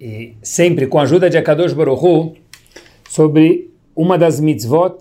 e 0.00 0.34
sempre 0.42 0.86
com 0.86 0.98
a 0.98 1.02
ajuda 1.02 1.28
de 1.28 1.36
Akadosh 1.36 1.74
Baruchu, 1.74 2.34
sobre 3.08 3.70
uma 3.94 4.16
das 4.16 4.40
mitzvot. 4.40 4.96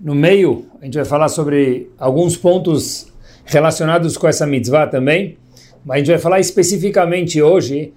No 0.00 0.14
meio, 0.14 0.66
a 0.80 0.84
gente 0.84 0.96
vai 0.96 1.04
falar 1.04 1.28
sobre 1.28 1.90
alguns 1.96 2.36
pontos 2.36 3.12
relacionados 3.44 4.16
com 4.16 4.26
essa 4.26 4.46
mitzvah 4.46 4.86
também, 4.86 5.38
mas 5.84 5.94
a 5.94 5.98
gente 5.98 6.08
vai 6.08 6.18
falar 6.18 6.40
especificamente 6.40 7.40
hoje 7.40 7.92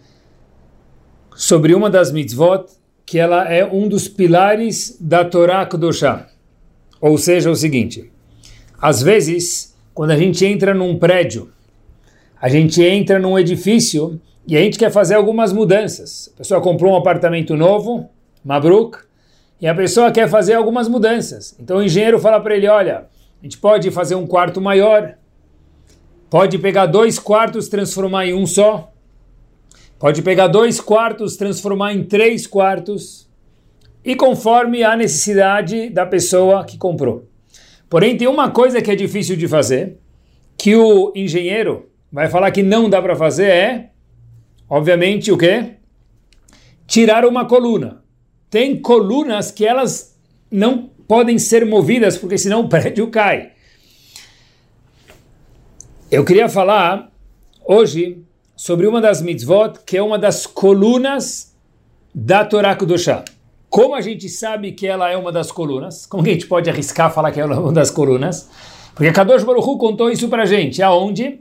sobre 1.35 1.73
uma 1.73 1.89
das 1.89 2.11
mitzvot 2.11 2.65
que 3.05 3.17
ela 3.17 3.51
é 3.51 3.65
um 3.65 3.87
dos 3.87 4.07
pilares 4.07 4.97
da 5.01 5.25
Torá 5.25 5.65
Kedoshá. 5.65 6.27
Ou 7.01 7.17
seja, 7.17 7.49
o 7.49 7.55
seguinte, 7.55 8.11
às 8.79 9.01
vezes 9.01 9.75
quando 9.93 10.11
a 10.11 10.17
gente 10.17 10.45
entra 10.45 10.73
num 10.73 10.97
prédio, 10.97 11.49
a 12.39 12.47
gente 12.47 12.81
entra 12.81 13.19
num 13.19 13.37
edifício 13.37 14.21
e 14.49 14.57
a 14.57 14.61
gente 14.61 14.79
quer 14.79 14.91
fazer 14.91 15.13
algumas 15.13 15.53
mudanças. 15.53 16.31
A 16.33 16.37
pessoa 16.39 16.59
comprou 16.59 16.93
um 16.93 16.95
apartamento 16.95 17.55
novo, 17.55 18.09
Mabruk, 18.43 18.97
e 19.61 19.67
a 19.67 19.75
pessoa 19.75 20.11
quer 20.11 20.27
fazer 20.27 20.55
algumas 20.55 20.87
mudanças. 20.87 21.55
Então 21.59 21.77
o 21.77 21.83
engenheiro 21.83 22.17
fala 22.17 22.41
para 22.41 22.57
ele: 22.57 22.67
olha, 22.67 23.05
a 23.39 23.43
gente 23.43 23.59
pode 23.59 23.91
fazer 23.91 24.15
um 24.15 24.25
quarto 24.25 24.59
maior, 24.59 25.15
pode 26.31 26.57
pegar 26.57 26.87
dois 26.87 27.19
quartos, 27.19 27.67
transformar 27.67 28.25
em 28.25 28.33
um 28.33 28.47
só, 28.47 28.91
pode 29.99 30.23
pegar 30.23 30.47
dois 30.47 30.81
quartos, 30.81 31.37
transformar 31.37 31.93
em 31.93 32.03
três 32.03 32.47
quartos, 32.47 33.29
e 34.03 34.15
conforme 34.15 34.81
a 34.83 34.97
necessidade 34.97 35.91
da 35.91 36.07
pessoa 36.07 36.65
que 36.65 36.75
comprou. 36.75 37.27
Porém, 37.87 38.17
tem 38.17 38.27
uma 38.27 38.49
coisa 38.49 38.81
que 38.81 38.89
é 38.89 38.95
difícil 38.95 39.35
de 39.35 39.47
fazer, 39.47 39.99
que 40.57 40.75
o 40.75 41.13
engenheiro 41.15 41.87
vai 42.11 42.27
falar 42.27 42.49
que 42.49 42.63
não 42.63 42.89
dá 42.89 42.99
para 42.99 43.15
fazer, 43.15 43.49
é, 43.49 43.89
obviamente, 44.69 45.31
o 45.31 45.37
quê? 45.37 45.75
Tirar 46.85 47.25
uma 47.25 47.45
coluna. 47.45 48.03
Tem 48.49 48.79
colunas 48.79 49.51
que 49.51 49.65
elas 49.65 50.17
não 50.51 50.89
podem 51.07 51.39
ser 51.39 51.65
movidas, 51.65 52.17
porque 52.17 52.37
senão 52.37 52.61
o 52.61 52.69
prédio 52.69 53.09
cai. 53.09 53.51
Eu 56.11 56.23
queria 56.25 56.49
falar 56.49 57.11
hoje 57.65 58.23
sobre 58.55 58.87
uma 58.87 58.99
das 58.99 59.21
mitzvot, 59.21 59.79
que 59.85 59.97
é 59.97 60.01
uma 60.01 60.17
das 60.17 60.45
colunas 60.45 61.55
da 62.13 62.43
Torá 62.43 62.75
Kudoshá. 62.75 63.23
Como 63.69 63.93
a 63.93 64.01
gente 64.01 64.27
sabe 64.27 64.71
que 64.71 64.87
ela 64.87 65.09
é 65.09 65.15
uma 65.15 65.31
das 65.31 65.51
colunas? 65.51 66.05
Como 66.05 66.23
que 66.23 66.29
a 66.31 66.33
gente 66.33 66.47
pode 66.47 66.69
arriscar 66.69 67.13
falar 67.13 67.31
que 67.31 67.39
ela 67.39 67.55
é 67.55 67.59
uma 67.59 67.71
das 67.71 67.91
colunas? 67.91 68.49
Porque 68.95 69.13
Kadosh 69.13 69.43
Baruchu 69.43 69.77
contou 69.77 70.09
isso 70.09 70.27
para 70.27 70.43
a 70.43 70.45
gente. 70.45 70.81
Aonde? 70.81 71.39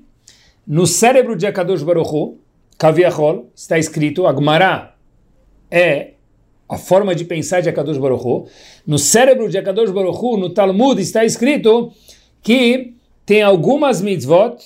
No 0.66 0.86
cérebro 0.86 1.34
de 1.34 1.46
Akadosh 1.46 1.82
Baruchu, 1.82 2.37
Kaviachol, 2.78 3.50
está 3.56 3.76
escrito, 3.76 4.26
Agmará 4.26 4.94
é 5.68 6.12
a 6.68 6.78
forma 6.78 7.14
de 7.14 7.24
pensar 7.24 7.60
de 7.60 7.68
Akadosh 7.68 7.98
Baruchu. 7.98 8.46
No 8.86 8.98
cérebro 8.98 9.48
de 9.48 9.58
Akadosh 9.58 9.90
Baruchu, 9.90 10.36
no 10.36 10.50
Talmud, 10.50 11.00
está 11.00 11.24
escrito 11.24 11.92
que 12.40 12.94
tem 13.26 13.42
algumas 13.42 14.00
mitzvot, 14.00 14.56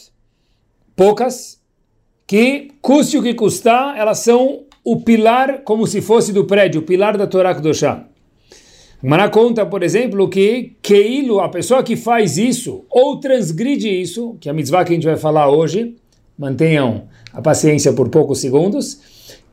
poucas, 0.94 1.60
que 2.26 2.69
custe 2.82 3.16
o 3.16 3.22
que 3.22 3.34
custar, 3.34 3.97
elas 3.97 4.19
são 4.19 4.65
o 4.84 5.00
pilar 5.00 5.62
como 5.62 5.86
se 5.86 6.00
fosse 6.00 6.32
do 6.32 6.44
prédio, 6.44 6.81
o 6.81 6.84
pilar 6.84 7.16
da 7.16 7.26
Torá 7.26 7.54
Kedoshá. 7.54 8.06
Mará 9.03 9.28
conta, 9.28 9.66
por 9.66 9.82
exemplo, 9.82 10.28
que 10.28 10.76
Keilo, 10.81 11.41
a 11.41 11.48
pessoa 11.48 11.82
que 11.82 11.97
faz 11.97 12.38
isso 12.38 12.84
ou 12.88 13.19
transgride 13.19 13.88
isso, 13.88 14.36
que 14.41 14.48
é 14.48 14.53
a 14.53 14.54
mitzvah 14.54 14.84
que 14.84 14.92
a 14.92 14.94
gente 14.94 15.06
vai 15.06 15.16
falar 15.16 15.50
hoje, 15.50 15.97
mantenham 16.42 17.08
a 17.32 17.41
paciência 17.41 17.92
por 17.92 18.08
poucos 18.08 18.41
segundos, 18.41 19.00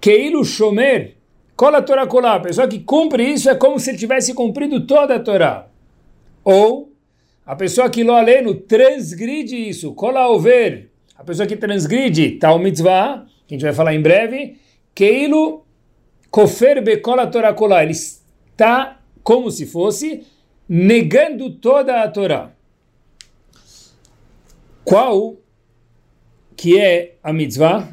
Keilo 0.02 0.44
Shomer, 0.44 1.16
cola 1.56 1.82
Torá 1.82 2.08
colar, 2.08 2.38
a 2.38 2.40
pessoa 2.40 2.68
que 2.68 2.80
cumpre 2.80 3.24
isso 3.24 3.50
é 3.50 3.56
como 3.56 3.80
se 3.80 3.92
ele 3.92 3.98
tivesse 3.98 4.34
cumprido 4.34 4.86
toda 4.88 5.16
a 5.16 5.20
Torá. 5.20 5.68
Ou 6.44 6.92
a 7.46 7.56
pessoa 7.56 7.90
que 7.90 8.04
lo 8.04 8.14
aleno 8.14 8.56
transgride 8.56 9.70
isso, 9.70 9.94
cola 9.94 10.28
over, 10.28 10.90
a 11.16 11.24
pessoa 11.24 11.48
que 11.48 11.56
transgride 11.56 12.32
tal 12.32 12.58
mitzvah, 12.58 13.26
que 13.46 13.54
a 13.54 13.58
gente 13.58 13.64
vai 13.64 13.74
falar 13.74 13.94
em 13.94 14.02
breve, 14.02 14.58
Keilu 14.96 15.64
kofer 16.32 16.84
bekola 16.84 17.28
Torah 17.28 17.54
kola. 17.54 17.84
Ele 17.84 17.92
está 17.92 19.00
como 19.24 19.52
se 19.52 19.66
fosse 19.66 20.26
negando 20.68 21.52
toda 21.52 22.02
a 22.02 22.08
Torá. 22.08 22.52
Qual 24.84 25.38
que 26.60 26.78
é 26.78 27.14
a 27.24 27.32
mitzvah? 27.32 27.88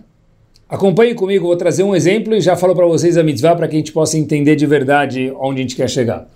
Acompanhe 0.68 1.14
comigo, 1.14 1.46
vou 1.46 1.56
trazer 1.56 1.84
um 1.84 1.94
exemplo 1.94 2.34
e 2.34 2.40
já 2.40 2.56
falo 2.56 2.74
para 2.74 2.84
vocês 2.84 3.16
a 3.16 3.22
mitzvah 3.22 3.54
para 3.54 3.68
que 3.68 3.76
a 3.76 3.78
gente 3.78 3.92
possa 3.92 4.18
entender 4.18 4.56
de 4.56 4.66
verdade 4.66 5.32
onde 5.38 5.60
a 5.60 5.62
gente 5.62 5.76
quer 5.76 5.88
chegar. 5.88 6.26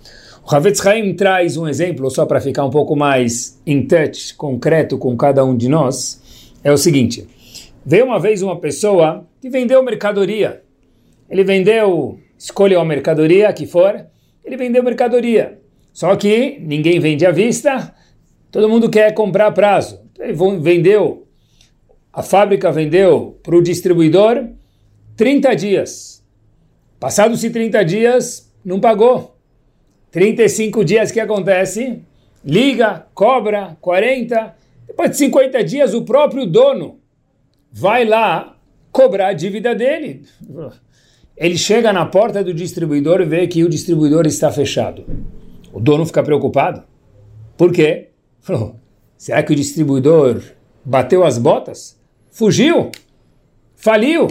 O 0.41 0.55
Havetz 0.55 0.85
Haim 0.85 1.13
traz 1.13 1.57
um 1.57 1.67
exemplo, 1.67 2.09
só 2.09 2.25
para 2.25 2.39
ficar 2.39 2.63
um 2.63 2.69
pouco 2.69 2.95
mais 2.95 3.61
in 3.67 3.85
touch, 3.85 4.33
concreto 4.35 4.97
com 4.97 5.17
cada 5.17 5.43
um 5.43 5.57
de 5.57 5.67
nós, 5.67 6.21
é 6.63 6.71
o 6.71 6.77
seguinte. 6.77 7.27
Veio 7.85 8.05
uma 8.05 8.17
vez 8.17 8.41
uma 8.41 8.57
pessoa 8.57 9.27
que 9.41 9.49
vendeu 9.49 9.83
mercadoria. 9.83 10.61
Ele 11.29 11.43
vendeu, 11.43 12.17
escolheu 12.39 12.79
a 12.79 12.85
mercadoria 12.85 13.51
que 13.51 13.67
for, 13.67 14.05
ele 14.45 14.55
vendeu 14.55 14.81
mercadoria. 14.81 15.59
Só 15.91 16.15
que 16.15 16.57
ninguém 16.61 16.97
vende 16.97 17.25
à 17.25 17.31
vista, 17.31 17.93
todo 18.49 18.69
mundo 18.69 18.89
quer 18.89 19.13
comprar 19.13 19.47
a 19.47 19.51
prazo. 19.51 19.99
Ele 20.17 20.33
vendeu, 20.61 21.20
a 22.13 22.21
fábrica 22.21 22.71
vendeu 22.71 23.39
para 23.41 23.55
o 23.55 23.61
distribuidor 23.61 24.49
30 25.15 25.55
dias. 25.55 26.23
Passados-se 26.99 27.49
30 27.49 27.83
dias, 27.85 28.51
não 28.63 28.79
pagou. 28.79 29.35
35 30.11 30.83
dias, 30.83 31.11
que 31.11 31.19
acontece? 31.19 32.01
Liga, 32.43 33.07
cobra, 33.13 33.77
40. 33.79 34.55
Depois 34.87 35.11
de 35.11 35.17
50 35.17 35.63
dias, 35.63 35.93
o 35.93 36.03
próprio 36.03 36.45
dono 36.45 36.99
vai 37.71 38.03
lá 38.03 38.57
cobrar 38.91 39.27
a 39.27 39.33
dívida 39.33 39.73
dele. 39.73 40.25
Ele 41.37 41.57
chega 41.57 41.93
na 41.93 42.05
porta 42.05 42.43
do 42.43 42.53
distribuidor 42.53 43.21
e 43.21 43.25
vê 43.25 43.47
que 43.47 43.63
o 43.63 43.69
distribuidor 43.69 44.27
está 44.27 44.51
fechado. 44.51 45.05
O 45.71 45.79
dono 45.79 46.05
fica 46.05 46.21
preocupado. 46.21 46.83
Por 47.55 47.71
quê? 47.71 48.09
Será 49.17 49.41
que 49.41 49.53
o 49.53 49.55
distribuidor 49.55 50.41
bateu 50.83 51.23
as 51.23 51.37
botas? 51.37 52.00
Fugiu? 52.31 52.91
Faliu? 53.75 54.27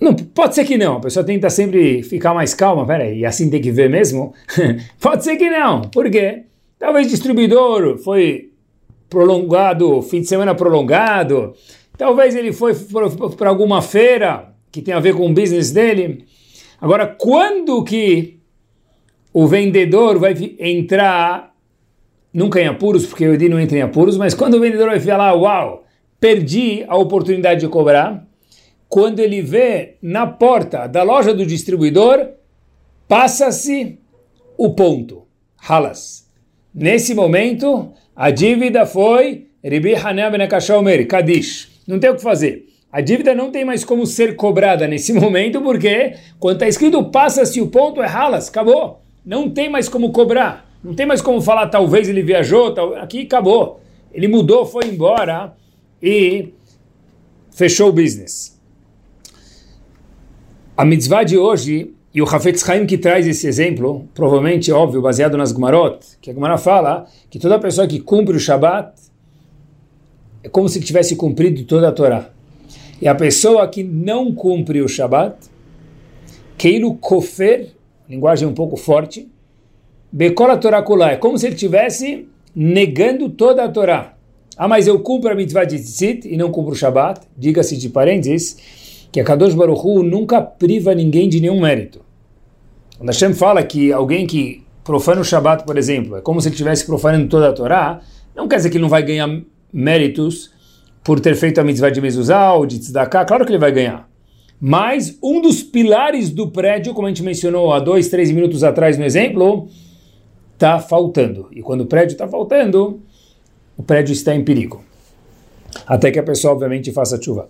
Não, 0.00 0.14
pode 0.14 0.54
ser 0.54 0.64
que 0.64 0.76
não. 0.76 0.96
A 0.96 1.00
pessoa 1.00 1.24
tenta 1.24 1.50
sempre 1.50 2.02
ficar 2.02 2.34
mais 2.34 2.54
calma. 2.54 2.86
Peraí, 2.86 3.20
e 3.20 3.26
assim 3.26 3.50
tem 3.50 3.60
que 3.60 3.70
ver 3.70 3.88
mesmo? 3.88 4.34
pode 5.00 5.24
ser 5.24 5.36
que 5.36 5.48
não. 5.48 5.82
Por 5.82 6.10
quê? 6.10 6.44
Talvez 6.78 7.08
distribuidor 7.08 7.98
foi 7.98 8.52
prolongado, 9.08 10.02
fim 10.02 10.20
de 10.20 10.26
semana 10.26 10.54
prolongado. 10.54 11.54
Talvez 11.96 12.34
ele 12.34 12.52
foi 12.52 12.74
para 13.36 13.48
alguma 13.48 13.80
feira 13.80 14.52
que 14.70 14.82
tem 14.82 14.92
a 14.92 15.00
ver 15.00 15.14
com 15.14 15.26
o 15.26 15.32
business 15.32 15.70
dele. 15.70 16.26
Agora, 16.80 17.06
quando 17.06 17.82
que 17.82 18.38
o 19.32 19.46
vendedor 19.46 20.18
vai 20.18 20.34
entrar, 20.58 21.54
nunca 22.36 22.60
em 22.60 22.66
apuros, 22.66 23.06
porque 23.06 23.26
o 23.26 23.32
Edi 23.32 23.48
não 23.48 23.58
entra 23.58 23.78
em 23.78 23.82
apuros, 23.82 24.18
mas 24.18 24.34
quando 24.34 24.54
o 24.54 24.60
vendedor 24.60 24.88
vai 24.88 25.00
falar, 25.00 25.32
uau, 25.32 25.86
perdi 26.20 26.84
a 26.86 26.94
oportunidade 26.94 27.60
de 27.60 27.68
cobrar, 27.68 28.26
quando 28.90 29.20
ele 29.20 29.40
vê 29.40 29.94
na 30.02 30.26
porta 30.26 30.86
da 30.86 31.02
loja 31.02 31.32
do 31.32 31.46
distribuidor, 31.46 32.28
passa-se 33.08 33.98
o 34.58 34.74
ponto, 34.74 35.22
halas. 35.66 36.30
Nesse 36.74 37.14
momento, 37.14 37.92
a 38.14 38.30
dívida 38.30 38.84
foi 38.84 39.46
Ribi 39.64 39.94
Hanem 39.94 40.30
ben 40.30 41.06
Kadish. 41.08 41.68
Não 41.88 41.98
tem 41.98 42.10
o 42.10 42.16
que 42.16 42.22
fazer. 42.22 42.66
A 42.92 43.00
dívida 43.00 43.34
não 43.34 43.50
tem 43.50 43.64
mais 43.64 43.82
como 43.82 44.06
ser 44.06 44.36
cobrada 44.36 44.86
nesse 44.86 45.12
momento, 45.18 45.62
porque 45.62 46.14
quando 46.38 46.56
está 46.56 46.68
escrito 46.68 47.02
passa-se 47.04 47.62
o 47.62 47.68
ponto, 47.68 48.02
é 48.02 48.06
halas, 48.06 48.48
acabou. 48.50 49.00
Não 49.24 49.48
tem 49.48 49.70
mais 49.70 49.88
como 49.88 50.12
cobrar. 50.12 50.65
Não 50.86 50.94
tem 50.94 51.04
mais 51.04 51.20
como 51.20 51.40
falar, 51.40 51.66
talvez 51.66 52.08
ele 52.08 52.22
viajou, 52.22 52.72
tal... 52.72 52.94
aqui 52.94 53.22
acabou. 53.22 53.80
Ele 54.14 54.28
mudou, 54.28 54.64
foi 54.64 54.86
embora 54.86 55.52
e 56.00 56.50
fechou 57.50 57.88
o 57.88 57.92
business. 57.92 58.56
A 60.76 60.84
mitzvah 60.84 61.24
de 61.24 61.36
hoje, 61.36 61.92
e 62.14 62.22
o 62.22 62.24
Hafetz 62.24 62.68
Haim 62.68 62.86
que 62.86 62.96
traz 62.96 63.26
esse 63.26 63.48
exemplo, 63.48 64.08
provavelmente, 64.14 64.70
óbvio, 64.70 65.02
baseado 65.02 65.36
nas 65.36 65.50
Gumarot, 65.50 65.98
que 66.20 66.30
a 66.30 66.32
Gumara 66.32 66.56
fala 66.56 67.08
que 67.28 67.40
toda 67.40 67.58
pessoa 67.58 67.88
que 67.88 67.98
cumpre 67.98 68.36
o 68.36 68.40
Shabat 68.40 68.92
é 70.44 70.48
como 70.48 70.68
se 70.68 70.80
tivesse 70.80 71.16
cumprido 71.16 71.64
toda 71.64 71.88
a 71.88 71.92
Torá. 71.92 72.30
E 73.02 73.08
a 73.08 73.14
pessoa 73.16 73.66
que 73.66 73.82
não 73.82 74.32
cumpre 74.32 74.80
o 74.80 74.86
Shabat, 74.86 75.36
Keilu 76.56 76.94
Kofer, 76.94 77.72
linguagem 78.08 78.46
um 78.46 78.54
pouco 78.54 78.76
forte, 78.76 79.28
Bekola 80.12 80.56
Torá 80.56 80.82
Kulá, 80.82 81.12
é 81.12 81.16
como 81.16 81.36
se 81.38 81.46
ele 81.46 81.56
tivesse 81.56 82.28
negando 82.54 83.28
toda 83.28 83.64
a 83.64 83.68
Torá. 83.68 84.14
Ah, 84.56 84.66
mas 84.66 84.86
eu 84.86 84.98
cumpro 85.00 85.30
a 85.30 85.34
mitzvah 85.34 85.64
de 85.64 85.78
Tzit 85.78 86.26
e 86.26 86.36
não 86.36 86.50
cumpro 86.50 86.72
o 86.72 86.76
Shabat. 86.76 87.20
Diga-se 87.36 87.76
de 87.76 87.90
parênteses 87.90 88.56
que 89.12 89.20
a 89.20 89.24
Kadosh 89.24 89.54
Baruch 89.54 89.82
Hu 89.84 90.02
nunca 90.02 90.40
priva 90.40 90.94
ninguém 90.94 91.28
de 91.28 91.40
nenhum 91.40 91.60
mérito. 91.60 92.00
Quando 92.96 93.10
Hashem 93.10 93.34
fala 93.34 93.62
que 93.62 93.92
alguém 93.92 94.26
que 94.26 94.64
profana 94.82 95.20
o 95.20 95.24
Shabat, 95.24 95.64
por 95.64 95.76
exemplo, 95.76 96.16
é 96.16 96.20
como 96.22 96.40
se 96.40 96.48
ele 96.48 96.54
estivesse 96.54 96.86
profanando 96.86 97.28
toda 97.28 97.50
a 97.50 97.52
Torá, 97.52 98.00
não 98.34 98.48
quer 98.48 98.56
dizer 98.56 98.70
que 98.70 98.76
ele 98.76 98.82
não 98.82 98.88
vai 98.88 99.02
ganhar 99.02 99.28
méritos 99.70 100.50
por 101.04 101.20
ter 101.20 101.34
feito 101.34 101.60
a 101.60 101.64
mitzvah 101.64 101.90
de 101.90 102.00
Mezuzah 102.00 102.54
ou 102.54 102.64
de 102.64 102.78
Tzedakah, 102.78 103.24
claro 103.26 103.44
que 103.44 103.52
ele 103.52 103.58
vai 103.58 103.72
ganhar. 103.72 104.08
Mas 104.58 105.18
um 105.22 105.42
dos 105.42 105.62
pilares 105.62 106.30
do 106.30 106.50
prédio, 106.50 106.94
como 106.94 107.06
a 107.06 107.10
gente 107.10 107.22
mencionou 107.22 107.72
há 107.72 107.78
dois, 107.78 108.08
três 108.08 108.30
minutos 108.30 108.64
atrás 108.64 108.96
no 108.96 109.04
exemplo, 109.04 109.68
está 110.56 110.78
faltando. 110.80 111.48
E 111.52 111.62
quando 111.62 111.82
o 111.82 111.86
prédio 111.86 112.14
está 112.14 112.26
faltando, 112.26 113.00
o 113.76 113.82
prédio 113.82 114.12
está 114.12 114.34
em 114.34 114.42
perigo. 114.42 114.82
Até 115.86 116.10
que 116.10 116.18
a 116.18 116.22
pessoa, 116.22 116.54
obviamente, 116.54 116.90
faça 116.90 117.20
chuva. 117.22 117.48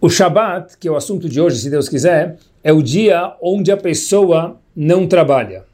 O 0.00 0.08
Shabat, 0.08 0.78
que 0.78 0.88
é 0.88 0.90
o 0.90 0.96
assunto 0.96 1.28
de 1.28 1.40
hoje, 1.40 1.58
se 1.58 1.68
Deus 1.68 1.88
quiser, 1.88 2.38
é 2.62 2.72
o 2.72 2.82
dia 2.82 3.36
onde 3.42 3.70
a 3.70 3.76
pessoa 3.76 4.56
não 4.74 5.06
trabalha. 5.06 5.64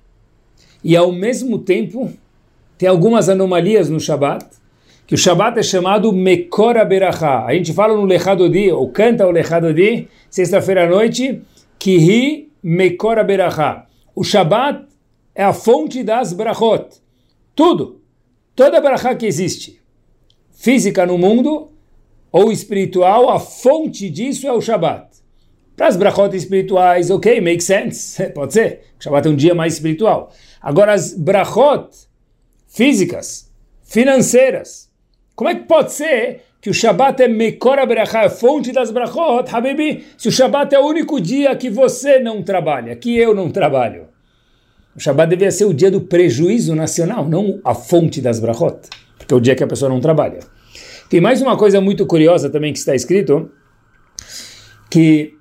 E 0.82 0.96
ao 0.96 1.12
mesmo 1.12 1.58
tempo, 1.58 2.10
tem 2.78 2.88
algumas 2.88 3.28
anomalias 3.28 3.90
no 3.90 4.00
Shabat, 4.00 4.46
que 5.06 5.14
o 5.14 5.18
Shabat 5.18 5.58
é 5.58 5.62
chamado 5.62 6.12
Mekora 6.12 6.84
Berachá. 6.84 7.44
A 7.44 7.54
gente 7.54 7.72
fala 7.72 7.94
no 7.94 8.04
Lechadodi, 8.04 8.70
ou 8.70 8.88
canta 8.90 9.26
o 9.26 9.30
Lechadodi, 9.30 10.08
sexta-feira 10.30 10.84
à 10.84 10.88
noite, 10.88 11.42
Kihi 11.78 12.50
Mekora 12.62 13.24
Berachá. 13.24 13.86
O 14.14 14.24
Shabat 14.24 14.87
é 15.38 15.44
a 15.44 15.52
fonte 15.52 16.02
das 16.02 16.32
brachot. 16.32 17.00
Tudo. 17.54 18.02
Toda 18.56 18.80
brachá 18.80 19.14
que 19.14 19.24
existe, 19.24 19.80
física 20.50 21.06
no 21.06 21.16
mundo 21.16 21.70
ou 22.32 22.50
espiritual, 22.50 23.30
a 23.30 23.38
fonte 23.38 24.10
disso 24.10 24.48
é 24.48 24.52
o 24.52 24.60
Shabat. 24.60 25.06
Para 25.76 25.86
as 25.86 25.96
brachot 25.96 26.34
espirituais, 26.34 27.08
ok, 27.08 27.40
make 27.40 27.62
sense, 27.62 28.20
pode 28.34 28.52
ser. 28.52 28.80
O 28.98 29.02
Shabat 29.04 29.28
é 29.28 29.30
um 29.30 29.36
dia 29.36 29.54
mais 29.54 29.74
espiritual. 29.74 30.32
Agora, 30.60 30.92
as 30.92 31.14
brachot 31.14 31.88
físicas, 32.66 33.48
financeiras, 33.84 34.90
como 35.36 35.50
é 35.50 35.54
que 35.54 35.68
pode 35.68 35.92
ser 35.92 36.42
que 36.60 36.68
o 36.68 36.74
Shabat 36.74 37.22
é 37.22 37.28
Mekora 37.28 37.86
Berachá, 37.86 38.24
é 38.24 38.28
fonte 38.28 38.72
das 38.72 38.90
brachot, 38.90 39.48
Habibi, 39.54 40.04
se 40.16 40.26
o 40.26 40.32
Shabat 40.32 40.74
é 40.74 40.80
o 40.80 40.86
único 40.88 41.20
dia 41.20 41.54
que 41.54 41.70
você 41.70 42.18
não 42.18 42.42
trabalha, 42.42 42.96
que 42.96 43.16
eu 43.16 43.32
não 43.32 43.52
trabalho? 43.52 44.17
O 44.98 45.00
Shabat 45.00 45.30
devia 45.30 45.52
ser 45.52 45.64
o 45.64 45.72
dia 45.72 45.92
do 45.92 46.00
prejuízo 46.00 46.74
nacional, 46.74 47.28
não 47.28 47.60
a 47.62 47.72
fonte 47.72 48.20
das 48.20 48.40
brachot, 48.40 48.80
porque 49.16 49.32
é 49.32 49.36
o 49.36 49.40
dia 49.40 49.54
que 49.54 49.62
a 49.62 49.66
pessoa 49.66 49.88
não 49.88 50.00
trabalha. 50.00 50.40
Tem 51.08 51.20
mais 51.20 51.40
uma 51.40 51.56
coisa 51.56 51.80
muito 51.80 52.04
curiosa 52.04 52.50
também 52.50 52.72
que 52.72 52.80
está 52.80 52.96
escrito, 52.96 53.48
que 54.90 55.34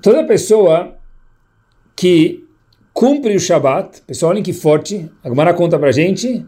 toda 0.00 0.24
pessoa 0.24 0.96
que 1.94 2.46
cumpre 2.94 3.36
o 3.36 3.38
Shabat, 3.38 4.00
pessoal, 4.06 4.32
olhem 4.32 4.42
que 4.42 4.54
forte, 4.54 5.10
a 5.22 5.28
Gemara 5.28 5.52
conta 5.52 5.78
pra 5.78 5.92
gente, 5.92 6.46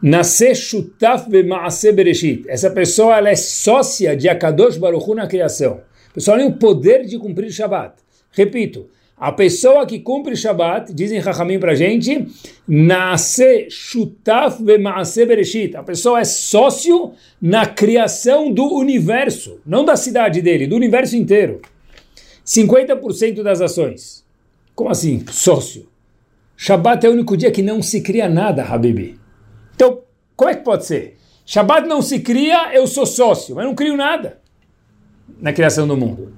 nascer 0.00 0.54
shutaf 0.54 1.28
b'maaseh 1.28 1.92
bereshit. 1.92 2.46
Essa 2.48 2.70
pessoa 2.70 3.14
ela 3.14 3.28
é 3.28 3.36
sócia 3.36 4.16
de 4.16 4.26
Akadosh 4.26 4.78
Baruch 4.78 5.04
Hu 5.06 5.14
na 5.14 5.26
criação. 5.26 5.82
Pessoal, 6.14 6.38
olhem 6.38 6.48
o 6.48 6.54
poder 6.54 7.04
de 7.04 7.18
cumprir 7.18 7.48
o 7.48 7.52
Shabat. 7.52 7.96
Repito, 8.30 8.88
a 9.18 9.32
pessoa 9.32 9.86
que 9.86 9.98
cumpre 9.98 10.36
Shabbat, 10.36 10.92
dizem 10.92 11.22
Chachamim 11.22 11.58
para 11.58 11.72
a 11.72 11.74
gente, 11.74 12.28
nasce 12.68 13.68
shutaf 13.70 14.62
v'maase 14.62 15.24
bereshit. 15.24 15.74
A 15.74 15.82
pessoa 15.82 16.20
é 16.20 16.24
sócio 16.24 17.12
na 17.40 17.64
criação 17.64 18.52
do 18.52 18.74
universo, 18.74 19.58
não 19.64 19.86
da 19.86 19.96
cidade 19.96 20.42
dele, 20.42 20.66
do 20.66 20.76
universo 20.76 21.16
inteiro. 21.16 21.62
50% 22.44 23.42
das 23.42 23.62
ações. 23.62 24.22
Como 24.74 24.90
assim, 24.90 25.24
sócio? 25.30 25.88
Shabbat 26.54 27.06
é 27.06 27.08
o 27.08 27.12
único 27.12 27.38
dia 27.38 27.50
que 27.50 27.62
não 27.62 27.80
se 27.80 28.02
cria 28.02 28.28
nada, 28.28 28.64
Habibi. 28.64 29.18
Então, 29.74 30.02
como 30.36 30.50
é 30.50 30.54
que 30.54 30.62
pode 30.62 30.84
ser? 30.84 31.16
Shabbat 31.46 31.88
não 31.88 32.02
se 32.02 32.20
cria, 32.20 32.74
eu 32.74 32.86
sou 32.86 33.06
sócio, 33.06 33.54
mas 33.56 33.64
não 33.64 33.74
crio 33.74 33.96
nada 33.96 34.40
na 35.40 35.54
criação 35.54 35.88
do 35.88 35.96
mundo. 35.96 36.34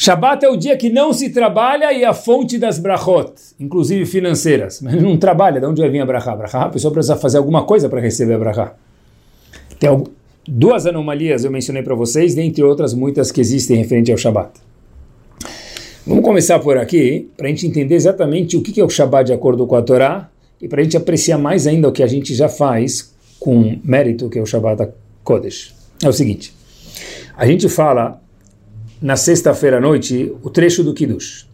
Shabat 0.00 0.44
é 0.44 0.48
o 0.48 0.56
dia 0.56 0.76
que 0.76 0.88
não 0.90 1.12
se 1.12 1.28
trabalha 1.30 1.92
e 1.92 2.04
a 2.04 2.14
fonte 2.14 2.56
das 2.56 2.78
brachot, 2.78 3.32
inclusive 3.58 4.06
financeiras. 4.06 4.78
Mas 4.80 4.94
não 5.02 5.16
trabalha, 5.16 5.58
de 5.58 5.66
onde 5.66 5.80
vai 5.80 5.90
vir 5.90 5.98
a 5.98 6.06
brachá 6.06 6.62
a 6.62 6.68
pessoa 6.68 6.92
precisa 6.92 7.16
fazer 7.16 7.38
alguma 7.38 7.64
coisa 7.64 7.88
para 7.88 8.00
receber 8.00 8.34
a 8.34 8.38
brachá. 8.38 8.74
Tem 9.80 10.04
duas 10.46 10.86
anomalias 10.86 11.44
eu 11.44 11.50
mencionei 11.50 11.82
para 11.82 11.96
vocês, 11.96 12.36
dentre 12.36 12.62
outras 12.62 12.94
muitas 12.94 13.32
que 13.32 13.40
existem 13.40 13.76
referente 13.76 14.12
ao 14.12 14.16
Shabat. 14.16 14.52
Vamos 16.06 16.22
começar 16.22 16.60
por 16.60 16.78
aqui, 16.78 17.28
para 17.36 17.48
a 17.48 17.50
gente 17.50 17.66
entender 17.66 17.96
exatamente 17.96 18.56
o 18.56 18.62
que 18.62 18.80
é 18.80 18.84
o 18.84 18.88
Shabat 18.88 19.26
de 19.26 19.32
acordo 19.32 19.66
com 19.66 19.74
a 19.74 19.82
Torá, 19.82 20.30
e 20.62 20.68
para 20.68 20.80
a 20.80 20.84
gente 20.84 20.96
apreciar 20.96 21.38
mais 21.38 21.66
ainda 21.66 21.88
o 21.88 21.92
que 21.92 22.04
a 22.04 22.06
gente 22.06 22.36
já 22.36 22.48
faz 22.48 23.12
com 23.40 23.80
mérito, 23.82 24.30
que 24.30 24.38
é 24.38 24.42
o 24.42 24.46
Shabat 24.46 24.90
Kodesh. 25.24 25.74
É 26.04 26.08
o 26.08 26.12
seguinte, 26.12 26.54
a 27.36 27.44
gente 27.44 27.68
fala 27.68 28.22
na 29.00 29.16
sexta-feira 29.16 29.78
à 29.78 29.80
noite 29.80 30.32
o 30.42 30.50
trecho 30.50 30.82
do 30.82 30.92
Kiddush. 30.92 31.46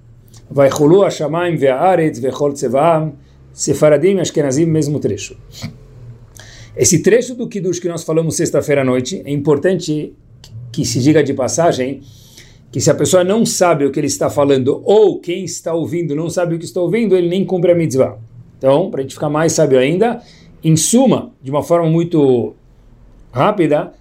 Vai 0.51 0.69
rolu 0.69 1.03
Hashamayim 1.03 1.57
ve'aretz 1.57 2.19
ve'chol 2.19 2.53
tzevaam, 2.53 3.15
Sefaradim 3.53 4.19
Ashkenazim, 4.19 4.67
mesmo 4.67 4.99
trecho. 4.99 5.37
Esse 6.77 7.03
trecho 7.03 7.35
do 7.35 7.49
Kiddush 7.49 7.79
que 7.79 7.89
nós 7.89 8.03
falamos 8.03 8.37
sexta-feira 8.37 8.81
à 8.81 8.85
noite, 8.85 9.23
é 9.25 9.31
importante 9.31 10.13
que 10.73 10.85
se 10.85 11.01
diga 11.01 11.23
de 11.23 11.33
passagem 11.33 12.03
que 12.73 12.81
se 12.81 12.91
a 12.91 12.95
pessoa 12.95 13.23
não 13.23 13.47
sabe 13.47 13.85
o 13.85 13.93
que 13.93 14.01
ele 14.01 14.09
está 14.09 14.29
falando 14.29 14.83
ou 14.85 15.21
quem 15.21 15.45
está 15.45 15.73
ouvindo 15.73 16.17
não 16.17 16.29
sabe 16.29 16.57
o 16.57 16.59
que 16.59 16.65
está 16.65 16.81
ouvindo, 16.81 17.17
ele 17.17 17.29
nem 17.29 17.45
cumpre 17.45 17.71
a 17.71 17.75
mitzvah. 17.75 18.19
Então, 18.59 18.91
para 18.91 18.99
a 18.99 19.03
gente 19.03 19.15
ficar 19.15 19.29
mais 19.29 19.53
sábio 19.53 19.79
ainda, 19.79 20.21
em 20.65 20.75
suma, 20.75 21.31
de 21.41 21.53
uma 21.53 21.63
forma 21.63 21.89
muito 21.89 22.55
rápida, 23.31 23.93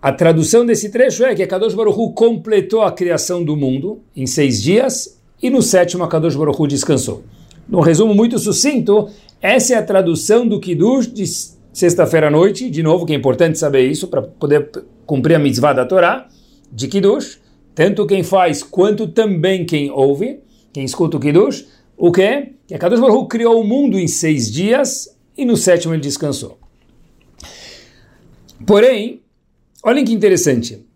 a 0.00 0.12
tradução 0.12 0.64
desse 0.64 0.90
trecho 0.90 1.24
é 1.24 1.34
que 1.34 1.46
Kadosh 1.46 1.74
Baruch 1.74 1.98
Hu 1.98 2.12
completou 2.12 2.82
a 2.82 2.92
criação 2.92 3.42
do 3.42 3.56
mundo 3.56 4.00
em 4.14 4.26
seis 4.26 4.62
dias 4.62 5.20
e 5.42 5.50
no 5.50 5.60
sétimo 5.60 6.06
Kadosh 6.06 6.36
Baruch 6.36 6.60
Hu 6.60 6.68
descansou. 6.68 7.24
Num 7.68 7.80
resumo 7.80 8.14
muito 8.14 8.38
sucinto, 8.38 9.08
essa 9.42 9.74
é 9.74 9.76
a 9.76 9.82
tradução 9.82 10.46
do 10.46 10.60
Kiddush 10.60 11.12
de 11.12 11.24
sexta-feira 11.72 12.28
à 12.28 12.30
noite, 12.30 12.70
de 12.70 12.82
novo, 12.82 13.04
que 13.04 13.12
é 13.12 13.16
importante 13.16 13.58
saber 13.58 13.88
isso 13.90 14.06
para 14.08 14.22
poder 14.22 14.70
cumprir 15.04 15.34
a 15.34 15.38
mitzvah 15.38 15.72
da 15.72 15.84
Torá, 15.84 16.28
de 16.72 16.86
Kiddush, 16.86 17.40
tanto 17.74 18.06
quem 18.06 18.22
faz 18.22 18.62
quanto 18.62 19.08
também 19.08 19.66
quem 19.66 19.90
ouve, 19.90 20.40
quem 20.72 20.84
escuta 20.84 21.16
o 21.16 21.20
Kiddush, 21.20 21.66
o 21.96 22.12
que? 22.12 22.52
Que 22.68 22.74
a 22.74 22.78
Kadosh 22.78 23.00
Baruch 23.00 23.28
criou 23.28 23.60
o 23.60 23.64
mundo 23.64 23.98
em 23.98 24.06
seis 24.06 24.50
dias 24.50 25.08
e 25.36 25.44
no 25.44 25.56
sétimo 25.56 25.92
ele 25.92 26.02
descansou. 26.02 26.56
Porém, 28.64 29.22
Olhem 29.88 30.04
que 30.04 30.12
interessante. 30.12 30.86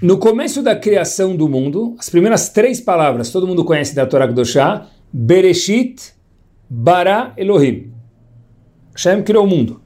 No 0.00 0.16
começo 0.16 0.62
da 0.62 0.74
criação 0.74 1.36
do 1.36 1.46
mundo, 1.46 1.94
as 1.98 2.08
primeiras 2.08 2.48
três 2.48 2.80
palavras, 2.80 3.28
todo 3.28 3.46
mundo 3.46 3.62
conhece 3.62 3.94
da 3.94 4.06
Torá 4.06 4.26
Kedoshá, 4.26 4.88
Bereshit, 5.12 6.14
Bara, 6.66 7.34
Elohim. 7.36 7.92
Hashem 8.96 9.22
criou 9.22 9.44
o 9.44 9.46
mundo. 9.46 9.82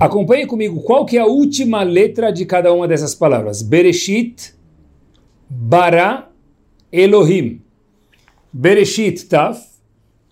Acompanhe 0.00 0.44
comigo 0.44 0.82
qual 0.82 1.06
que 1.06 1.16
é 1.16 1.20
a 1.20 1.26
última 1.26 1.84
letra 1.84 2.32
de 2.32 2.44
cada 2.44 2.72
uma 2.72 2.88
dessas 2.88 3.14
palavras. 3.14 3.62
Bereshit, 3.62 4.52
Bara, 5.48 6.30
Elohim. 6.90 7.62
Bereshit, 8.52 9.24
Taf, 9.26 9.64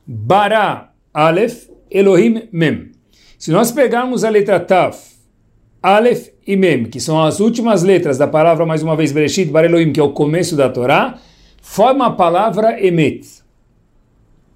Bara, 0.04 0.92
Aleph, 1.14 1.68
Elohim, 1.88 2.48
Mem. 2.50 2.90
Se 3.38 3.52
nós 3.52 3.70
pegarmos 3.70 4.24
a 4.24 4.30
letra 4.30 4.58
Taf 4.58 5.17
Aleph 5.82 6.30
e 6.44 6.56
Mem, 6.56 6.86
que 6.86 6.98
são 6.98 7.22
as 7.22 7.38
últimas 7.38 7.84
letras 7.84 8.18
da 8.18 8.26
palavra, 8.26 8.66
mais 8.66 8.82
uma 8.82 8.96
vez, 8.96 9.12
Bereshit 9.12 9.48
Bar 9.48 9.64
Elohim, 9.64 9.92
que 9.92 10.00
é 10.00 10.02
o 10.02 10.10
começo 10.10 10.56
da 10.56 10.68
Torá, 10.68 11.18
forma 11.62 12.06
a 12.06 12.10
palavra 12.10 12.84
Emet. 12.84 13.24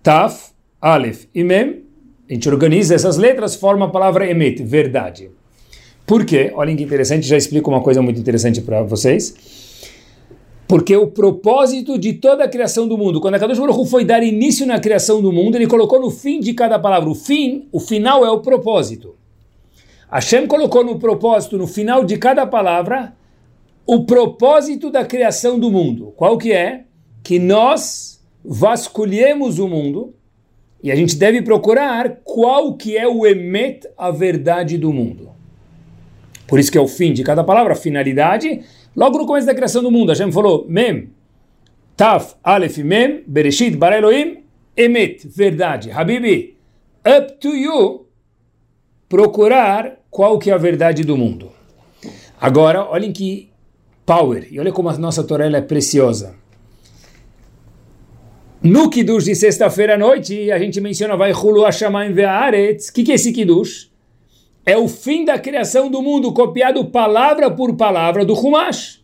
Taf, 0.03 0.51
Aleph 0.81 1.27
e 1.33 1.45
Mem, 1.45 1.85
a 2.29 2.33
gente 2.33 2.49
organiza 2.49 2.97
essas 2.97 3.17
letras, 3.17 3.55
forma 3.55 3.87
a 3.87 3.89
palavra 3.89 4.29
Emet, 4.29 4.65
verdade. 4.65 5.31
Por 6.05 6.25
quê? 6.25 6.51
Olhem 6.57 6.75
que 6.75 6.83
interessante, 6.83 7.25
já 7.25 7.37
explico 7.37 7.71
uma 7.71 7.81
coisa 7.81 8.03
muito 8.03 8.19
interessante 8.19 8.61
para 8.61 8.83
vocês. 8.83 9.33
Porque 10.67 10.97
o 10.97 11.07
propósito 11.07 11.99
de 11.99 12.15
toda 12.15 12.43
a 12.43 12.49
criação 12.49 12.89
do 12.89 12.99
mundo, 12.99 13.21
quando 13.21 13.37
a 13.37 13.39
Kadosh 13.39 13.61
Baruch 13.61 13.89
foi 13.89 14.05
dar 14.05 14.25
início 14.25 14.67
na 14.67 14.81
criação 14.81 15.23
do 15.23 15.31
mundo, 15.31 15.55
ele 15.55 15.69
colocou 15.69 16.01
no 16.01 16.11
fim 16.11 16.41
de 16.41 16.53
cada 16.53 16.81
palavra. 16.81 17.09
O 17.09 17.15
fim, 17.15 17.69
o 17.71 17.79
final 17.79 18.25
é 18.25 18.31
o 18.31 18.41
propósito. 18.41 19.22
Hashem 20.13 20.47
colocou 20.47 20.85
no 20.85 20.99
propósito, 20.99 21.57
no 21.57 21.67
final 21.67 22.05
de 22.05 22.19
cada 22.19 22.47
palavra, 22.47 23.15
o 23.87 24.05
propósito 24.05 24.91
da 24.91 25.07
criação 25.07 25.59
do 25.59 25.71
mundo. 25.71 26.13
Qual 26.17 26.37
que 26.37 26.53
é? 26.53 26.85
Que 27.23 27.39
nós 27.39 28.23
vasculhemos 28.45 29.59
o 29.59 29.67
mundo 29.67 30.15
e 30.83 30.91
a 30.91 30.97
gente 30.97 31.17
deve 31.17 31.41
procurar 31.41 32.21
qual 32.25 32.77
que 32.77 32.97
é 32.97 33.09
o 33.09 33.27
emet, 33.27 33.89
a 33.97 34.11
verdade 34.11 34.77
do 34.77 34.93
mundo. 34.93 35.31
Por 36.47 36.59
isso 36.59 36.71
que 36.71 36.77
é 36.77 36.81
o 36.81 36.89
fim 36.89 37.15
de 37.15 37.23
cada 37.23 37.43
palavra, 37.43 37.75
finalidade. 37.75 38.63
Logo 38.95 39.17
no 39.17 39.27
começo 39.27 39.47
da 39.47 39.55
criação 39.55 39.83
do 39.83 39.91
mundo, 39.91 40.15
gente 40.15 40.35
falou 40.35 40.67
Mem, 40.69 41.09
Taf, 41.97 42.35
Aleph, 42.45 42.79
Mem, 42.79 43.23
Bereshit, 43.27 43.77
Bara 43.77 43.97
Elohim, 43.97 44.43
Emet, 44.77 45.27
verdade. 45.27 45.91
Habibi, 45.91 46.57
up 47.07 47.39
to 47.41 47.49
you, 47.55 48.02
procurar 49.13 49.99
qual 50.11 50.39
que 50.39 50.51
é 50.51 50.55
a 50.55 50.57
verdade 50.57 51.05
do 51.05 51.19
mundo. 51.19 51.53
Agora, 52.41 52.89
olhem 52.89 53.13
que 53.13 53.51
power, 54.07 54.49
e 54.51 54.59
olha 54.59 54.73
como 54.73 54.89
a 54.89 54.97
nossa 54.97 55.23
Torá 55.23 55.45
é 55.45 55.61
preciosa. 55.61 56.35
No 58.63 58.89
Kiddush 58.89 59.27
de 59.27 59.35
sexta-feira 59.35 59.97
à 59.97 59.99
noite, 59.99 60.51
a 60.51 60.59
gente 60.59 60.81
menciona 60.81 61.15
vai 61.15 61.31
Hulu 61.31 61.63
Hashamayim 61.63 62.15
Ve'aretz. 62.15 62.89
O 62.89 62.95
que, 62.95 63.03
que 63.03 63.13
é 63.13 63.17
esse 63.17 63.35
Kiddush? 63.35 63.91
É 64.65 64.79
o 64.79 64.89
fim 64.89 65.27
da 65.27 65.39
criação 65.39 65.91
do 65.91 66.01
mundo, 66.01 66.33
copiado 66.33 66.83
palavra 66.87 67.51
por 67.51 67.77
palavra 67.77 68.25
do 68.25 68.33
Humash. 68.33 69.02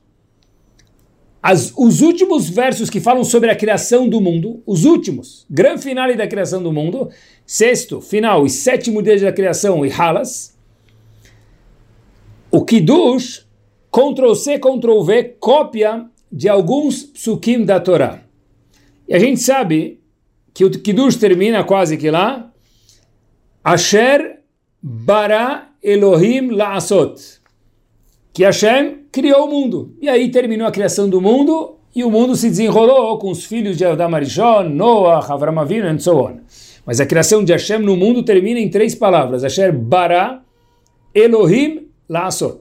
As, 1.43 1.73
os 1.77 2.01
últimos 2.01 2.49
versos 2.49 2.91
que 2.91 3.01
falam 3.01 3.23
sobre 3.23 3.51
a 3.51 3.57
criação 3.57 4.09
do 4.09 4.21
mundo, 4.21 4.63
os 4.67 4.85
últimos, 4.85 5.47
grande 5.49 5.83
finale 5.83 6.17
da 6.17 6.27
criação 6.27 6.63
do 6.63 6.73
mundo, 6.73 7.11
sexto, 7.47 8.01
final 8.01 8.45
e 8.45 8.51
sétimo 8.51 9.03
dia 9.03 9.19
da 9.21 9.33
criação 9.33 9.87
e 9.87 9.93
Halas, 9.93 10.57
o 12.51 12.65
Kiddush, 12.65 13.47
Ctrl-C, 13.91 14.59
Ctrl-V, 14.59 15.37
cópia 15.39 16.07
de 16.31 16.49
alguns 16.49 17.05
psukim 17.05 17.65
da 17.65 17.79
Torá. 17.79 18.23
E 19.07 19.15
a 19.15 19.19
gente 19.19 19.41
sabe 19.41 20.01
que 20.53 20.65
o 20.65 20.71
Kiddush 20.71 21.17
termina 21.17 21.63
quase 21.63 21.97
que 21.97 22.11
lá, 22.11 22.53
Asher 23.63 24.41
bara 24.83 25.71
Elohim 25.83 26.51
la'asot, 26.51 27.38
que 28.39 28.45
Hashem 28.45 28.99
criou 29.11 29.47
o 29.47 29.51
mundo. 29.51 29.97
E 30.01 30.09
aí 30.09 30.31
terminou 30.31 30.65
a 30.65 30.71
criação 30.71 31.09
do 31.09 31.21
mundo 31.21 31.75
e 31.93 32.05
o 32.05 32.11
mundo 32.11 32.37
se 32.37 32.49
desenrolou 32.49 33.19
com 33.19 33.33
os 33.33 33.45
filhos 33.45 33.77
de 33.77 33.85
Adam 33.85 34.15
Arishon, 34.15 34.69
Noah, 34.69 35.27
Avram 35.29 35.59
Avinu 35.59 35.89
and 35.89 35.99
so 35.99 36.17
on. 36.17 36.37
Mas 36.87 37.01
a 37.01 37.07
criação 37.07 37.43
de 37.43 37.51
Hashem 37.51 37.81
no 37.81 37.97
mundo 37.97 38.23
termina 38.23 38.61
em 38.61 38.71
três 38.71 38.95
palavras, 38.95 39.43
Asher 39.43 39.77
bara 39.77 40.41
Elohim 41.13 41.89
la'asot. 42.09 42.61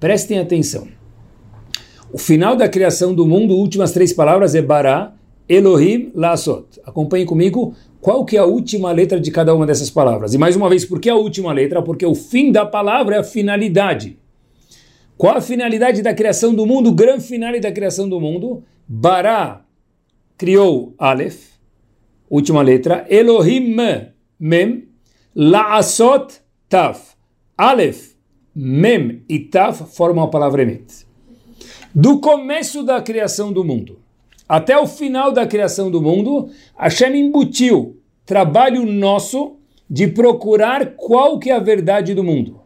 Prestem 0.00 0.38
atenção. 0.38 0.88
O 2.10 2.16
final 2.16 2.56
da 2.56 2.66
criação 2.66 3.14
do 3.14 3.26
mundo, 3.26 3.52
últimas 3.52 3.92
três 3.92 4.14
palavras 4.14 4.54
é 4.54 4.62
bara 4.62 5.12
Elohim 5.46 6.10
Lasot. 6.14 6.80
Acompanhe 6.86 7.26
comigo 7.26 7.74
qual 8.00 8.24
que 8.24 8.38
é 8.38 8.40
a 8.40 8.46
última 8.46 8.90
letra 8.92 9.20
de 9.20 9.30
cada 9.30 9.54
uma 9.54 9.66
dessas 9.66 9.90
palavras. 9.90 10.32
E 10.32 10.38
mais 10.38 10.56
uma 10.56 10.70
vez, 10.70 10.86
por 10.86 10.98
que 10.98 11.10
a 11.10 11.16
última 11.16 11.52
letra? 11.52 11.82
Porque 11.82 12.06
o 12.06 12.14
fim 12.14 12.50
da 12.50 12.64
palavra 12.64 13.16
é 13.16 13.18
a 13.18 13.24
finalidade. 13.24 14.21
Qual 15.22 15.36
a 15.36 15.40
finalidade 15.40 16.02
da 16.02 16.12
criação 16.12 16.52
do 16.52 16.66
mundo? 16.66 16.88
O 16.88 16.92
grande 16.92 17.22
final 17.22 17.52
da 17.60 17.70
criação 17.70 18.08
do 18.08 18.20
mundo. 18.20 18.64
Bará 18.88 19.64
criou 20.36 20.96
Aleph, 20.98 21.50
última 22.28 22.60
letra. 22.60 23.06
Elohim 23.08 23.72
Mem. 24.40 24.88
Laasot 25.32 26.40
Taf. 26.68 27.14
Aleph, 27.56 28.16
Mem 28.52 29.22
e 29.28 29.38
Taf 29.38 29.94
formam 29.94 30.24
a 30.24 30.28
palavra 30.28 30.62
Emet. 30.62 31.06
Do 31.94 32.18
começo 32.18 32.82
da 32.82 33.00
criação 33.00 33.52
do 33.52 33.62
mundo 33.62 34.00
até 34.48 34.76
o 34.76 34.88
final 34.88 35.30
da 35.30 35.46
criação 35.46 35.88
do 35.88 36.02
mundo, 36.02 36.50
Hashem 36.76 37.14
embutiu 37.14 37.96
trabalho 38.26 38.84
nosso 38.84 39.56
de 39.88 40.08
procurar 40.08 40.96
qual 40.96 41.38
que 41.38 41.48
é 41.48 41.54
a 41.54 41.60
verdade 41.60 42.12
do 42.12 42.24
mundo. 42.24 42.61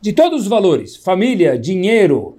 De 0.00 0.12
todos 0.14 0.42
os 0.42 0.46
valores, 0.48 0.96
família, 0.96 1.58
dinheiro, 1.58 2.38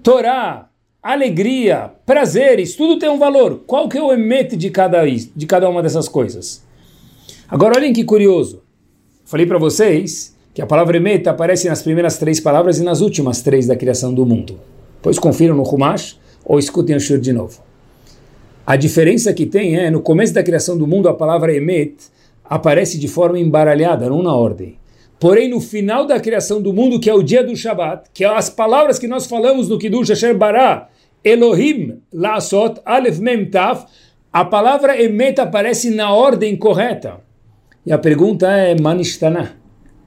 Torá, 0.00 0.68
alegria, 1.02 1.90
prazeres, 2.06 2.76
tudo 2.76 2.98
tem 2.98 3.08
um 3.08 3.18
valor. 3.18 3.62
Qual 3.66 3.88
que 3.88 3.98
é 3.98 4.02
o 4.02 4.12
emete 4.12 4.56
de 4.56 4.70
cada, 4.70 5.02
de 5.04 5.46
cada 5.46 5.68
uma 5.68 5.82
dessas 5.82 6.08
coisas? 6.08 6.62
Agora 7.48 7.76
olhem 7.76 7.92
que 7.92 8.04
curioso. 8.04 8.62
Falei 9.24 9.46
para 9.46 9.58
vocês 9.58 10.36
que 10.52 10.62
a 10.62 10.66
palavra 10.66 10.96
emete 10.98 11.28
aparece 11.28 11.68
nas 11.68 11.82
primeiras 11.82 12.16
três 12.16 12.38
palavras 12.38 12.78
e 12.78 12.84
nas 12.84 13.00
últimas 13.00 13.42
três 13.42 13.66
da 13.66 13.74
criação 13.74 14.14
do 14.14 14.24
mundo. 14.24 14.60
Pois 15.02 15.18
confiram 15.18 15.56
no 15.56 15.62
Humash 15.62 16.20
ou 16.44 16.58
escutem 16.58 16.94
o 16.94 17.00
Shur 17.00 17.18
de 17.18 17.32
novo. 17.32 17.60
A 18.66 18.76
diferença 18.76 19.32
que 19.34 19.46
tem 19.46 19.76
é, 19.76 19.90
no 19.90 20.00
começo 20.00 20.32
da 20.32 20.42
criação 20.42 20.78
do 20.78 20.86
mundo, 20.86 21.08
a 21.08 21.14
palavra 21.14 21.52
emet 21.52 21.96
aparece 22.44 22.98
de 22.98 23.08
forma 23.08 23.38
embaralhada, 23.38 24.08
não 24.08 24.22
na 24.22 24.34
ordem. 24.34 24.76
Porém, 25.18 25.48
no 25.48 25.60
final 25.60 26.06
da 26.06 26.20
criação 26.20 26.60
do 26.60 26.72
mundo, 26.72 27.00
que 27.00 27.08
é 27.08 27.14
o 27.14 27.22
dia 27.22 27.42
do 27.42 27.56
Shabat, 27.56 28.10
que 28.12 28.24
é 28.24 28.28
as 28.28 28.50
palavras 28.50 28.98
que 28.98 29.06
nós 29.06 29.26
falamos 29.26 29.68
no 29.68 29.78
Kiddush 29.78 30.10
Asher 30.10 30.36
Bara, 30.36 30.88
Elohim, 31.22 32.00
Lasot, 32.12 32.80
Aleph 32.84 33.18
Mem 33.18 33.46
Taf, 33.46 33.86
a 34.32 34.44
palavra 34.44 35.00
emet 35.00 35.40
aparece 35.40 35.90
na 35.90 36.12
ordem 36.12 36.56
correta. 36.56 37.20
E 37.86 37.92
a 37.92 37.98
pergunta 37.98 38.50
é, 38.50 38.78
Manishtana, 38.78 39.56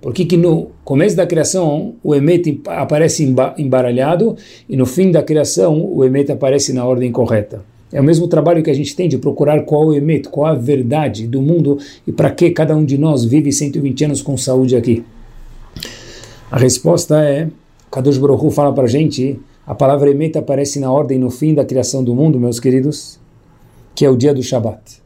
por 0.01 0.13
que, 0.13 0.25
que 0.25 0.37
no 0.37 0.71
começo 0.83 1.15
da 1.15 1.25
criação 1.25 1.95
o 2.03 2.13
emet 2.13 2.61
aparece 2.67 3.23
embaralhado 3.57 4.35
e 4.69 4.75
no 4.75 4.85
fim 4.85 5.11
da 5.11 5.23
criação 5.23 5.83
o 5.91 6.03
emet 6.03 6.31
aparece 6.31 6.73
na 6.73 6.85
ordem 6.85 7.11
correta? 7.11 7.63
É 7.91 8.01
o 8.01 8.03
mesmo 8.03 8.27
trabalho 8.27 8.61
que 8.61 8.69
a 8.69 8.73
gente 8.73 8.95
tem 8.95 9.07
de 9.07 9.17
procurar 9.17 9.63
qual 9.63 9.83
é 9.83 9.85
o 9.87 9.93
emet, 9.95 10.27
qual 10.27 10.47
a 10.47 10.53
verdade 10.53 11.25
do 11.25 11.41
mundo 11.41 11.77
e 12.05 12.11
para 12.11 12.29
que 12.31 12.49
cada 12.51 12.75
um 12.75 12.83
de 12.83 12.97
nós 12.97 13.23
vive 13.23 13.51
120 13.51 14.05
anos 14.05 14.21
com 14.21 14.35
saúde 14.35 14.75
aqui. 14.75 15.05
A 16.51 16.57
resposta 16.57 17.21
é, 17.23 17.47
Kadosh 17.89 18.17
Baruch 18.17 18.45
Hu 18.45 18.51
fala 18.51 18.73
para 18.73 18.83
a 18.83 18.87
gente, 18.87 19.39
a 19.65 19.73
palavra 19.73 20.09
emet 20.09 20.37
aparece 20.37 20.79
na 20.79 20.91
ordem 20.91 21.17
no 21.17 21.29
fim 21.29 21.53
da 21.53 21.63
criação 21.63 22.03
do 22.03 22.13
mundo, 22.13 22.39
meus 22.39 22.59
queridos, 22.59 23.19
que 23.95 24.05
é 24.05 24.09
o 24.09 24.17
dia 24.17 24.33
do 24.33 24.43
Shabat. 24.43 25.01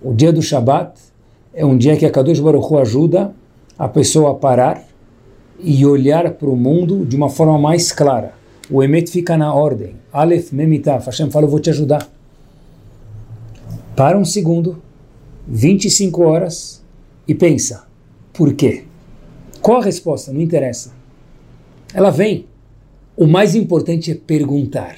O 0.00 0.14
dia 0.14 0.32
do 0.32 0.40
Shabat 0.40 0.92
é 1.52 1.66
um 1.66 1.76
dia 1.76 1.96
que 1.96 2.06
a 2.06 2.10
Kadosh 2.10 2.38
Baruch 2.38 2.72
Hu 2.72 2.78
ajuda 2.78 3.34
a 3.76 3.88
pessoa 3.88 4.30
a 4.30 4.34
parar 4.34 4.84
e 5.58 5.84
olhar 5.84 6.30
para 6.34 6.48
o 6.48 6.56
mundo 6.56 7.04
de 7.04 7.16
uma 7.16 7.28
forma 7.28 7.58
mais 7.58 7.90
clara 7.90 8.37
o 8.70 8.82
Emet 8.82 9.10
fica 9.10 9.36
na 9.36 9.52
ordem. 9.52 9.96
Aleph 10.12 10.52
Memitaf. 10.52 11.06
Hashem 11.06 11.30
fala, 11.30 11.46
eu 11.46 11.50
vou 11.50 11.60
te 11.60 11.70
ajudar. 11.70 12.08
Para 13.96 14.18
um 14.18 14.24
segundo, 14.24 14.82
25 15.46 16.22
horas, 16.22 16.84
e 17.26 17.34
pensa, 17.34 17.86
por 18.32 18.52
quê? 18.54 18.84
Qual 19.60 19.80
a 19.80 19.84
resposta? 19.84 20.32
Não 20.32 20.40
interessa. 20.40 20.92
Ela 21.92 22.10
vem. 22.10 22.46
O 23.16 23.26
mais 23.26 23.54
importante 23.54 24.12
é 24.12 24.14
perguntar, 24.14 24.96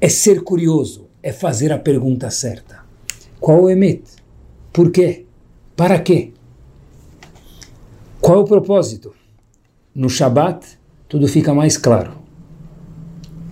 é 0.00 0.08
ser 0.08 0.42
curioso, 0.42 1.06
é 1.22 1.32
fazer 1.32 1.70
a 1.70 1.78
pergunta 1.78 2.28
certa. 2.30 2.80
Qual 3.38 3.62
o 3.62 3.70
Emet? 3.70 4.02
Por 4.72 4.90
quê? 4.90 5.26
Para 5.76 6.00
quê? 6.00 6.32
Qual 8.20 8.38
é 8.38 8.40
o 8.40 8.44
propósito? 8.44 9.14
No 9.94 10.08
Shabat, 10.08 10.66
tudo 11.08 11.28
fica 11.28 11.54
mais 11.54 11.76
claro 11.76 12.21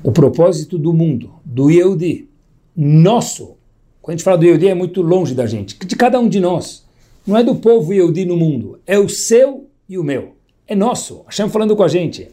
o 0.03 0.13
propósito 0.13 0.79
do 0.79 0.93
mundo, 0.93 1.31
do 1.45 1.71
Yehudi, 1.71 2.29
nosso. 2.77 3.57
Quando 4.01 4.15
a 4.15 4.17
gente 4.17 4.25
fala 4.25 4.39
do 4.39 4.47
Yehudi 4.47 4.69
é 4.69 4.75
muito 4.75 5.03
longe 5.03 5.35
da 5.35 5.47
gente, 5.47 5.77
de 5.79 5.97
cada 5.97 6.19
um 6.19 6.29
de 6.29 6.41
nós. 6.41 6.85
Não 7.27 7.37
é 7.37 7.45
do 7.45 7.55
povo 7.55 7.93
Yehudi 7.93 8.25
no 8.25 8.37
mundo, 8.37 8.79
é 8.87 8.99
o 8.99 9.09
seu 9.09 9.67
e 9.89 9.99
o 9.99 10.05
meu. 10.05 10.33
É 10.67 10.75
nosso. 10.75 11.23
Hashem 11.27 11.49
falando 11.49 11.77
com 11.77 11.83
a 11.83 11.89
gente. 11.89 12.29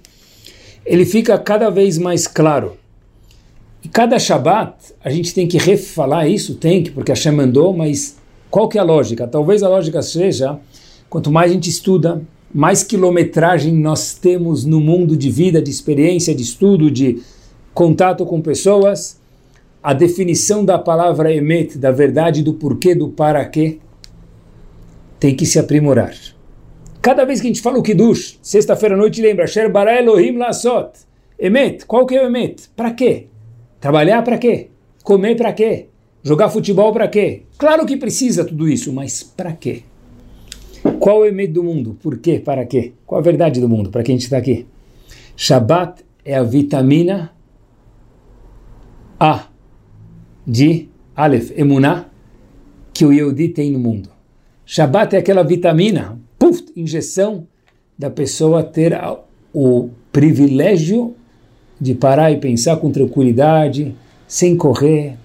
Ele 0.85 1.05
fica 1.05 1.37
cada 1.37 1.69
vez 1.69 1.97
mais 1.97 2.27
claro. 2.27 2.77
E 3.83 3.89
cada 3.89 4.17
Shabat 4.17 4.93
a 5.03 5.09
gente 5.09 5.33
tem 5.33 5.47
que 5.47 5.57
refalar 5.57 6.29
isso, 6.29 6.55
tem 6.55 6.83
que, 6.83 6.91
porque 6.91 7.11
Hashem 7.11 7.33
mandou, 7.33 7.73
mas 7.73 8.17
qual 8.49 8.69
que 8.69 8.77
é 8.77 8.81
a 8.81 8.83
lógica? 8.83 9.27
Talvez 9.27 9.61
a 9.61 9.69
lógica 9.69 10.01
seja, 10.01 10.57
quanto 11.09 11.31
mais 11.31 11.51
a 11.51 11.53
gente 11.53 11.69
estuda, 11.69 12.21
mais 12.53 12.83
quilometragem 12.83 13.73
nós 13.73 14.13
temos 14.13 14.63
no 14.63 14.79
mundo 14.79 15.17
de 15.17 15.29
vida, 15.29 15.61
de 15.61 15.69
experiência, 15.69 16.33
de 16.33 16.43
estudo, 16.43 16.89
de 16.89 17.21
contato 17.77 18.25
com 18.25 18.41
pessoas, 18.41 19.21
a 19.83 19.93
definição 19.93 20.65
da 20.65 20.79
palavra 20.79 21.31
emet, 21.31 21.77
da 21.77 21.91
verdade, 21.91 22.41
do 22.41 22.55
porquê, 22.55 22.95
do 22.95 23.09
para 23.09 23.45
quê, 23.45 23.77
tem 25.19 25.35
que 25.35 25.45
se 25.45 25.59
aprimorar. 25.59 26.15
cada 27.03 27.23
vez 27.23 27.39
que 27.39 27.45
a 27.45 27.51
gente 27.51 27.61
fala 27.61 27.77
o 27.77 27.83
Kiddush, 27.83 28.39
sexta-feira 28.41 28.95
à 28.95 28.97
noite 28.97 29.21
lembra, 29.21 29.45
Sher 29.45 29.71
bara 29.71 29.95
Elohim 29.95 30.37
lasot. 30.37 30.89
Emet, 31.37 31.85
qual 31.85 32.07
que 32.07 32.15
é 32.15 32.23
o 32.23 32.25
Emet? 32.25 32.67
Para 32.75 32.89
quê? 32.89 33.27
Trabalhar 33.79 34.23
para 34.23 34.39
quê? 34.39 34.69
Comer 35.03 35.35
para 35.35 35.53
quê? 35.53 35.85
Jogar 36.23 36.49
futebol 36.49 36.91
para 36.91 37.07
quê? 37.07 37.43
Claro 37.59 37.85
que 37.85 37.95
precisa 37.95 38.43
tudo 38.43 38.67
isso, 38.67 38.91
mas 38.91 39.21
para 39.21 39.53
quê? 39.53 39.83
Qual 40.99 41.23
é 41.23 41.27
o 41.27 41.31
Emet 41.31 41.53
do 41.53 41.63
mundo? 41.63 41.95
Por 42.01 42.17
quê? 42.17 42.41
Para 42.43 42.65
quê? 42.65 42.93
Qual 43.05 43.21
a 43.21 43.23
verdade 43.23 43.61
do 43.61 43.69
mundo? 43.69 43.91
Para 43.91 44.01
quem 44.01 44.15
a 44.15 44.17
gente 44.17 44.25
está 44.25 44.37
aqui? 44.39 44.65
Shabbat 45.35 46.03
é 46.25 46.35
a 46.35 46.41
vitamina 46.41 47.36
A 49.19 49.47
de 50.45 50.87
Aleph, 51.15 51.51
Emuná, 51.57 52.05
que 52.93 53.05
o 53.05 53.11
Yehudi 53.11 53.49
tem 53.49 53.71
no 53.71 53.79
mundo. 53.79 54.09
Shabbat 54.65 55.15
é 55.15 55.19
aquela 55.19 55.43
vitamina, 55.43 56.19
puf, 56.37 56.63
injeção 56.75 57.47
da 57.97 58.09
pessoa 58.09 58.63
ter 58.63 58.97
o 59.53 59.89
privilégio 60.11 61.15
de 61.79 61.95
parar 61.95 62.31
e 62.31 62.37
pensar 62.37 62.77
com 62.77 62.91
tranquilidade, 62.91 63.95
sem 64.27 64.55
correr. 64.55 65.15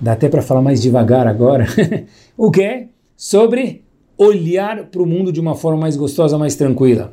Dá 0.00 0.12
até 0.12 0.28
para 0.28 0.42
falar 0.42 0.62
mais 0.62 0.80
devagar 0.80 1.26
agora. 1.26 1.66
o 2.36 2.50
que 2.50 2.62
é? 2.62 2.88
Sobre 3.16 3.82
olhar 4.16 4.84
para 4.84 5.02
o 5.02 5.06
mundo 5.06 5.32
de 5.32 5.40
uma 5.40 5.54
forma 5.54 5.80
mais 5.80 5.96
gostosa, 5.96 6.38
mais 6.38 6.54
tranquila. 6.54 7.12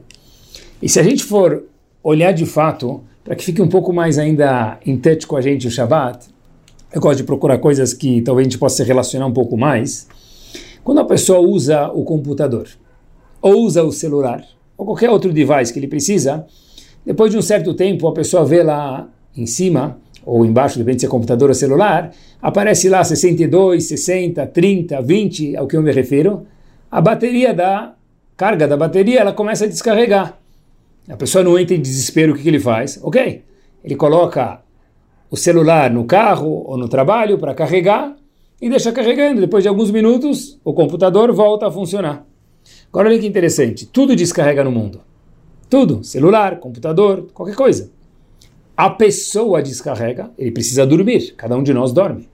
E 0.82 0.88
se 0.88 1.00
a 1.00 1.03
gente 1.03 1.24
for 1.24 1.63
olhar 2.03 2.32
de 2.32 2.46
fato, 2.46 3.01
para 3.27 3.36
que 3.36 3.43
fique 3.43 3.62
um 3.62 3.67
pouco 3.67 3.91
mais 3.91 4.17
ainda 4.17 4.79
em 4.86 4.96
touch 4.96 5.27
com 5.27 5.36
a 5.36 5.41
gente 5.41 5.67
o 5.67 5.69
Shabbat, 5.69 6.27
eu 6.93 7.01
gosto 7.01 7.17
de 7.17 7.24
procurar 7.25 7.57
coisas 7.57 7.93
que 7.93 8.22
talvez 8.22 8.48
a 8.48 8.50
gente 8.50 8.57
possa 8.57 8.77
se 8.77 8.84
relacionar 8.84 9.25
um 9.25 9.34
pouco 9.34 9.57
mais. 9.57 10.07
Quando 10.81 11.01
a 11.01 11.03
pessoa 11.03 11.41
usa 11.41 11.89
o 11.89 12.05
computador, 12.05 12.69
ou 13.41 13.63
usa 13.63 13.84
o 13.84 13.91
celular, 13.91 14.46
ou 14.77 14.86
qualquer 14.86 15.10
outro 15.10 15.34
device 15.34 15.74
que 15.74 15.79
ele 15.79 15.89
precisa, 15.89 16.48
depois 17.05 17.29
de 17.29 17.38
um 17.38 17.41
certo 17.41 17.74
tempo 17.74 18.07
a 18.07 18.13
pessoa 18.13 18.46
vê 18.46 18.63
lá 18.63 19.10
em 19.36 19.46
cima, 19.46 19.98
ou 20.25 20.46
embaixo, 20.46 20.79
depende 20.79 21.01
se 21.01 21.05
é 21.05 21.10
computador 21.10 21.50
ou 21.50 21.55
celular, 21.55 22.13
aparece 22.41 22.88
lá 22.88 23.03
62, 23.03 23.89
60, 23.89 24.48
30, 24.48 25.01
20, 25.01 25.57
ao 25.57 25.67
que 25.67 25.75
eu 25.75 25.81
me 25.81 25.91
refiro, 25.91 26.48
a 26.89 27.01
bateria 27.01 27.53
da 27.53 27.93
carga 28.38 28.65
da 28.69 28.77
bateria, 28.77 29.19
ela 29.19 29.34
começa 29.34 29.65
a 29.65 29.67
descarregar. 29.67 30.39
A 31.10 31.16
pessoa 31.16 31.44
não 31.44 31.58
entra 31.58 31.76
em 31.76 31.82
desespero, 31.82 32.34
o 32.34 32.36
que, 32.36 32.44
que 32.44 32.50
ele 32.50 32.60
faz? 32.60 33.00
Ok, 33.02 33.44
ele 33.84 33.96
coloca 33.96 34.62
o 35.30 35.38
celular 35.38 35.90
no 35.92 36.06
carro 36.06 36.64
ou 36.66 36.78
no 36.78 36.90
trabalho 36.90 37.38
para 37.38 37.54
carregar 37.54 38.16
e 38.62 38.70
deixa 38.70 38.92
carregando. 38.92 39.42
Depois 39.42 39.64
de 39.64 39.70
alguns 39.70 39.92
minutos, 39.92 40.60
o 40.64 40.74
computador 40.74 41.32
volta 41.32 41.68
a 41.68 41.72
funcionar. 41.72 42.26
Agora 42.90 43.10
olha 43.10 43.20
que 43.20 43.28
interessante, 43.28 43.86
tudo 43.86 44.16
descarrega 44.16 44.64
no 44.64 44.72
mundo. 44.72 45.02
Tudo, 45.70 46.04
celular, 46.04 46.60
computador, 46.60 47.28
qualquer 47.34 47.56
coisa. 47.56 47.92
A 48.76 48.90
pessoa 48.90 49.62
descarrega, 49.62 50.32
ele 50.38 50.52
precisa 50.52 50.86
dormir, 50.86 51.34
cada 51.36 51.58
um 51.58 51.64
de 51.64 51.74
nós 51.74 51.92
dorme. 51.92 52.30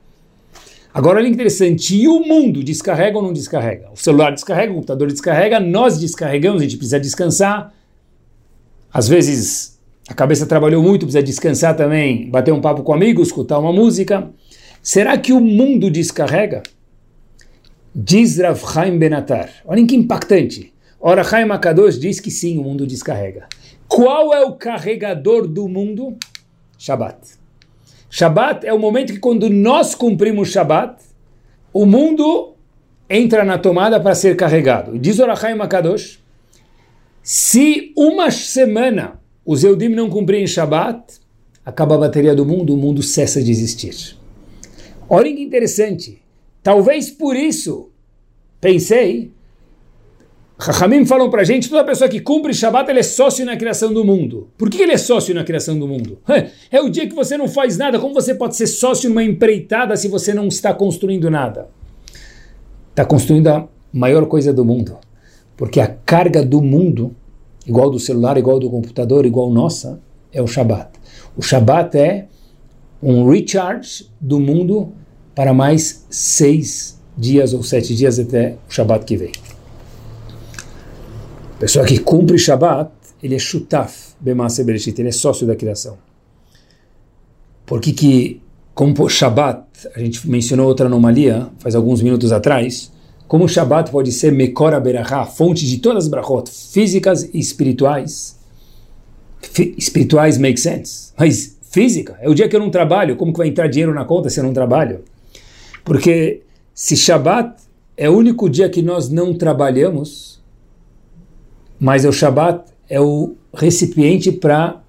Agora 0.94 1.18
olha 1.18 1.28
que 1.28 1.34
interessante, 1.34 1.96
e 1.96 2.08
o 2.08 2.20
mundo 2.20 2.64
descarrega 2.64 3.18
ou 3.18 3.24
não 3.24 3.34
descarrega? 3.34 3.90
O 3.92 3.98
celular 3.98 4.32
descarrega, 4.32 4.72
o 4.72 4.76
computador 4.76 5.08
descarrega, 5.08 5.60
nós 5.60 6.00
descarregamos, 6.00 6.62
a 6.62 6.66
gente 6.66 6.78
precisa 6.78 7.00
descansar. 7.00 7.74
Às 8.94 9.08
vezes 9.08 9.80
a 10.08 10.14
cabeça 10.14 10.46
trabalhou 10.46 10.84
muito, 10.84 11.06
precisa 11.06 11.24
descansar 11.24 11.76
também, 11.76 12.30
bater 12.30 12.54
um 12.54 12.62
papo 12.62 12.84
com 12.84 12.94
amigos, 12.94 13.30
escutar 13.30 13.58
uma 13.58 13.74
música. 13.74 14.30
Será 14.82 15.18
que 15.18 15.34
o 15.34 15.40
mundo 15.40 15.90
descarrega? 15.90 16.62
Diz 17.96 18.38
Rav 18.38 18.60
Chaim 18.60 18.98
Benatar. 18.98 19.50
Olhem 19.66 19.88
que 19.88 19.96
impactante. 19.96 20.74
Ora, 21.00 21.24
Chaim 21.24 21.50
Akadosh 21.50 22.00
diz 22.00 22.20
que 22.20 22.30
sim, 22.30 22.58
o 22.58 22.64
mundo 22.64 22.86
descarrega. 22.86 23.48
Qual 23.88 24.34
é 24.34 24.42
o 24.46 24.54
carregador 24.54 25.48
do 25.48 25.68
mundo? 25.68 26.16
Shabbat. 26.78 27.18
Shabbat 28.10 28.66
é 28.66 28.74
o 28.74 28.80
momento 28.80 29.14
que 29.14 29.20
quando 29.20 29.50
nós 29.50 29.96
cumprimos 29.96 30.50
Shabbat, 30.50 31.02
o 31.74 31.86
mundo 31.86 32.56
entra 33.10 33.44
na 33.44 33.58
tomada 33.58 34.00
para 34.00 34.16
ser 34.16 34.36
carregado. 34.36 34.98
Diz 35.00 35.20
Ora 35.20 35.36
Chaim 35.36 35.60
Akadosh, 35.60 36.23
se 37.24 37.94
uma 37.96 38.30
semana 38.30 39.20
os 39.46 39.64
Eudim 39.64 39.90
não 39.90 40.10
cumprem 40.10 40.46
Shabat, 40.46 41.02
acaba 41.66 41.96
a 41.96 41.98
bateria 41.98 42.36
do 42.36 42.46
mundo, 42.46 42.74
o 42.74 42.78
mundo 42.78 43.02
cessa 43.02 43.42
de 43.42 43.50
existir. 43.50 44.18
Olhem 45.08 45.36
que 45.36 45.42
interessante. 45.42 46.22
Talvez 46.62 47.10
por 47.10 47.36
isso, 47.36 47.90
pensei, 48.60 49.32
Rahamim 50.60 51.06
falam 51.06 51.30
para 51.30 51.42
a 51.42 51.46
gente, 51.46 51.70
toda 51.70 51.84
pessoa 51.84 52.10
que 52.10 52.20
cumpre 52.20 52.54
Shabat, 52.54 52.90
ele 52.90 53.00
é 53.00 53.04
sócio 53.04 53.46
na 53.46 53.56
criação 53.56 53.94
do 53.94 54.04
mundo. 54.04 54.50
Por 54.58 54.70
que 54.70 54.82
ele 54.82 54.92
é 54.92 54.98
sócio 54.98 55.34
na 55.34 55.44
criação 55.44 55.80
do 55.80 55.88
mundo? 55.88 56.20
É 56.70 56.82
o 56.82 56.90
dia 56.90 57.08
que 57.08 57.16
você 57.16 57.38
não 57.38 57.48
faz 57.48 57.78
nada. 57.78 58.00
Como 58.00 58.14
você 58.14 58.36
pode 58.36 58.56
ser 58.56 58.68
sócio 58.68 59.10
numa 59.10 59.24
empreitada 59.24 59.96
se 59.96 60.08
você 60.08 60.34
não 60.34 60.48
está 60.48 60.74
construindo 60.74 61.30
nada? 61.30 61.70
Está 62.90 63.06
construindo 63.06 63.48
a 63.48 63.68
maior 63.92 64.26
coisa 64.26 64.54
do 64.54 64.64
mundo. 64.64 64.98
Porque 65.56 65.80
a 65.80 65.88
carga 65.88 66.44
do 66.44 66.62
mundo 66.62 67.16
igual 67.66 67.90
do 67.90 68.00
celular, 68.00 68.38
igual 68.38 68.60
do 68.60 68.70
computador, 68.70 69.26
igual 69.26 69.50
nossa, 69.52 70.00
é 70.32 70.42
o 70.42 70.48
Shabat. 70.48 70.90
O 71.36 71.42
Shabat 71.42 71.98
é 71.98 72.28
um 73.02 73.30
recharge 73.30 74.08
do 74.20 74.40
mundo 74.40 74.92
para 75.36 75.54
mais 75.54 76.06
seis 76.10 77.00
dias 77.18 77.54
ou 77.54 77.64
sete 77.64 77.96
dias 77.96 78.20
até 78.20 78.58
o 78.70 78.74
Shabat 78.74 79.06
que 79.06 79.18
vem. 79.18 79.32
A 81.56 81.60
pessoa 81.60 81.86
que 81.86 82.00
cumpre 82.00 82.38
Shabat, 82.38 82.92
ele 83.22 83.36
é 83.36 83.40
shutaf, 83.40 84.14
bemase 84.20 84.64
bereshit, 84.64 85.00
ele 85.00 85.10
é 85.10 85.12
sócio 85.12 85.48
da 85.48 85.56
criação. 85.56 85.98
Por 87.66 87.80
que 87.80 87.94
que, 87.94 88.42
como 88.74 89.08
Shabat, 89.08 89.64
a 89.96 90.00
gente 90.00 90.30
mencionou 90.30 90.68
outra 90.68 90.88
anomalia, 90.88 91.48
faz 91.60 91.76
alguns 91.76 92.02
minutos 92.02 92.32
atrás, 92.34 92.92
como 93.34 93.46
o 93.46 93.48
Shabbat 93.48 93.90
pode 93.90 94.12
ser 94.12 94.32
Mekora 94.32 94.80
Berachá, 94.80 95.26
fonte 95.26 95.66
de 95.66 95.80
todas 95.80 96.04
as 96.04 96.08
brachot, 96.08 96.52
físicas 96.52 97.28
e 97.34 97.40
espirituais. 97.40 98.38
F 99.42 99.74
espirituais 99.76 100.38
make 100.38 100.60
sense, 100.60 101.12
mas 101.18 101.58
física, 101.64 102.16
é 102.22 102.30
o 102.30 102.36
dia 102.36 102.48
que 102.48 102.56
eu 102.56 102.60
não 102.60 102.70
trabalho, 102.70 103.16
como 103.16 103.34
que 103.34 103.40
vai 103.40 103.48
entrar 103.48 103.66
dinheiro 103.66 103.92
na 103.92 104.06
conta 104.06 104.30
se 104.30 104.40
eu 104.40 104.44
não 104.44 104.54
trabalho? 104.54 105.00
Porque 105.84 106.42
se 106.76 106.96
Shabbat 106.96 107.56
é 107.98 108.08
o 108.08 108.16
único 108.16 108.48
dia 108.48 108.70
que 108.70 108.84
nós 108.84 109.10
não 109.10 109.34
trabalhamos, 109.34 110.40
mas 111.80 112.06
o 112.06 112.12
Shabbat 112.12 112.66
é 112.88 113.02
o 113.02 113.34
recipiente 113.52 114.32
para 114.32 114.80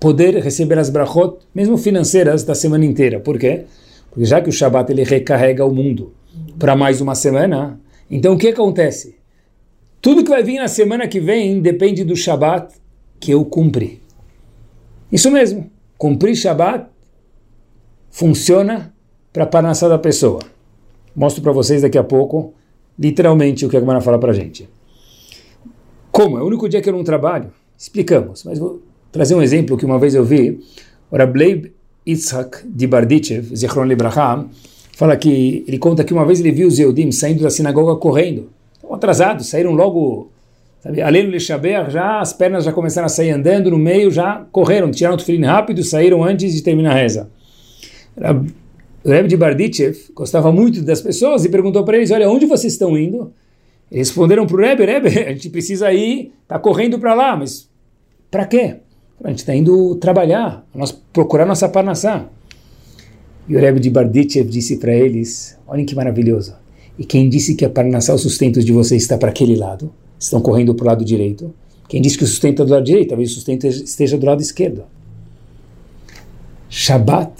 poder 0.00 0.42
receber 0.42 0.76
as 0.76 0.90
brachot, 0.90 1.36
mesmo 1.54 1.78
financeiras, 1.78 2.42
da 2.42 2.56
semana 2.56 2.84
inteira. 2.84 3.20
Por 3.20 3.38
quê? 3.38 3.62
Porque 4.10 4.24
já 4.24 4.40
que 4.40 4.48
o 4.48 4.52
Shabbat 4.52 4.90
ele 4.90 5.04
recarrega 5.04 5.64
o 5.64 5.72
mundo 5.72 6.12
para 6.58 6.74
mais 6.74 7.00
uma 7.00 7.14
semana, 7.14 7.78
então 8.12 8.34
o 8.34 8.38
que 8.38 8.48
acontece? 8.48 9.16
Tudo 10.02 10.22
que 10.22 10.28
vai 10.28 10.42
vir 10.42 10.58
na 10.58 10.68
semana 10.68 11.08
que 11.08 11.18
vem 11.18 11.62
depende 11.62 12.04
do 12.04 12.14
Shabat 12.14 12.74
que 13.18 13.30
eu 13.30 13.42
cumpri. 13.44 14.02
Isso 15.10 15.30
mesmo, 15.30 15.70
cumprir 15.96 16.36
Shabat 16.36 16.86
funciona 18.10 18.92
para 19.32 19.44
a 19.44 19.46
parnassá 19.46 19.88
da 19.88 19.98
pessoa. 19.98 20.40
Mostro 21.16 21.42
para 21.42 21.52
vocês 21.52 21.80
daqui 21.80 21.96
a 21.96 22.04
pouco, 22.04 22.52
literalmente, 22.98 23.64
o 23.64 23.68
que 23.70 23.76
a 23.78 23.80
Gemara 23.80 24.02
fala 24.02 24.18
para 24.18 24.32
a 24.32 24.34
gente. 24.34 24.68
Como? 26.10 26.36
É 26.36 26.42
o 26.42 26.46
único 26.46 26.68
dia 26.68 26.82
que 26.82 26.90
eu 26.90 26.92
não 26.92 27.02
trabalho? 27.02 27.50
Explicamos, 27.78 28.44
mas 28.44 28.58
vou 28.58 28.82
trazer 29.10 29.34
um 29.34 29.40
exemplo 29.40 29.78
que 29.78 29.86
uma 29.86 29.98
vez 29.98 30.14
eu 30.14 30.24
vi. 30.24 30.60
Rableib 31.10 31.72
Yitzhak 32.06 32.66
de 32.68 32.86
Bardichev, 32.86 33.56
Zichron 33.56 33.84
Libraham, 33.84 34.50
fala 35.02 35.16
que 35.16 35.64
ele 35.66 35.78
conta 35.78 36.04
que 36.04 36.12
uma 36.12 36.24
vez 36.24 36.38
ele 36.38 36.52
viu 36.52 36.68
os 36.68 36.78
Eudim 36.78 37.10
saindo 37.10 37.42
da 37.42 37.50
sinagoga 37.50 37.96
correndo. 37.96 38.50
Estão 38.72 38.94
atrasados, 38.94 39.48
saíram 39.48 39.72
logo, 39.72 40.30
além 41.04 41.24
do 41.24 41.32
Lechaber, 41.32 41.90
já 41.90 42.20
as 42.20 42.32
pernas 42.32 42.62
já 42.62 42.72
começaram 42.72 43.06
a 43.06 43.08
sair 43.08 43.30
andando 43.30 43.68
no 43.68 43.78
meio, 43.78 44.12
já 44.12 44.46
correram, 44.52 44.92
tiraram 44.92 45.16
o 45.16 45.18
tefilim 45.18 45.44
rápido, 45.44 45.82
saíram 45.82 46.22
antes 46.22 46.54
de 46.54 46.62
terminar 46.62 46.92
a 46.92 47.00
reza. 47.00 47.28
O 49.02 49.10
Rebbe 49.10 49.28
de 49.28 49.36
Bardichev 49.36 49.96
gostava 50.14 50.52
muito 50.52 50.80
das 50.82 51.00
pessoas 51.00 51.44
e 51.44 51.48
perguntou 51.48 51.82
para 51.82 51.96
eles, 51.96 52.12
olha, 52.12 52.30
onde 52.30 52.46
vocês 52.46 52.72
estão 52.72 52.96
indo? 52.96 53.32
Eles 53.90 54.06
responderam 54.06 54.46
para 54.46 54.56
o 54.56 54.60
Rebbe, 54.60 54.84
Rebbe, 54.84 55.08
a 55.18 55.32
gente 55.32 55.50
precisa 55.50 55.92
ir, 55.92 56.32
está 56.44 56.60
correndo 56.60 56.96
para 57.00 57.12
lá, 57.12 57.36
mas 57.36 57.68
para 58.30 58.46
quê? 58.46 58.76
A 59.24 59.30
gente 59.30 59.40
está 59.40 59.52
indo 59.52 59.96
trabalhar, 59.96 60.64
nós 60.72 60.92
procurar 60.92 61.44
nossa 61.44 61.68
parnassá. 61.68 62.26
E 63.48 63.56
o 63.56 63.60
Rebbe 63.60 63.80
de 63.80 63.90
Barditchev 63.90 64.48
disse 64.48 64.76
para 64.76 64.94
eles, 64.94 65.58
olhem 65.66 65.84
que 65.84 65.94
maravilhoso, 65.94 66.54
e 66.98 67.04
quem 67.04 67.28
disse 67.28 67.54
que 67.54 67.64
a 67.64 67.70
Parnassá, 67.70 68.14
o 68.14 68.18
sustento 68.18 68.62
de 68.62 68.72
vocês 68.72 69.02
está 69.02 69.18
para 69.18 69.30
aquele 69.30 69.56
lado, 69.56 69.92
estão 70.18 70.40
correndo 70.40 70.74
para 70.74 70.84
o 70.84 70.86
lado 70.88 71.04
direito, 71.04 71.52
quem 71.88 72.00
disse 72.00 72.16
que 72.16 72.24
o 72.24 72.26
sustento 72.26 72.62
é 72.62 72.64
do 72.64 72.72
lado 72.72 72.84
direito, 72.84 73.08
talvez 73.08 73.30
o 73.30 73.34
sustento 73.34 73.66
esteja 73.66 74.16
do 74.16 74.24
lado 74.24 74.40
esquerdo. 74.40 74.84
Shabbat 76.68 77.32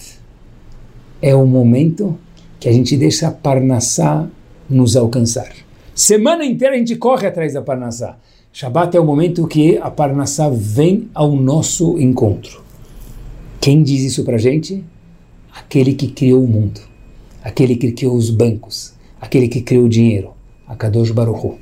é 1.22 1.34
o 1.34 1.46
momento 1.46 2.18
que 2.60 2.68
a 2.68 2.72
gente 2.72 2.96
deixa 2.96 3.28
a 3.28 3.30
Parnassá 3.30 4.28
nos 4.68 4.94
alcançar. 4.96 5.50
Semana 5.94 6.44
inteira 6.44 6.74
a 6.74 6.78
gente 6.78 6.96
corre 6.96 7.26
atrás 7.26 7.54
da 7.54 7.62
Parnassá. 7.62 8.18
Shabat 8.52 8.96
é 8.96 9.00
o 9.00 9.04
momento 9.04 9.46
que 9.46 9.78
a 9.78 9.90
Parnassá 9.90 10.50
vem 10.50 11.08
ao 11.14 11.34
nosso 11.34 11.98
encontro. 11.98 12.62
Quem 13.60 13.82
diz 13.82 14.02
isso 14.02 14.24
para 14.24 14.36
gente? 14.36 14.84
Aquele 15.54 15.94
que 15.94 16.08
criou 16.08 16.42
o 16.42 16.48
mundo, 16.48 16.80
aquele 17.42 17.76
que 17.76 17.92
criou 17.92 18.16
os 18.16 18.30
bancos, 18.30 18.94
aquele 19.20 19.48
que 19.48 19.60
criou 19.60 19.84
o 19.84 19.88
dinheiro, 19.88 20.32
a 20.66 20.74
Kadosh 20.74 21.10
Baruch. 21.10 21.58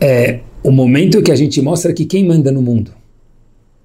É 0.00 0.40
o 0.62 0.70
momento 0.70 1.22
que 1.22 1.32
a 1.32 1.36
gente 1.36 1.60
mostra 1.60 1.92
que 1.92 2.04
quem 2.04 2.26
manda 2.26 2.50
no 2.50 2.62
mundo. 2.62 2.92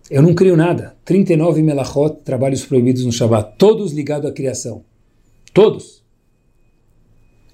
Eu 0.10 0.22
não 0.22 0.34
crio 0.34 0.56
nada. 0.56 0.96
39 1.06 1.62
melachot, 1.62 2.18
trabalhos 2.24 2.66
proibidos 2.66 3.06
no 3.06 3.12
Shabat, 3.12 3.54
todos 3.58 3.94
ligados 3.94 4.30
à 4.30 4.34
criação. 4.34 4.84
Todos. 5.54 6.04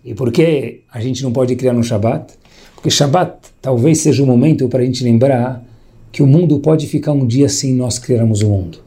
E 0.04 0.14
por 0.14 0.32
que 0.32 0.82
a 0.92 1.00
gente 1.00 1.22
não 1.24 1.32
pode 1.32 1.56
criar 1.56 1.74
no 1.74 1.84
Shabat? 1.84 2.34
Porque 2.76 2.90
Shabat 2.90 3.38
talvez 3.62 4.00
seja 4.00 4.24
o 4.24 4.26
momento 4.26 4.68
para 4.70 4.82
a 4.82 4.86
gente 4.86 5.04
lembrar 5.04 5.64
que 6.12 6.24
o 6.24 6.28
mundo 6.28 6.60
pode 6.60 6.88
ficar 6.88 7.12
um 7.12 7.26
dia 7.26 7.50
sem 7.50 7.74
nós 7.74 8.00
criarmos 8.00 8.42
o 8.42 8.50
mundo. 8.50 8.80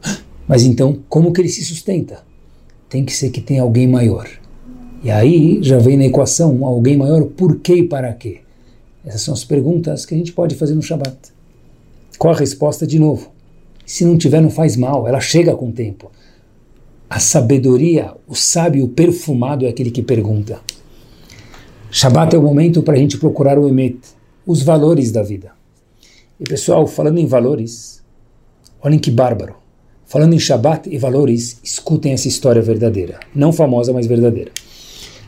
Mas 0.47 0.65
então, 0.65 0.99
como 1.09 1.33
que 1.33 1.41
ele 1.41 1.49
se 1.49 1.65
sustenta? 1.65 2.25
Tem 2.89 3.05
que 3.05 3.13
ser 3.13 3.31
que 3.31 3.41
tem 3.41 3.59
alguém 3.59 3.87
maior. 3.87 4.29
E 5.03 5.11
aí 5.11 5.59
já 5.63 5.79
vem 5.79 5.97
na 5.97 6.05
equação 6.05 6.65
alguém 6.65 6.97
maior, 6.97 7.25
por 7.25 7.57
que 7.61 7.75
e 7.75 7.89
para 7.89 8.13
quê? 8.13 8.41
Essas 9.05 9.23
são 9.23 9.35
as 9.35 9.45
perguntas 9.45 10.07
que 10.07 10.15
a 10.15 10.19
gente 10.19 10.33
pode 10.33 10.55
fazer 10.55 10.75
no 10.75 10.83
Shabat. 10.83 11.17
Qual 12.19 12.35
a 12.35 12.39
resposta 12.39 12.87
de 12.87 12.99
novo? 12.99 13.33
Se 13.85 14.05
não 14.05 14.17
tiver, 14.17 14.41
não 14.41 14.51
faz 14.51 14.77
mal, 14.77 15.09
ela 15.09 15.21
chega 15.21 15.57
com 15.57 15.69
o 15.69 15.73
tempo. 15.73 16.11
A 17.11 17.19
sabedoria, 17.19 18.15
o 18.29 18.35
sábio 18.35 18.87
perfumado 18.89 19.67
é 19.67 19.69
aquele 19.69 19.91
que 19.91 20.03
pergunta. 20.03 20.61
Shabat 21.91 22.35
é 22.35 22.39
o 22.39 22.43
momento 22.43 22.83
para 22.83 22.95
a 22.95 22.97
gente 22.97 23.19
procurar 23.19 23.59
o 23.59 23.69
Emet, 23.69 23.99
os 24.47 24.63
valores 24.63 25.11
da 25.11 25.23
vida. 25.23 25.51
E 26.43 26.45
pessoal, 26.45 26.89
falando 26.89 27.19
em 27.19 27.27
valores, 27.27 28.03
olhem 28.83 28.99
que 28.99 29.13
bárbaro. 29.13 29.55
Falando 30.05 30.35
em 30.35 30.41
Shabat 30.41 30.91
e 30.91 30.99
valores, 30.99 31.61
escutem 31.63 32.13
essa 32.13 32.27
história 32.27 32.61
verdadeira. 32.61 33.21
Não 33.33 33.53
famosa, 33.53 33.93
mas 33.93 34.09
verdadeira. 34.09 34.51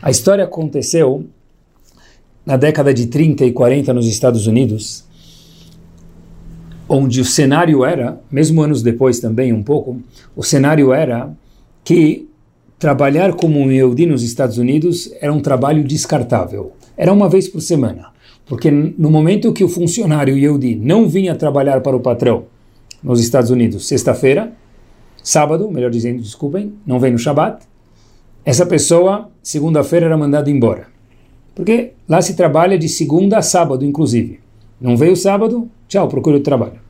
A 0.02 0.10
história 0.10 0.42
aconteceu 0.42 1.24
na 2.44 2.56
década 2.56 2.92
de 2.92 3.06
30 3.06 3.44
e 3.44 3.52
40 3.52 3.94
nos 3.94 4.08
Estados 4.08 4.48
Unidos, 4.48 5.04
onde 6.88 7.20
o 7.20 7.24
cenário 7.24 7.84
era, 7.84 8.20
mesmo 8.28 8.60
anos 8.60 8.82
depois 8.82 9.20
também 9.20 9.52
um 9.52 9.62
pouco, 9.62 10.02
o 10.34 10.42
cenário 10.42 10.92
era 10.92 11.32
que 11.84 12.28
trabalhar 12.76 13.34
como 13.34 13.60
um 13.60 13.70
Yehudi 13.70 14.04
nos 14.04 14.24
Estados 14.24 14.58
Unidos 14.58 15.14
era 15.20 15.32
um 15.32 15.40
trabalho 15.40 15.84
descartável. 15.84 16.72
Era 16.96 17.12
uma 17.12 17.28
vez 17.28 17.46
por 17.46 17.60
semana. 17.60 18.13
Porque 18.46 18.70
no 18.70 19.10
momento 19.10 19.52
que 19.52 19.64
o 19.64 19.68
funcionário 19.68 20.36
Yehudi 20.36 20.74
não 20.76 21.08
vinha 21.08 21.34
trabalhar 21.34 21.80
para 21.80 21.96
o 21.96 22.00
patrão 22.00 22.44
nos 23.02 23.20
Estados 23.20 23.50
Unidos, 23.50 23.86
sexta-feira, 23.86 24.52
sábado, 25.22 25.70
melhor 25.70 25.90
dizendo, 25.90 26.22
desculpem, 26.22 26.74
não 26.86 27.00
vem 27.00 27.12
no 27.12 27.18
Shabat, 27.18 27.64
essa 28.44 28.66
pessoa, 28.66 29.30
segunda-feira, 29.42 30.06
era 30.06 30.16
mandada 30.16 30.50
embora. 30.50 30.86
Porque 31.54 31.92
lá 32.06 32.20
se 32.20 32.34
trabalha 32.34 32.76
de 32.76 32.88
segunda 32.88 33.38
a 33.38 33.42
sábado, 33.42 33.84
inclusive. 33.84 34.40
Não 34.80 34.96
veio 34.96 35.16
sábado, 35.16 35.70
tchau, 35.88 36.08
procure 36.08 36.36
o 36.36 36.42
trabalho. 36.42 36.84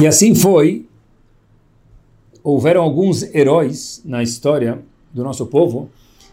E 0.00 0.06
assim 0.06 0.34
foi 0.34 0.86
houveram 2.42 2.82
alguns 2.82 3.22
heróis 3.34 4.00
na 4.04 4.22
história 4.22 4.78
do 5.12 5.22
nosso 5.22 5.46
povo 5.46 5.90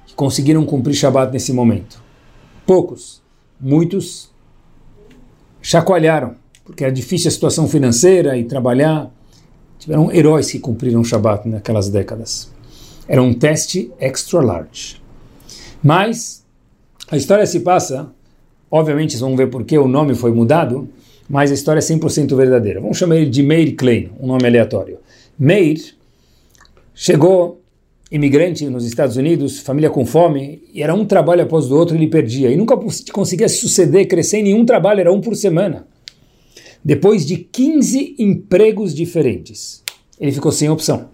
que 0.07 0.15
conseguiram 0.15 0.65
cumprir 0.65 0.95
Shabat 0.95 1.31
nesse 1.31 1.53
momento. 1.53 2.01
Poucos, 2.65 3.21
muitos 3.61 4.31
chacoalharam, 5.61 6.35
porque 6.65 6.83
era 6.83 6.91
difícil 6.91 7.27
a 7.27 7.31
situação 7.31 7.67
financeira 7.67 8.35
e 8.35 8.45
trabalhar. 8.45 9.11
Tiveram 9.77 10.11
heróis 10.11 10.51
que 10.51 10.57
cumpriram 10.57 11.03
Shabat 11.03 11.47
naquelas 11.47 11.89
décadas. 11.89 12.51
Era 13.07 13.21
um 13.21 13.33
teste 13.33 13.91
extra 13.99 14.41
large. 14.41 14.99
Mas 15.83 16.43
a 17.11 17.15
história 17.15 17.45
se 17.45 17.59
passa, 17.59 18.11
obviamente 18.71 19.11
vocês 19.11 19.21
vão 19.21 19.35
ver 19.35 19.51
por 19.51 19.63
que 19.63 19.77
o 19.77 19.87
nome 19.87 20.15
foi 20.15 20.31
mudado, 20.31 20.89
mas 21.29 21.51
a 21.51 21.53
história 21.53 21.79
é 21.79 21.81
100% 21.81 22.35
verdadeira. 22.35 22.81
Vamos 22.81 22.97
chamar 22.97 23.17
ele 23.17 23.29
de 23.29 23.43
Meir 23.43 23.75
Klein, 23.75 24.11
um 24.19 24.27
nome 24.27 24.47
aleatório. 24.47 24.97
Meir 25.37 25.97
Chegou 26.99 27.56
imigrante 28.11 28.65
nos 28.69 28.85
Estados 28.85 29.17
Unidos, 29.17 29.59
família 29.59 29.89
com 29.89 30.05
fome, 30.05 30.63
e 30.73 30.81
era 30.81 30.93
um 30.93 31.05
trabalho 31.05 31.43
após 31.43 31.69
o 31.69 31.75
outro 31.75 31.95
ele 31.95 32.07
perdia. 32.07 32.49
E 32.49 32.55
nunca 32.55 32.77
conseguia 33.11 33.49
suceder, 33.49 34.07
crescer 34.07 34.39
em 34.39 34.43
nenhum 34.43 34.65
trabalho, 34.65 35.01
era 35.01 35.11
um 35.11 35.19
por 35.19 35.35
semana. 35.35 35.87
Depois 36.83 37.25
de 37.25 37.37
15 37.37 38.15
empregos 38.17 38.93
diferentes, 38.93 39.83
ele 40.19 40.31
ficou 40.31 40.51
sem 40.51 40.69
opção. 40.69 41.09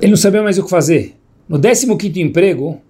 Ele 0.00 0.10
não 0.10 0.16
sabia 0.16 0.42
mais 0.42 0.58
o 0.58 0.64
que 0.64 0.70
fazer. 0.70 1.14
No 1.48 1.60
15 1.60 2.20
emprego, 2.20 2.80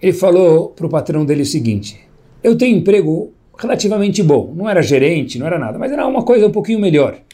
ele 0.00 0.12
falou 0.12 0.68
para 0.68 0.86
o 0.86 0.90
patrão 0.90 1.24
dele 1.24 1.42
o 1.42 1.46
seguinte: 1.46 1.98
Eu 2.42 2.56
tenho 2.56 2.76
emprego 2.76 3.32
relativamente 3.58 4.22
bom. 4.22 4.52
Não 4.54 4.68
era 4.68 4.82
gerente, 4.82 5.38
não 5.38 5.46
era 5.46 5.58
nada, 5.58 5.78
mas 5.78 5.90
era 5.90 6.06
uma 6.06 6.22
coisa 6.22 6.46
um 6.46 6.52
pouquinho 6.52 6.78
melhor 6.78 7.25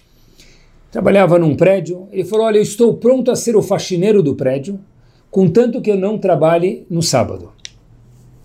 trabalhava 0.93 1.39
num 1.39 1.57
prédio. 1.57 2.07
Ele 2.13 2.23
falou: 2.23 2.47
Olha, 2.47 2.59
eu 2.59 2.63
estou 2.63 2.95
pronto 2.95 3.31
a 3.33 3.35
ser 3.35 3.57
o 3.57 3.63
faxineiro 3.63 4.23
do 4.23 4.37
prédio, 4.37 4.79
contanto 5.31 5.81
que 5.81 5.91
eu 5.91 5.97
não 5.97 6.19
trabalhe 6.19 6.87
no 6.89 7.03
sábado. 7.03 7.51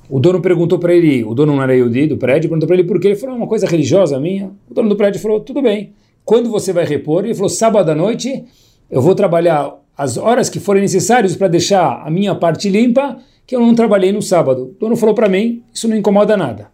O 0.10 0.22
dono 0.22 0.42
perguntou 0.42 0.80
para 0.80 0.96
ele, 0.96 1.26
o 1.26 1.36
dono 1.36 1.54
não 1.54 1.62
era 1.62 1.76
Yudi 1.76 2.08
do 2.08 2.18
prédio, 2.18 2.50
perguntou 2.50 2.66
para 2.66 2.78
ele 2.78 2.88
por 2.88 3.00
quê. 3.00 3.10
Ele 3.10 3.16
falou: 3.18 3.36
é 3.36 3.38
uma 3.38 3.48
coisa 3.48 3.68
religiosa 3.68 4.20
minha. 4.20 4.52
O 4.68 4.74
dono 4.74 4.90
do 4.90 4.96
prédio 4.96 5.22
falou: 5.22 5.42
Tudo 5.42 5.62
bem. 5.62 5.94
Quando 6.24 6.50
você 6.50 6.72
vai 6.72 6.86
repor? 6.86 7.26
Ele 7.26 7.36
falou: 7.36 7.50
Sábado 7.50 7.92
à 7.92 7.96
noite 7.96 8.46
eu 8.90 9.02
vou 9.02 9.14
trabalhar 9.14 9.76
as 9.98 10.16
horas 10.16 10.50
que 10.50 10.60
forem 10.60 10.82
necessárias 10.82 11.36
para 11.36 11.50
deixar 11.50 12.02
a 12.06 12.10
minha 12.10 12.34
parte 12.34 12.70
limpa, 12.70 13.18
que 13.46 13.54
eu 13.54 13.60
não 13.60 13.76
trabalhei 13.76 14.14
no 14.14 14.22
sábado. 14.22 14.74
O 14.78 14.80
dono 14.80 14.96
falou 14.96 15.14
para 15.14 15.28
mim: 15.28 15.64
Isso 15.74 15.90
não 15.90 15.98
incomoda 15.98 16.38
nada. 16.38 16.70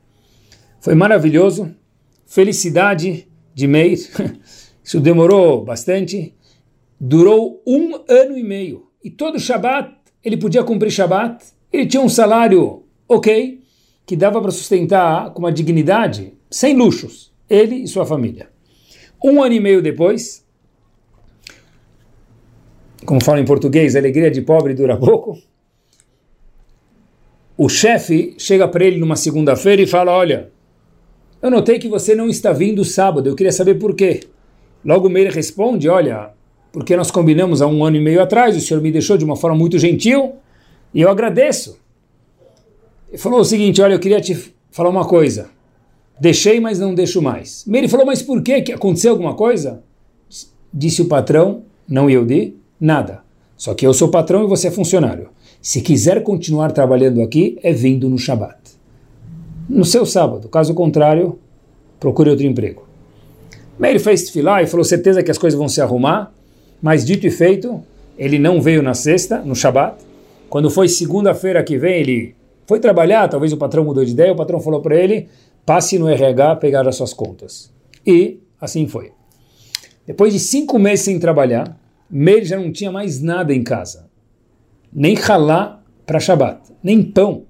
Foi 0.79 0.93
maravilhoso. 0.93 1.73
Felicidade 2.27 3.27
de 3.55 3.67
Meir. 3.67 3.97
Isso 4.83 4.99
demorou 4.99 5.63
bastante, 5.63 6.35
durou 6.99 7.61
um 7.65 7.95
ano 8.07 8.37
e 8.37 8.43
meio. 8.43 8.87
E 9.03 9.09
todo 9.09 9.39
Shabat, 9.39 9.93
ele 10.23 10.37
podia 10.37 10.63
cumprir 10.63 10.91
Shabat, 10.91 11.45
ele 11.71 11.85
tinha 11.85 12.01
um 12.01 12.09
salário 12.09 12.83
ok, 13.07 13.61
que 14.05 14.15
dava 14.15 14.41
para 14.41 14.51
sustentar 14.51 15.31
com 15.31 15.39
uma 15.39 15.51
dignidade, 15.51 16.33
sem 16.49 16.75
luxos, 16.75 17.33
ele 17.49 17.83
e 17.83 17.87
sua 17.87 18.05
família. 18.05 18.49
Um 19.23 19.41
ano 19.41 19.55
e 19.55 19.59
meio 19.59 19.81
depois, 19.81 20.45
como 23.05 23.23
fala 23.23 23.39
em 23.39 23.45
português, 23.45 23.95
a 23.95 23.99
alegria 23.99 24.29
de 24.29 24.41
pobre 24.41 24.73
dura 24.73 24.97
pouco. 24.97 25.37
O 27.57 27.69
chefe 27.69 28.35
chega 28.37 28.67
para 28.67 28.83
ele 28.83 28.97
numa 28.97 29.15
segunda-feira 29.15 29.81
e 29.81 29.87
fala: 29.87 30.11
Olha, 30.11 30.51
eu 31.41 31.51
notei 31.51 31.79
que 31.79 31.87
você 31.87 32.15
não 32.15 32.27
está 32.27 32.51
vindo 32.51 32.83
sábado, 32.83 33.27
eu 33.29 33.35
queria 33.35 33.51
saber 33.51 33.75
por 33.75 33.95
quê. 33.95 34.21
Logo 34.83 35.09
Meir 35.09 35.31
responde, 35.31 35.87
olha, 35.87 36.31
porque 36.71 36.95
nós 36.97 37.11
combinamos 37.11 37.61
há 37.61 37.67
um 37.67 37.85
ano 37.85 37.97
e 37.97 38.01
meio 38.01 38.21
atrás, 38.21 38.55
o 38.55 38.59
senhor 38.59 38.81
me 38.81 38.91
deixou 38.91 39.17
de 39.17 39.23
uma 39.23 39.35
forma 39.35 39.57
muito 39.57 39.77
gentil, 39.79 40.33
e 40.93 41.01
eu 41.01 41.09
agradeço. 41.09 41.79
Ele 43.09 43.17
falou 43.17 43.39
o 43.39 43.45
seguinte, 43.45 43.81
olha, 43.81 43.93
eu 43.93 43.99
queria 43.99 44.19
te 44.19 44.53
falar 44.71 44.89
uma 44.89 45.05
coisa. 45.05 45.49
Deixei, 46.19 46.59
mas 46.59 46.79
não 46.79 46.93
deixo 46.93 47.21
mais. 47.21 47.63
Meir 47.65 47.87
falou, 47.87 48.05
mas 48.05 48.21
por 48.21 48.41
quê? 48.41 48.61
Que 48.61 48.73
aconteceu 48.73 49.11
alguma 49.11 49.35
coisa? 49.35 49.83
Disse 50.73 51.01
o 51.01 51.05
patrão, 51.05 51.63
não 51.87 52.09
eu 52.09 52.25
de, 52.25 52.53
nada. 52.79 53.21
Só 53.55 53.73
que 53.73 53.85
eu 53.85 53.93
sou 53.93 54.09
patrão 54.09 54.43
e 54.43 54.47
você 54.47 54.67
é 54.67 54.71
funcionário. 54.71 55.29
Se 55.61 55.79
quiser 55.81 56.21
continuar 56.23 56.71
trabalhando 56.71 57.21
aqui, 57.21 57.57
é 57.63 57.71
vindo 57.71 58.09
no 58.09 58.17
Shabat. 58.17 58.57
No 59.69 59.85
seu 59.85 60.05
sábado. 60.05 60.49
Caso 60.49 60.73
contrário, 60.73 61.39
procure 61.99 62.29
outro 62.29 62.45
emprego. 62.45 62.83
Meir 63.77 63.99
fez 63.99 64.23
tefilá 64.23 64.61
e 64.61 64.67
falou 64.67 64.83
certeza 64.83 65.23
que 65.23 65.31
as 65.31 65.37
coisas 65.37 65.57
vão 65.57 65.67
se 65.67 65.81
arrumar, 65.81 66.31
mas 66.81 67.03
dito 67.03 67.25
e 67.25 67.31
feito, 67.31 67.83
ele 68.17 68.37
não 68.37 68.61
veio 68.61 68.83
na 68.83 68.93
sexta, 68.93 69.39
no 69.39 69.55
Shabat. 69.55 69.97
Quando 70.49 70.69
foi 70.69 70.87
segunda-feira 70.87 71.63
que 71.63 71.77
vem, 71.77 72.01
ele 72.01 72.35
foi 72.67 72.79
trabalhar, 72.79 73.27
talvez 73.27 73.51
o 73.51 73.57
patrão 73.57 73.83
mudou 73.83 74.05
de 74.05 74.11
ideia, 74.11 74.31
o 74.31 74.35
patrão 74.35 74.59
falou 74.59 74.81
para 74.81 74.95
ele, 74.95 75.27
passe 75.65 75.97
no 75.97 76.07
RH 76.07 76.57
pegar 76.57 76.87
as 76.87 76.95
suas 76.95 77.13
contas. 77.13 77.71
E 78.05 78.39
assim 78.61 78.87
foi. 78.87 79.11
Depois 80.05 80.33
de 80.33 80.39
cinco 80.39 80.77
meses 80.77 81.05
sem 81.05 81.19
trabalhar, 81.19 81.77
Meir 82.09 82.45
já 82.45 82.59
não 82.59 82.71
tinha 82.71 82.91
mais 82.91 83.21
nada 83.21 83.53
em 83.53 83.63
casa. 83.63 84.07
Nem 84.91 85.17
halá 85.17 85.81
para 86.05 86.19
Shabat, 86.19 86.59
nem 86.83 87.01
pão. 87.01 87.45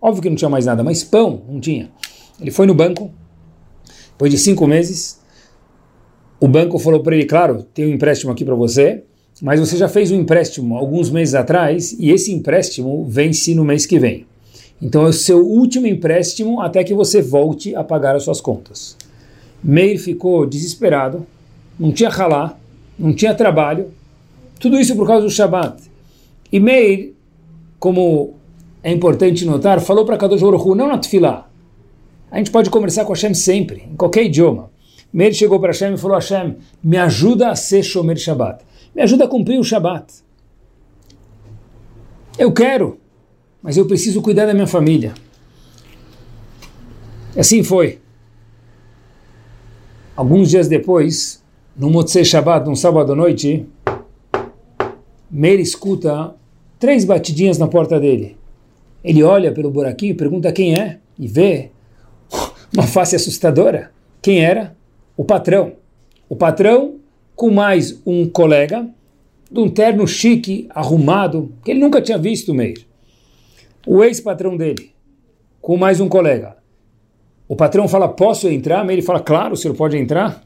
Óbvio 0.00 0.22
que 0.22 0.30
não 0.30 0.36
tinha 0.36 0.48
mais 0.48 0.66
nada, 0.66 0.82
mas 0.82 1.04
pão 1.04 1.42
não 1.48 1.60
tinha. 1.60 1.90
Ele 2.40 2.50
foi 2.50 2.66
no 2.66 2.74
banco, 2.74 3.12
depois 4.12 4.32
de 4.32 4.38
cinco 4.38 4.66
meses, 4.66 5.19
o 6.40 6.48
banco 6.48 6.78
falou 6.78 7.00
para 7.00 7.14
ele, 7.14 7.26
claro, 7.26 7.62
tem 7.74 7.86
um 7.86 7.94
empréstimo 7.94 8.32
aqui 8.32 8.44
para 8.44 8.54
você, 8.54 9.02
mas 9.42 9.60
você 9.60 9.76
já 9.76 9.88
fez 9.88 10.10
um 10.10 10.18
empréstimo 10.18 10.76
alguns 10.76 11.10
meses 11.10 11.34
atrás 11.34 11.94
e 11.98 12.10
esse 12.10 12.32
empréstimo 12.32 13.04
vence 13.04 13.54
no 13.54 13.64
mês 13.64 13.84
que 13.84 13.98
vem. 13.98 14.26
Então 14.80 15.04
é 15.04 15.10
o 15.10 15.12
seu 15.12 15.46
último 15.46 15.86
empréstimo 15.86 16.60
até 16.60 16.82
que 16.82 16.94
você 16.94 17.20
volte 17.20 17.74
a 17.74 17.84
pagar 17.84 18.16
as 18.16 18.22
suas 18.22 18.40
contas. 18.40 18.96
Meir 19.62 19.98
ficou 19.98 20.46
desesperado, 20.46 21.26
não 21.78 21.92
tinha 21.92 22.08
ralá, 22.08 22.58
não 22.98 23.12
tinha 23.12 23.34
trabalho, 23.34 23.88
tudo 24.58 24.78
isso 24.78 24.96
por 24.96 25.06
causa 25.06 25.26
do 25.26 25.30
Shabat. 25.30 25.82
E 26.50 26.58
Meir, 26.58 27.12
como 27.78 28.34
é 28.82 28.90
importante 28.90 29.44
notar, 29.44 29.80
falou 29.80 30.06
para 30.06 30.16
Kadosh 30.16 30.40
Baruch 30.40 30.66
não 30.74 30.88
na. 30.88 31.44
A 32.30 32.38
gente 32.38 32.50
pode 32.50 32.70
conversar 32.70 33.04
com 33.04 33.12
Hashem 33.12 33.34
sempre, 33.34 33.84
em 33.92 33.96
qualquer 33.96 34.24
idioma. 34.24 34.70
Meir 35.12 35.34
chegou 35.34 35.58
para 35.58 35.70
Hashem 35.70 35.94
e 35.94 35.98
falou, 35.98 36.16
Hashem, 36.16 36.56
me 36.82 36.96
ajuda 36.96 37.50
a 37.50 37.56
ser 37.56 37.82
Shomer 37.82 38.16
Shabbat. 38.16 38.64
Me 38.94 39.02
ajuda 39.02 39.24
a 39.24 39.28
cumprir 39.28 39.58
o 39.58 39.64
Shabat. 39.64 40.12
Eu 42.38 42.52
quero, 42.52 42.98
mas 43.62 43.76
eu 43.76 43.86
preciso 43.86 44.22
cuidar 44.22 44.46
da 44.46 44.54
minha 44.54 44.66
família. 44.66 45.12
Assim 47.36 47.62
foi. 47.62 48.00
Alguns 50.16 50.50
dias 50.50 50.68
depois, 50.68 51.42
no 51.76 51.90
Motzei 51.90 52.24
Shabbat, 52.24 52.66
num 52.66 52.76
sábado 52.76 53.12
à 53.12 53.16
noite, 53.16 53.66
Meir 55.30 55.60
escuta 55.60 56.34
três 56.78 57.04
batidinhas 57.04 57.58
na 57.58 57.68
porta 57.68 58.00
dele. 58.00 58.36
Ele 59.02 59.22
olha 59.22 59.52
pelo 59.52 59.70
buraquinho 59.70 60.12
e 60.12 60.14
pergunta 60.14 60.52
quem 60.52 60.74
é, 60.74 60.98
e 61.18 61.26
vê 61.28 61.70
uma 62.72 62.86
face 62.86 63.16
assustadora. 63.16 63.92
Quem 64.20 64.44
era? 64.44 64.76
O 65.20 65.24
patrão. 65.26 65.72
O 66.30 66.34
patrão 66.34 66.94
com 67.36 67.50
mais 67.50 68.00
um 68.06 68.26
colega, 68.26 68.88
de 69.52 69.60
um 69.60 69.68
terno 69.68 70.08
chique, 70.08 70.66
arrumado, 70.70 71.52
que 71.62 71.72
ele 71.72 71.80
nunca 71.80 72.00
tinha 72.00 72.16
visto 72.16 72.54
Meir 72.54 72.86
o 73.86 74.02
ex-patrão 74.02 74.56
dele, 74.56 74.92
com 75.60 75.76
mais 75.76 76.00
um 76.00 76.08
colega. 76.08 76.56
O 77.46 77.54
patrão 77.54 77.86
fala, 77.86 78.08
posso 78.08 78.48
entrar? 78.48 78.82
Meir 78.82 79.02
fala, 79.02 79.20
claro, 79.20 79.52
o 79.52 79.56
senhor 79.58 79.74
pode 79.74 79.98
entrar. 79.98 80.42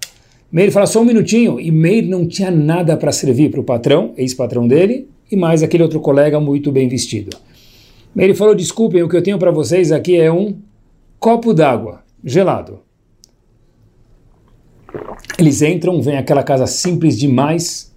Meir 0.50 0.72
fala, 0.72 0.86
só 0.86 1.02
um 1.02 1.04
minutinho. 1.04 1.60
E 1.60 1.70
Meir 1.70 2.08
não 2.08 2.26
tinha 2.26 2.50
nada 2.50 2.96
para 2.96 3.12
servir 3.12 3.52
para 3.52 3.60
o 3.60 3.64
patrão, 3.64 4.12
ex-patrão 4.16 4.66
dele, 4.66 5.08
e 5.30 5.36
mais 5.36 5.62
aquele 5.62 5.84
outro 5.84 6.00
colega 6.00 6.40
muito 6.40 6.72
bem 6.72 6.88
vestido. 6.88 7.36
Meir 8.12 8.34
falou, 8.34 8.56
desculpem, 8.56 9.04
o 9.04 9.08
que 9.08 9.16
eu 9.16 9.22
tenho 9.22 9.38
para 9.38 9.52
vocês 9.52 9.92
aqui 9.92 10.16
é 10.16 10.32
um 10.32 10.56
copo 11.20 11.54
d'água, 11.54 12.02
gelado. 12.24 12.80
Eles 15.38 15.62
entram, 15.62 16.00
vem 16.00 16.16
aquela 16.16 16.42
casa 16.42 16.66
simples 16.66 17.18
demais, 17.18 17.94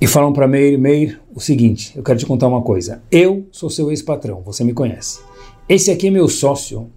e 0.00 0.06
falam 0.06 0.32
para 0.32 0.46
Meir, 0.46 0.78
Meir, 0.78 1.20
o 1.34 1.40
seguinte, 1.40 1.92
eu 1.96 2.02
quero 2.02 2.18
te 2.18 2.26
contar 2.26 2.48
uma 2.48 2.60
coisa. 2.60 3.02
Eu 3.10 3.46
sou 3.50 3.70
seu 3.70 3.90
ex-patrão, 3.90 4.42
você 4.42 4.62
me 4.62 4.74
conhece. 4.74 5.20
Esse 5.68 5.90
aqui 5.90 6.08
é 6.08 6.10
meu 6.10 6.28
sócio 6.28 6.90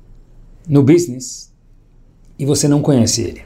no 0.67 0.83
business 0.83 1.51
e 2.37 2.45
você 2.45 2.67
não 2.67 2.81
conhece 2.81 3.21
ele. 3.21 3.41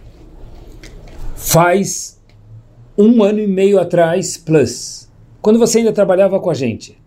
Faz 1.36 2.20
um 2.98 3.24
ano 3.24 3.40
e 3.40 3.48
meio 3.48 3.80
atrás, 3.80 4.38
plus, 4.38 5.08
quando 5.42 5.60
você 5.60 5.80
ainda 5.80 5.94
trabalhava 5.94 6.40
com 6.40 6.50
a 6.50 6.54
gente, 6.54 6.98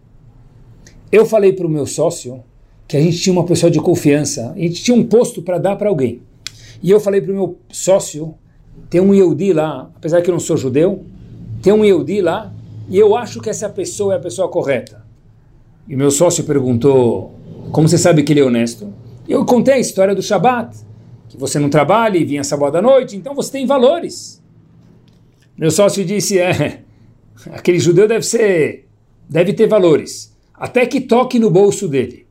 eu 1.10 1.26
falei 1.26 1.52
para 1.52 1.66
o 1.66 1.70
meu 1.70 1.86
sócio 1.86 2.42
que 2.86 2.96
a 2.96 3.00
gente 3.00 3.18
tinha 3.18 3.32
uma 3.32 3.44
pessoa 3.44 3.70
de 3.70 3.80
confiança, 3.80 4.52
a 4.52 4.58
gente 4.58 4.82
tinha 4.82 4.96
um 4.96 5.04
posto 5.04 5.42
para 5.42 5.58
dar 5.58 5.76
para 5.76 5.88
alguém. 5.88 6.22
E 6.86 6.90
eu 6.92 7.00
falei 7.00 7.20
para 7.20 7.32
o 7.32 7.34
meu 7.34 7.58
sócio, 7.68 8.36
tem 8.88 9.00
um 9.00 9.12
Yehudi 9.12 9.52
lá, 9.52 9.90
apesar 9.96 10.22
que 10.22 10.30
eu 10.30 10.32
não 10.32 10.38
sou 10.38 10.56
judeu, 10.56 11.04
tem 11.60 11.72
um 11.72 11.84
Yehudi 11.84 12.20
lá, 12.20 12.54
e 12.88 12.96
eu 12.96 13.16
acho 13.16 13.40
que 13.40 13.50
essa 13.50 13.68
pessoa 13.68 14.14
é 14.14 14.18
a 14.18 14.20
pessoa 14.20 14.48
correta. 14.48 15.04
E 15.88 15.96
meu 15.96 16.12
sócio 16.12 16.44
perguntou, 16.44 17.34
como 17.72 17.88
você 17.88 17.98
sabe 17.98 18.22
que 18.22 18.32
ele 18.32 18.38
é 18.38 18.44
honesto? 18.44 18.94
Eu 19.28 19.44
contei 19.44 19.74
a 19.74 19.78
história 19.80 20.14
do 20.14 20.22
Shabat, 20.22 20.76
que 21.28 21.36
você 21.36 21.58
não 21.58 21.68
trabalha 21.68 22.18
e 22.18 22.24
vinha 22.24 22.44
sábado 22.44 22.76
à 22.76 22.80
noite, 22.80 23.16
então 23.16 23.34
você 23.34 23.50
tem 23.50 23.66
valores. 23.66 24.40
Meu 25.58 25.72
sócio 25.72 26.04
disse, 26.04 26.38
é, 26.38 26.82
aquele 27.50 27.80
judeu 27.80 28.06
deve 28.06 28.24
ser, 28.24 28.86
deve 29.28 29.52
ter 29.54 29.66
valores, 29.66 30.32
até 30.54 30.86
que 30.86 31.00
toque 31.00 31.40
no 31.40 31.50
bolso 31.50 31.88
dele. 31.88 32.28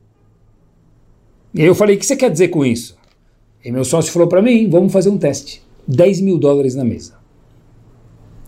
E 1.52 1.60
aí 1.60 1.66
eu 1.66 1.74
falei, 1.74 1.96
o 1.96 1.98
que 1.98 2.06
você 2.06 2.16
quer 2.16 2.30
dizer 2.30 2.48
com 2.48 2.64
isso? 2.64 2.95
E 3.66 3.72
meu 3.72 3.84
sócio 3.84 4.12
falou 4.12 4.28
para 4.28 4.40
mim, 4.40 4.70
vamos 4.70 4.92
fazer 4.92 5.10
um 5.10 5.18
teste. 5.18 5.60
10 5.88 6.20
mil 6.20 6.38
dólares 6.38 6.74
na 6.74 6.84
mesa. 6.84 7.14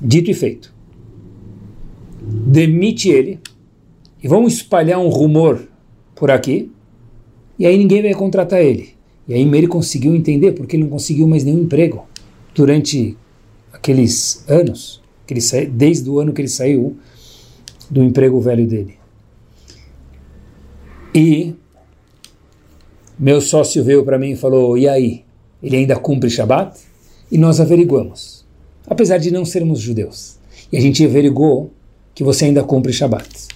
Dito 0.01 0.31
e 0.31 0.35
feito 0.35 0.79
demite 2.29 3.09
ele 3.09 3.41
e 4.23 4.29
vamos 4.29 4.55
espalhar 4.55 4.99
um 4.99 5.09
rumor 5.09 5.67
por 6.15 6.31
aqui 6.31 6.71
e 7.59 7.67
aí 7.67 7.77
ninguém 7.77 8.03
vai 8.03 8.15
contratar 8.15 8.61
ele. 8.61 8.91
E 9.27 9.35
aí 9.35 9.45
Meir 9.45 9.69
conseguiu 9.69 10.15
entender 10.15 10.53
porque 10.53 10.77
ele 10.77 10.85
não 10.85 10.91
conseguiu 10.91 11.27
mais 11.27 11.45
nenhum 11.45 11.63
emprego 11.63 12.07
durante 12.55 13.17
aqueles 13.73 14.45
anos, 14.49 15.03
que 15.27 15.35
ele 15.35 15.41
sa... 15.41 15.65
desde 15.65 16.09
o 16.09 16.19
ano 16.19 16.33
que 16.33 16.41
ele 16.41 16.49
saiu 16.49 16.97
do 17.91 18.03
emprego 18.03 18.41
velho 18.41 18.67
dele. 18.67 18.95
E 21.15 21.55
meu 23.19 23.41
sócio 23.41 23.83
veio 23.83 24.05
para 24.05 24.19
mim 24.19 24.31
e 24.31 24.37
falou: 24.37 24.79
E 24.79 24.89
aí? 24.89 25.25
Ele 25.63 25.77
ainda 25.77 25.97
cumpre 25.97 26.31
Shabat? 26.31 26.79
E 27.31 27.37
nós 27.37 27.61
averiguamos, 27.61 28.45
apesar 28.87 29.19
de 29.19 29.31
não 29.31 29.45
sermos 29.45 29.81
judeus. 29.81 30.39
E 30.73 30.77
a 30.77 30.81
gente 30.81 31.05
averiguou 31.05 31.73
que 32.15 32.23
você 32.23 32.45
ainda 32.45 32.63
cumpre 32.63 32.93
Shabat. 32.93 33.49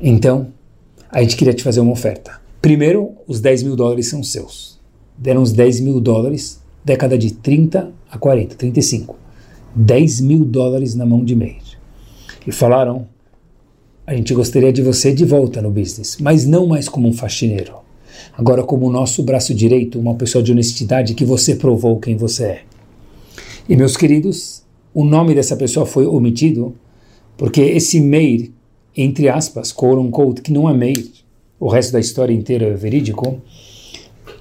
Então, 0.00 0.48
a 1.08 1.22
gente 1.22 1.36
queria 1.36 1.54
te 1.54 1.62
fazer 1.62 1.80
uma 1.80 1.92
oferta. 1.92 2.40
Primeiro, 2.60 3.12
os 3.26 3.40
10 3.40 3.62
mil 3.62 3.76
dólares 3.76 4.08
são 4.08 4.22
seus. 4.22 4.80
Deram 5.16 5.42
os 5.42 5.52
10 5.52 5.80
mil 5.80 6.00
dólares, 6.00 6.60
década 6.84 7.16
de 7.16 7.32
30 7.32 7.92
a 8.10 8.18
40, 8.18 8.56
35. 8.56 9.16
10 9.74 10.20
mil 10.20 10.44
dólares 10.44 10.94
na 10.94 11.06
mão 11.06 11.24
de 11.24 11.36
Meir. 11.36 11.62
E 12.46 12.50
falaram, 12.50 13.06
a 14.06 14.14
gente 14.14 14.34
gostaria 14.34 14.72
de 14.72 14.82
você 14.82 15.12
de 15.12 15.24
volta 15.24 15.62
no 15.62 15.70
business, 15.70 16.16
mas 16.20 16.44
não 16.44 16.66
mais 16.66 16.88
como 16.88 17.08
um 17.08 17.12
faxineiro. 17.12 17.81
Agora 18.36 18.62
como 18.62 18.86
o 18.86 18.92
nosso 18.92 19.22
braço 19.22 19.54
direito, 19.54 19.98
uma 19.98 20.14
pessoa 20.14 20.42
de 20.42 20.52
honestidade 20.52 21.14
que 21.14 21.24
você 21.24 21.54
provou 21.54 21.98
quem 21.98 22.16
você 22.16 22.44
é. 22.44 22.62
E 23.68 23.76
meus 23.76 23.96
queridos, 23.96 24.62
o 24.92 25.04
nome 25.04 25.34
dessa 25.34 25.56
pessoa 25.56 25.86
foi 25.86 26.06
omitido 26.06 26.74
porque 27.36 27.60
esse 27.60 28.00
Meir, 28.00 28.50
entre 28.96 29.28
aspas, 29.28 29.72
quote 29.72 30.00
unquote, 30.00 30.42
que 30.42 30.52
não 30.52 30.68
é 30.68 30.74
Meir, 30.74 31.10
o 31.58 31.68
resto 31.68 31.92
da 31.92 32.00
história 32.00 32.34
inteira 32.34 32.66
é 32.66 32.74
verídico, 32.74 33.40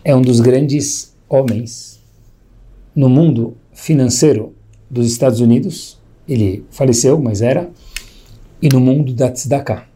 é 0.04 0.16
um 0.16 0.22
dos 0.22 0.40
grandes 0.40 1.14
homens 1.30 2.00
no 2.96 3.08
mundo 3.08 3.56
financeiro 3.74 4.54
dos 4.90 5.08
Estados 5.12 5.40
Unidos. 5.40 6.00
Ele 6.28 6.66
faleceu, 6.70 7.20
mas 7.20 7.42
era. 7.42 7.70
E 8.62 8.70
no 8.70 8.80
mundo 8.80 9.14
da 9.14 9.30
tzedakah. 9.30 9.88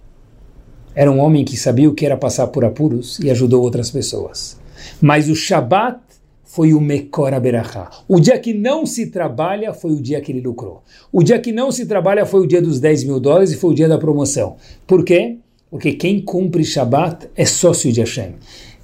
Era 0.96 1.12
um 1.12 1.20
homem 1.20 1.44
que 1.44 1.58
sabia 1.58 1.90
o 1.90 1.94
que 1.94 2.06
era 2.06 2.16
passar 2.16 2.48
por 2.48 2.64
apuros 2.64 3.20
e 3.20 3.30
ajudou 3.30 3.62
outras 3.62 3.92
pessoas. 3.92 4.58
Mas 5.02 5.28
o 5.30 5.36
Shabat 5.36 6.00
foi 6.44 6.74
o 6.74 6.80
Mekor 6.80 7.34
Aberachá. 7.34 7.90
O 8.08 8.18
dia 8.18 8.40
que 8.40 8.54
não 8.54 8.86
se 8.86 9.08
trabalha 9.08 9.74
foi 9.74 9.92
o 9.92 10.02
dia 10.02 10.22
que 10.22 10.32
ele 10.32 10.40
lucrou. 10.40 10.84
O 11.12 11.22
dia 11.22 11.38
que 11.38 11.52
não 11.52 11.70
se 11.70 11.86
trabalha 11.86 12.26
foi 12.26 12.42
o 12.42 12.48
dia 12.48 12.62
dos 12.62 12.80
10 12.80 13.04
mil 13.04 13.20
dólares 13.20 13.52
e 13.52 13.58
foi 13.58 13.72
o 13.72 13.74
dia 13.74 13.90
da 13.90 13.98
promoção. 13.98 14.56
Por 14.88 15.04
quê? 15.04 15.38
Porque 15.70 15.92
quem 15.92 16.22
cumpre 16.22 16.64
Shabat 16.64 17.28
é 17.36 17.46
sócio 17.46 17.92
de 17.92 18.00
Hashem. 18.00 18.36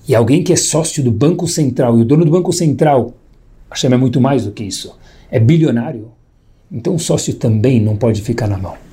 E 0.05 0.13
alguém 0.13 0.43
que 0.43 0.51
é 0.51 0.57
sócio 0.57 1.01
do 1.01 1.11
Banco 1.11 1.47
Central, 1.47 1.97
e 1.97 2.01
o 2.01 2.05
dono 2.05 2.25
do 2.25 2.31
Banco 2.31 2.51
Central, 2.51 3.13
Hashem 3.69 3.93
é 3.93 3.97
muito 3.97 4.19
mais 4.19 4.43
do 4.43 4.51
que 4.51 4.63
isso, 4.63 4.93
é 5.29 5.39
bilionário, 5.39 6.11
então 6.69 6.95
o 6.95 6.99
sócio 6.99 7.33
também 7.35 7.79
não 7.79 7.95
pode 7.95 8.21
ficar 8.21 8.47
na 8.47 8.57
mão. 8.57 8.90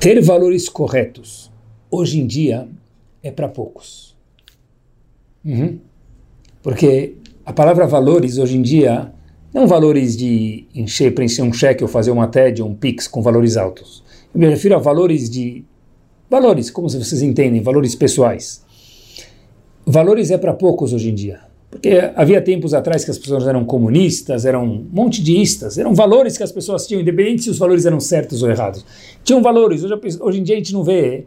Ter 0.00 0.18
valores 0.22 0.66
corretos, 0.66 1.52
hoje 1.90 2.18
em 2.18 2.26
dia, 2.26 2.66
é 3.22 3.30
para 3.30 3.46
poucos. 3.46 4.16
Uhum. 5.44 5.78
Porque 6.62 7.16
a 7.44 7.52
palavra 7.52 7.86
valores 7.86 8.38
hoje 8.38 8.56
em 8.56 8.62
dia 8.62 9.12
não 9.52 9.66
valores 9.66 10.16
de 10.16 10.64
encher, 10.74 11.14
preencher 11.14 11.42
um 11.42 11.52
cheque 11.52 11.82
ou 11.82 11.88
fazer 11.88 12.10
uma 12.12 12.26
TED 12.26 12.62
ou 12.62 12.70
um 12.70 12.74
PIX 12.74 13.08
com 13.08 13.20
valores 13.20 13.58
altos. 13.58 14.02
Eu 14.32 14.40
me 14.40 14.48
refiro 14.48 14.74
a 14.74 14.78
valores 14.78 15.28
de. 15.28 15.64
Valores, 16.30 16.70
como 16.70 16.88
vocês 16.88 17.20
entendem, 17.20 17.60
valores 17.60 17.94
pessoais. 17.94 18.64
Valores 19.84 20.30
é 20.30 20.38
para 20.38 20.54
poucos 20.54 20.94
hoje 20.94 21.10
em 21.10 21.14
dia. 21.14 21.40
Porque 21.70 22.10
havia 22.16 22.42
tempos 22.42 22.74
atrás 22.74 23.04
que 23.04 23.10
as 23.10 23.18
pessoas 23.18 23.46
eram 23.46 23.64
comunistas, 23.64 24.44
eram 24.44 24.84
monte 24.92 25.22
de 25.22 25.40
istas, 25.40 25.78
eram 25.78 25.94
valores 25.94 26.36
que 26.36 26.42
as 26.42 26.50
pessoas 26.50 26.86
tinham, 26.86 27.00
independente 27.00 27.44
se 27.44 27.50
os 27.50 27.58
valores 27.58 27.86
eram 27.86 28.00
certos 28.00 28.42
ou 28.42 28.50
errados. 28.50 28.84
Tinham 29.22 29.40
valores. 29.40 29.84
Hoje, 29.84 30.18
hoje 30.20 30.40
em 30.40 30.42
dia 30.42 30.56
a 30.56 30.58
gente 30.58 30.72
não 30.72 30.82
vê 30.82 31.26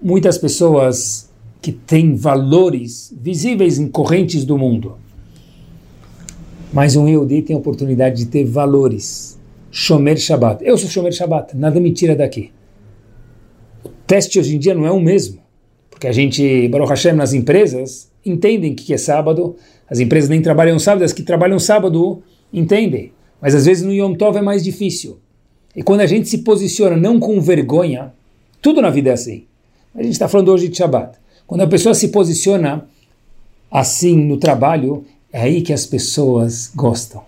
muitas 0.00 0.38
pessoas 0.38 1.28
que 1.60 1.72
tem 1.72 2.14
valores 2.14 3.12
visíveis 3.20 3.78
em 3.78 3.88
correntes 3.88 4.44
do 4.44 4.56
mundo. 4.56 4.96
Mas 6.72 6.94
um 6.94 7.08
Yehudi 7.08 7.42
tem 7.42 7.56
a 7.56 7.58
oportunidade 7.58 8.24
de 8.24 8.26
ter 8.26 8.44
valores. 8.44 9.38
Shomer 9.72 10.18
Shabbat. 10.18 10.64
Eu 10.64 10.76
sou 10.76 10.88
Shomer 10.88 11.12
Shabbat, 11.12 11.56
nada 11.56 11.78
me 11.78 11.92
tira 11.92 12.16
daqui. 12.16 12.50
O 13.84 13.88
teste 14.06 14.38
hoje 14.38 14.56
em 14.56 14.58
dia 14.58 14.74
não 14.74 14.86
é 14.86 14.90
o 14.90 15.00
mesmo. 15.00 15.38
Porque 15.88 16.06
a 16.06 16.12
gente, 16.12 16.68
Baruch 16.68 16.90
Hashem, 16.90 17.12
nas 17.12 17.32
empresas, 17.32 18.10
entendem 18.24 18.74
que 18.74 18.92
é 18.92 18.98
sábado. 18.98 19.56
As 19.90 19.98
empresas 19.98 20.30
nem 20.30 20.40
trabalham 20.40 20.78
sábado, 20.78 21.04
as 21.04 21.12
que 21.12 21.22
trabalham 21.22 21.58
sábado 21.58 22.22
entendem. 22.52 23.12
Mas 23.40 23.54
às 23.54 23.66
vezes 23.66 23.82
no 23.82 23.92
Yom 23.92 24.14
Tov 24.14 24.38
é 24.38 24.42
mais 24.42 24.62
difícil. 24.62 25.18
E 25.74 25.82
quando 25.82 26.00
a 26.00 26.06
gente 26.06 26.28
se 26.28 26.38
posiciona 26.38 26.96
não 26.96 27.18
com 27.18 27.40
vergonha, 27.40 28.12
tudo 28.62 28.80
na 28.80 28.90
vida 28.90 29.10
é 29.10 29.12
assim. 29.14 29.44
A 29.94 30.02
gente 30.02 30.12
está 30.12 30.28
falando 30.28 30.50
hoje 30.50 30.68
de 30.68 30.76
Shabbat. 30.76 31.18
Quando 31.46 31.62
a 31.62 31.66
pessoa 31.66 31.94
se 31.94 32.08
posiciona 32.08 32.86
assim 33.70 34.16
no 34.16 34.36
trabalho, 34.36 35.04
é 35.32 35.42
aí 35.42 35.62
que 35.62 35.72
as 35.72 35.86
pessoas 35.86 36.70
gostam. 36.74 37.22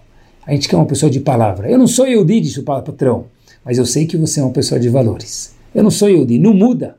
A 0.47 0.53
gente 0.53 0.69
quer 0.69 0.77
uma 0.77 0.87
pessoa 0.87 1.11
de 1.11 1.21
palavra. 1.21 1.71
Eu 1.71 1.79
não 1.79 1.87
sou 1.87 2.07
Yehudi, 2.07 2.41
disse 2.41 2.61
o 2.61 2.65
patrão, 2.65 3.27
mas 3.65 3.79
eu 3.79 3.87
sei 3.87 4.07
que 4.07 4.17
você 4.17 4.41
é 4.41 4.43
uma 4.43 4.53
pessoa 4.53 4.81
de 4.81 4.89
valores. 4.89 5.55
Eu 5.75 5.83
não 5.83 5.91
sou 5.91 6.09
Yehudi, 6.09 6.39
não 6.39 6.53
muda. 6.53 6.97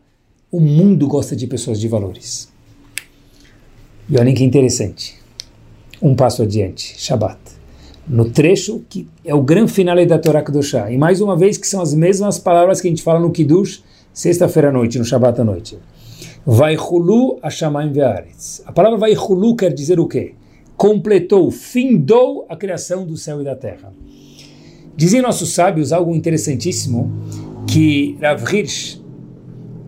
O 0.51 0.59
mundo 0.59 1.07
gosta 1.07 1.35
de 1.35 1.47
pessoas 1.47 1.79
de 1.79 1.87
valores. 1.87 2.51
E 4.09 4.17
olhem 4.17 4.35
que 4.35 4.43
interessante. 4.43 5.22
Um 6.03 6.13
passo 6.13 6.43
adiante, 6.43 6.95
Shabbat. 6.97 7.39
No 8.05 8.29
trecho 8.29 8.83
que 8.89 9.07
é 9.23 9.33
o 9.33 9.41
grande 9.41 9.71
final 9.71 10.05
da 10.05 10.19
Torá 10.19 10.41
Kedoshá. 10.41 10.91
E 10.91 10.97
mais 10.97 11.21
uma 11.21 11.37
vez 11.37 11.57
que 11.57 11.65
são 11.65 11.81
as 11.81 11.93
mesmas 11.93 12.37
palavras 12.37 12.81
que 12.81 12.87
a 12.87 12.89
gente 12.89 13.01
fala 13.01 13.21
no 13.21 13.31
Kiddush, 13.31 13.81
sexta-feira 14.11 14.67
à 14.67 14.71
noite, 14.73 14.99
no 14.99 15.05
Shabbat 15.05 15.39
à 15.39 15.45
noite. 15.45 15.79
Vaihulu 16.45 17.39
Hashamayim 17.41 17.93
Ve'aretz. 17.93 18.61
A 18.65 18.73
palavra 18.73 18.97
Vaihulu 18.97 19.55
quer 19.55 19.73
dizer 19.73 19.97
o 19.97 20.05
quê? 20.05 20.33
Completou, 20.75 21.49
findou 21.49 22.45
a 22.49 22.57
criação 22.57 23.05
do 23.05 23.15
céu 23.15 23.39
e 23.39 23.45
da 23.45 23.55
terra. 23.55 23.93
Dizem 24.97 25.21
nossos 25.21 25.53
sábios 25.53 25.93
algo 25.93 26.13
interessantíssimo, 26.13 27.09
que 27.65 28.17
Rav 28.21 28.43
Hirsch 28.53 28.99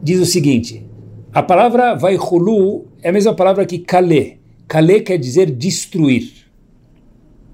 diz 0.01 0.21
o 0.21 0.25
seguinte, 0.25 0.88
a 1.34 1.43
palavra 1.43 1.93
Vaihulu 1.93 2.86
é 3.04 3.10
a 3.10 3.12
mesma 3.12 3.34
palavra 3.34 3.65
que 3.65 3.80
Kale. 3.80 4.44
Kale 4.67 5.01
quer 5.01 5.17
dizer 5.17 5.51
destruir. 5.51 6.45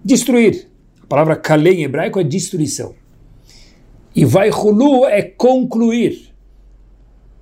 Destruir. 0.03 0.67
A 1.01 1.05
palavra 1.05 1.35
Kale 1.35 1.71
em 1.71 1.83
hebraico 1.83 2.19
é 2.19 2.23
destruição. 2.23 2.95
E 4.15 4.25
Vaihulu 4.25 5.05
é 5.05 5.21
concluir. 5.21 6.31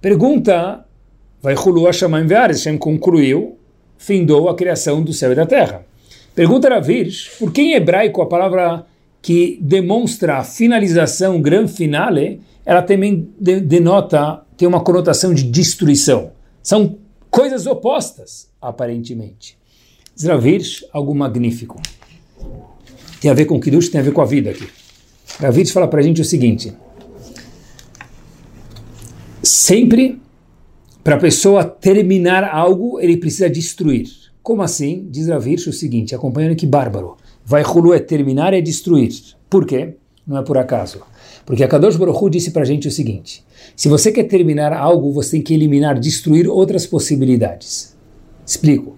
Pergunta 0.02 0.86
Vai 1.42 1.56
Hulu 1.56 1.88
Hashamayim 1.88 2.28
Ve'ares, 2.28 2.58
Hashem 2.58 2.78
concluiu, 2.78 3.58
findou 3.98 4.50
a 4.50 4.56
criação 4.56 5.02
do 5.02 5.14
céu 5.14 5.32
e 5.32 5.36
da 5.36 5.46
terra. 5.46 5.86
Pergunta 6.36 6.70
Ravish, 6.70 7.32
por 7.40 7.52
que 7.52 7.62
em 7.62 7.74
hebraico 7.74 8.22
a 8.22 8.26
palavra 8.26 8.86
que 9.22 9.58
demonstra 9.62 10.38
a 10.38 10.44
finalização, 10.44 11.42
gran 11.42 11.68
finale, 11.68 12.42
ela 12.66 12.82
também 12.82 13.30
de, 13.40 13.60
denota, 13.62 14.42
tem 14.58 14.68
uma 14.68 14.82
conotação 14.82 15.34
de 15.34 15.44
destruição. 15.44 16.32
São 16.62 16.98
coisas 17.30 17.66
opostas, 17.66 18.50
aparentemente. 18.62 19.58
Zravir, 20.20 20.62
algo 20.92 21.16
magnífico. 21.16 21.80
Tem 23.22 23.32
a 23.32 23.34
ver 23.34 23.46
com 23.46 23.56
o 23.56 23.60
Kiddush, 23.60 23.90
tem 23.90 24.02
a 24.02 24.04
ver 24.04 24.12
com 24.12 24.22
a 24.22 24.26
vida 24.26 24.50
aqui. 24.50 24.68
Ravir 25.40 25.72
fala 25.72 25.88
para 25.88 26.02
a 26.02 26.04
gente 26.04 26.22
o 26.22 26.26
seguinte, 26.26 26.74
sempre 29.42 30.22
para 31.04 31.16
a 31.16 31.20
pessoa 31.20 31.64
terminar 31.64 32.44
algo, 32.44 33.00
ele 33.00 33.16
precisa 33.16 33.50
destruir. 33.50 34.10
Como 34.44 34.62
assim? 34.62 35.08
Diz 35.10 35.28
Ravirsh 35.28 35.68
o 35.68 35.74
seguinte, 35.74 36.14
acompanhando 36.14 36.56
que 36.56 36.66
bárbaro. 36.66 37.16
Vai 37.46 37.64
Hulu 37.64 37.94
é 37.94 38.00
terminar 38.00 38.54
e 38.54 38.62
destruir. 38.62 39.14
Por 39.50 39.66
quê? 39.66 39.96
Não 40.28 40.38
é 40.38 40.44
por 40.44 40.58
acaso. 40.58 41.02
Porque 41.46 41.64
a 41.64 41.68
Kadosh 41.68 41.96
Baruch 41.96 42.22
Hu 42.22 42.30
disse 42.30 42.52
para 42.52 42.64
a 42.64 42.66
gente 42.66 42.88
o 42.88 42.92
seguinte, 42.92 43.44
se 43.76 43.88
você 43.88 44.12
quer 44.12 44.26
terminar 44.26 44.74
algo, 44.74 45.12
você 45.14 45.32
tem 45.32 45.42
que 45.42 45.54
eliminar, 45.54 45.98
destruir 45.98 46.48
outras 46.48 46.86
possibilidades. 46.86 47.96
Explico. 48.46 48.98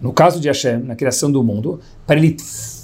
No 0.00 0.12
caso 0.12 0.40
de 0.40 0.48
Hashem, 0.48 0.78
na 0.78 0.94
criação 0.94 1.30
do 1.30 1.42
mundo, 1.42 1.80
para 2.06 2.18
ele 2.18 2.36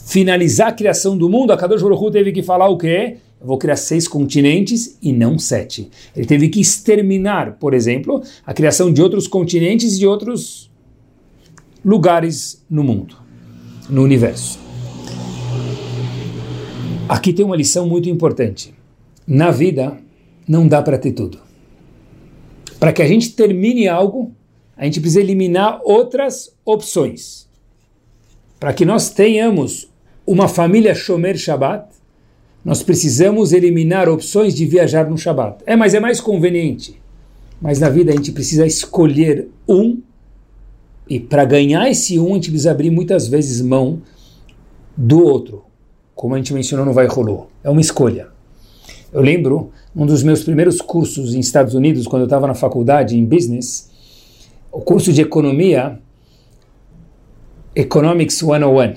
finalizar 0.07 0.68
a 0.68 0.72
criação 0.72 1.16
do 1.16 1.29
mundo, 1.29 1.53
a 1.53 1.57
Kadosh 1.57 1.83
Baruch 1.83 2.05
Hu 2.05 2.11
teve 2.11 2.33
que 2.33 2.42
falar 2.42 2.68
o 2.68 2.77
quê? 2.77 3.18
eu 3.44 3.48
vou 3.48 3.59
criar 3.59 3.77
seis 3.77 4.09
continentes 4.09 4.96
e 5.03 5.12
não 5.12 5.38
sete. 5.38 5.90
Ele 6.16 6.24
teve 6.24 6.48
que 6.48 6.62
exterminar, 6.62 7.59
por 7.59 7.74
exemplo, 7.74 8.22
a 8.46 8.55
criação 8.55 8.90
de 8.90 9.03
outros 9.03 9.29
continentes 9.29 9.96
e 9.96 9.98
de 9.98 10.07
outros 10.07 10.70
lugares 11.85 12.64
no 12.70 12.83
mundo, 12.83 13.18
no 13.87 14.03
universo. 14.03 14.59
Aqui 17.07 17.35
tem 17.35 17.44
uma 17.44 17.55
lição 17.55 17.87
muito 17.87 18.09
importante. 18.09 18.72
Na 19.27 19.50
vida, 19.50 19.98
não 20.48 20.66
dá 20.66 20.81
para 20.81 20.96
ter 20.96 21.12
tudo. 21.12 21.38
Para 22.81 22.94
que 22.94 23.03
a 23.03 23.07
gente 23.07 23.33
termine 23.33 23.87
algo, 23.87 24.33
a 24.76 24.84
gente 24.84 25.00
precisa 25.00 25.20
eliminar 25.20 25.80
outras 25.84 26.54
opções. 26.64 27.48
Para 28.58 28.72
que 28.72 28.84
nós 28.84 29.10
tenhamos 29.10 29.88
uma 30.26 30.48
família 30.48 30.94
Shomer 30.94 31.37
Shabbat, 31.37 31.87
nós 32.64 32.82
precisamos 32.82 33.52
eliminar 33.52 34.08
opções 34.08 34.54
de 34.54 34.64
viajar 34.64 35.08
no 35.08 35.18
Shabat. 35.18 35.62
É, 35.66 35.76
mas 35.76 35.92
é 35.92 36.00
mais 36.00 36.20
conveniente. 36.20 37.00
Mas 37.60 37.78
na 37.78 37.88
vida 37.88 38.12
a 38.12 38.16
gente 38.16 38.32
precisa 38.32 38.66
escolher 38.66 39.48
um, 39.68 40.00
e 41.08 41.20
para 41.20 41.44
ganhar 41.44 41.88
esse 41.90 42.18
um, 42.18 42.32
a 42.32 42.34
gente 42.34 42.50
precisa 42.50 42.70
abrir 42.70 42.90
muitas 42.90 43.28
vezes 43.28 43.60
mão 43.60 44.00
do 44.96 45.22
outro. 45.22 45.64
Como 46.14 46.34
a 46.34 46.38
gente 46.38 46.54
mencionou 46.54 46.87
no 46.87 46.92
Vai 46.92 47.06
Rolou. 47.06 47.50
É 47.62 47.68
uma 47.68 47.80
escolha. 47.80 48.28
Eu 49.12 49.20
lembro, 49.20 49.70
um 49.94 50.06
dos 50.06 50.22
meus 50.22 50.42
primeiros 50.42 50.80
cursos 50.80 51.34
em 51.34 51.40
Estados 51.40 51.74
Unidos, 51.74 52.06
quando 52.06 52.22
eu 52.22 52.26
estava 52.26 52.46
na 52.46 52.54
faculdade 52.54 53.16
em 53.16 53.24
business, 53.24 53.90
o 54.74 54.80
curso 54.80 55.12
de 55.12 55.22
economia, 55.22 56.00
Economics 57.76 58.38
101. 58.38 58.96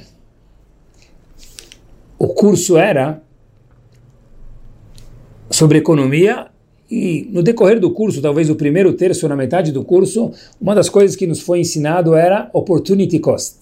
O 2.18 2.28
curso 2.30 2.78
era 2.78 3.22
sobre 5.52 5.78
economia 5.78 6.48
e 6.90 7.30
no 7.32 7.44
decorrer 7.44 7.80
do 7.80 7.92
curso, 7.92 8.24
talvez 8.24 8.50
o 8.50 8.56
primeiro 8.56 8.92
terço 8.94 9.28
na 9.28 9.36
metade 9.36 9.72
do 9.72 9.84
curso, 9.84 10.32
uma 10.60 10.74
das 10.74 10.90
coisas 10.90 11.16
que 11.16 11.28
nos 11.28 11.42
foi 11.42 11.60
ensinado 11.60 12.16
era 12.16 12.50
opportunity 12.54 13.20
cost, 13.20 13.58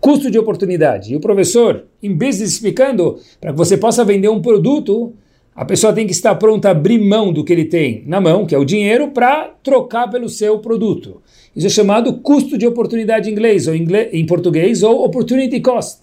custo 0.00 0.30
de 0.30 0.38
oportunidade. 0.38 1.12
E 1.12 1.16
o 1.16 1.20
professor, 1.20 1.84
em 2.00 2.16
vez 2.16 2.38
de 2.38 2.44
explicando 2.44 3.18
para 3.40 3.50
que 3.50 3.58
você 3.58 3.76
possa 3.76 4.04
vender 4.04 4.28
um 4.28 4.40
produto, 4.40 5.14
a 5.52 5.64
pessoa 5.64 5.92
tem 5.92 6.06
que 6.06 6.12
estar 6.12 6.36
pronta 6.36 6.68
a 6.68 6.70
abrir 6.70 7.00
mão 7.00 7.32
do 7.32 7.42
que 7.42 7.52
ele 7.52 7.64
tem 7.64 8.04
na 8.06 8.20
mão, 8.20 8.46
que 8.46 8.54
é 8.54 8.58
o 8.58 8.64
dinheiro, 8.64 9.08
para 9.08 9.52
trocar 9.64 10.08
pelo 10.08 10.28
seu 10.28 10.60
produto. 10.60 11.20
Isso 11.54 11.66
é 11.66 11.70
chamado 11.70 12.18
custo 12.18 12.56
de 12.56 12.66
oportunidade 12.66 13.28
em 13.28 13.32
inglês, 13.32 13.66
ou 13.66 13.74
em 13.74 14.26
português, 14.26 14.82
ou 14.82 15.04
opportunity 15.04 15.60
cost. 15.60 15.98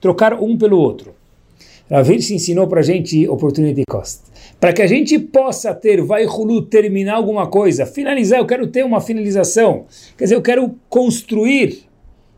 Trocar 0.00 0.34
um 0.34 0.56
pelo 0.56 0.78
outro. 0.78 1.14
Ravir 1.90 2.22
se 2.22 2.34
ensinou 2.34 2.66
para 2.66 2.80
a 2.80 2.82
gente 2.82 3.28
opportunity 3.28 3.82
cost 3.88 4.26
para 4.58 4.72
que 4.72 4.82
a 4.82 4.86
gente 4.86 5.18
possa 5.18 5.74
ter, 5.74 6.00
vai 6.02 6.24
Hulu, 6.24 6.62
terminar 6.62 7.14
alguma 7.14 7.46
coisa, 7.46 7.84
finalizar, 7.84 8.38
eu 8.38 8.46
quero 8.46 8.66
ter 8.66 8.84
uma 8.84 9.00
finalização, 9.00 9.84
quer 10.16 10.24
dizer, 10.24 10.34
eu 10.34 10.42
quero 10.42 10.74
construir 10.88 11.84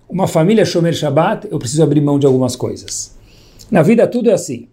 uma 0.08 0.26
família 0.26 0.64
Shomer 0.64 0.94
Shabbat, 0.94 1.48
eu 1.50 1.58
preciso 1.58 1.82
abrir 1.82 2.00
mão 2.00 2.18
de 2.18 2.26
algumas 2.26 2.56
coisas. 2.56 3.16
Na 3.70 3.82
vida 3.82 4.06
tudo 4.06 4.30
é 4.30 4.32
assim. 4.32 4.68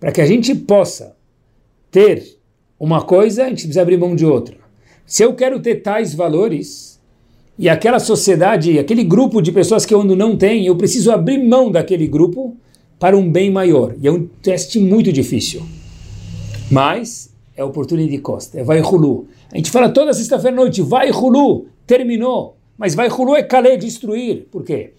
Para 0.00 0.10
que 0.10 0.20
a 0.20 0.26
gente 0.26 0.54
possa 0.54 1.14
ter 1.90 2.38
uma 2.78 3.02
coisa, 3.02 3.44
a 3.44 3.48
gente 3.48 3.62
precisa 3.62 3.82
abrir 3.82 3.98
mão 3.98 4.16
de 4.16 4.26
outra. 4.26 4.56
Se 5.06 5.22
eu 5.22 5.34
quero 5.34 5.60
ter 5.60 5.76
tais 5.76 6.14
valores, 6.14 6.93
e 7.58 7.68
aquela 7.68 8.00
sociedade, 8.00 8.78
aquele 8.78 9.04
grupo 9.04 9.40
de 9.40 9.52
pessoas 9.52 9.86
que 9.86 9.94
eu 9.94 10.02
não 10.02 10.36
tem, 10.36 10.66
eu 10.66 10.76
preciso 10.76 11.12
abrir 11.12 11.38
mão 11.38 11.70
daquele 11.70 12.06
grupo 12.06 12.56
para 12.98 13.16
um 13.16 13.30
bem 13.30 13.50
maior. 13.50 13.94
E 14.00 14.08
é 14.08 14.12
um 14.12 14.26
teste 14.42 14.80
muito 14.80 15.12
difícil. 15.12 15.62
Mas 16.70 17.32
é 17.56 17.62
oportunidade 17.62 18.18
costa, 18.18 18.58
é 18.58 18.64
vai 18.64 18.80
Hulu. 18.80 19.26
A 19.52 19.56
gente 19.56 19.70
fala 19.70 19.88
toda 19.88 20.12
sexta-feira 20.12 20.56
à 20.56 20.60
noite, 20.60 20.82
vai 20.82 21.10
Hulu, 21.10 21.66
terminou. 21.86 22.56
Mas 22.76 22.94
vai 22.94 23.08
Hulu 23.08 23.36
é 23.36 23.42
calé, 23.42 23.76
destruir. 23.76 24.48
Por 24.50 24.64
quê? 24.64 24.92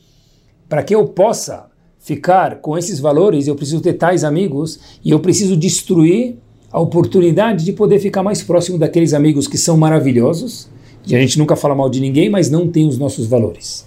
Para 0.69 0.81
que 0.81 0.95
eu 0.95 1.05
possa 1.07 1.69
ficar 1.99 2.61
com 2.61 2.77
esses 2.77 2.99
valores, 2.99 3.47
eu 3.47 3.55
preciso 3.55 3.81
ter 3.81 3.93
tais 3.93 4.23
amigos 4.23 4.79
e 5.03 5.11
eu 5.11 5.19
preciso 5.19 5.57
destruir 5.57 6.37
a 6.71 6.79
oportunidade 6.79 7.65
de 7.65 7.73
poder 7.73 7.99
ficar 7.99 8.23
mais 8.23 8.43
próximo 8.43 8.77
daqueles 8.77 9.13
amigos 9.13 9.47
que 9.47 9.57
são 9.57 9.75
maravilhosos. 9.75 10.69
E 11.07 11.15
a 11.15 11.19
gente 11.19 11.37
nunca 11.37 11.55
fala 11.55 11.75
mal 11.75 11.89
de 11.89 11.99
ninguém, 11.99 12.29
mas 12.29 12.49
não 12.49 12.69
tem 12.69 12.87
os 12.87 12.97
nossos 12.97 13.27
valores. 13.27 13.85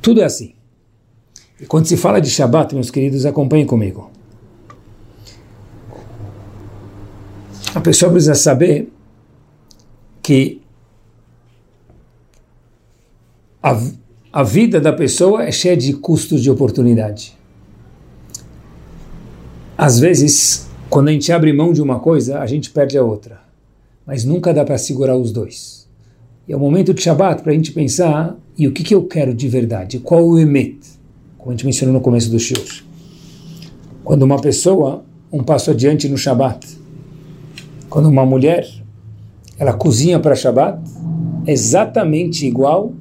Tudo 0.00 0.20
é 0.20 0.24
assim. 0.24 0.54
E 1.60 1.66
quando 1.66 1.86
se 1.86 1.96
fala 1.96 2.20
de 2.20 2.30
Shabat, 2.30 2.74
meus 2.74 2.90
queridos, 2.90 3.26
acompanhem 3.26 3.66
comigo. 3.66 4.10
A 7.74 7.80
pessoa 7.80 8.10
precisa 8.10 8.34
saber 8.34 8.90
que 10.22 10.60
a, 13.62 13.78
a 14.32 14.42
vida 14.42 14.80
da 14.80 14.92
pessoa 14.92 15.44
é 15.44 15.52
cheia 15.52 15.76
de 15.76 15.92
custos 15.92 16.42
de 16.42 16.50
oportunidade. 16.50 17.36
Às 19.76 19.98
vezes, 19.98 20.68
quando 20.88 21.08
a 21.08 21.12
gente 21.12 21.30
abre 21.32 21.52
mão 21.52 21.72
de 21.72 21.80
uma 21.80 22.00
coisa, 22.00 22.40
a 22.40 22.46
gente 22.46 22.70
perde 22.70 22.98
a 22.98 23.02
outra. 23.02 23.40
Mas 24.06 24.24
nunca 24.24 24.52
dá 24.52 24.64
para 24.64 24.76
segurar 24.76 25.16
os 25.16 25.30
dois. 25.30 25.79
E 26.48 26.52
é 26.52 26.56
o 26.56 26.58
momento 26.60 26.92
de 26.92 27.02
Shabbat 27.02 27.42
para 27.42 27.52
a 27.52 27.54
gente 27.54 27.72
pensar 27.72 28.36
e 28.56 28.66
o 28.66 28.72
que, 28.72 28.82
que 28.82 28.94
eu 28.94 29.04
quero 29.04 29.32
de 29.32 29.48
verdade, 29.48 29.98
qual 29.98 30.26
o 30.26 30.38
emet, 30.38 30.78
como 31.38 31.50
a 31.50 31.54
gente 31.54 31.64
mencionou 31.64 31.94
no 31.94 32.00
começo 32.00 32.30
do 32.30 32.38
shiur. 32.38 32.84
Quando 34.04 34.22
uma 34.22 34.40
pessoa, 34.40 35.04
um 35.32 35.42
passo 35.42 35.70
adiante 35.70 36.08
no 36.08 36.18
Shabbat, 36.18 36.66
quando 37.88 38.08
uma 38.08 38.26
mulher, 38.26 38.68
ela 39.58 39.72
cozinha 39.72 40.18
para 40.18 40.34
Shabbat, 40.34 40.80
é 41.46 41.52
exatamente 41.52 42.46
igual 42.46 42.92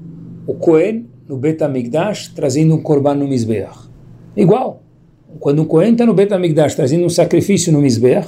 o 0.48 0.54
Cohen 0.54 1.06
no 1.28 1.38
Bet 1.38 1.64
HaMikdash 1.64 2.30
trazendo 2.30 2.74
um 2.74 2.82
korban 2.82 3.16
no 3.16 3.28
Mizbeach. 3.28 3.88
Igual. 4.36 4.82
Quando 5.40 5.62
um 5.62 5.66
Cohen 5.66 5.92
está 5.92 6.06
no 6.06 6.14
Bet 6.14 6.34
HaMikdash 6.34 6.74
trazendo 6.74 7.06
um 7.06 7.10
sacrifício 7.10 7.72
no 7.72 7.80
Mizbeach, 7.80 8.28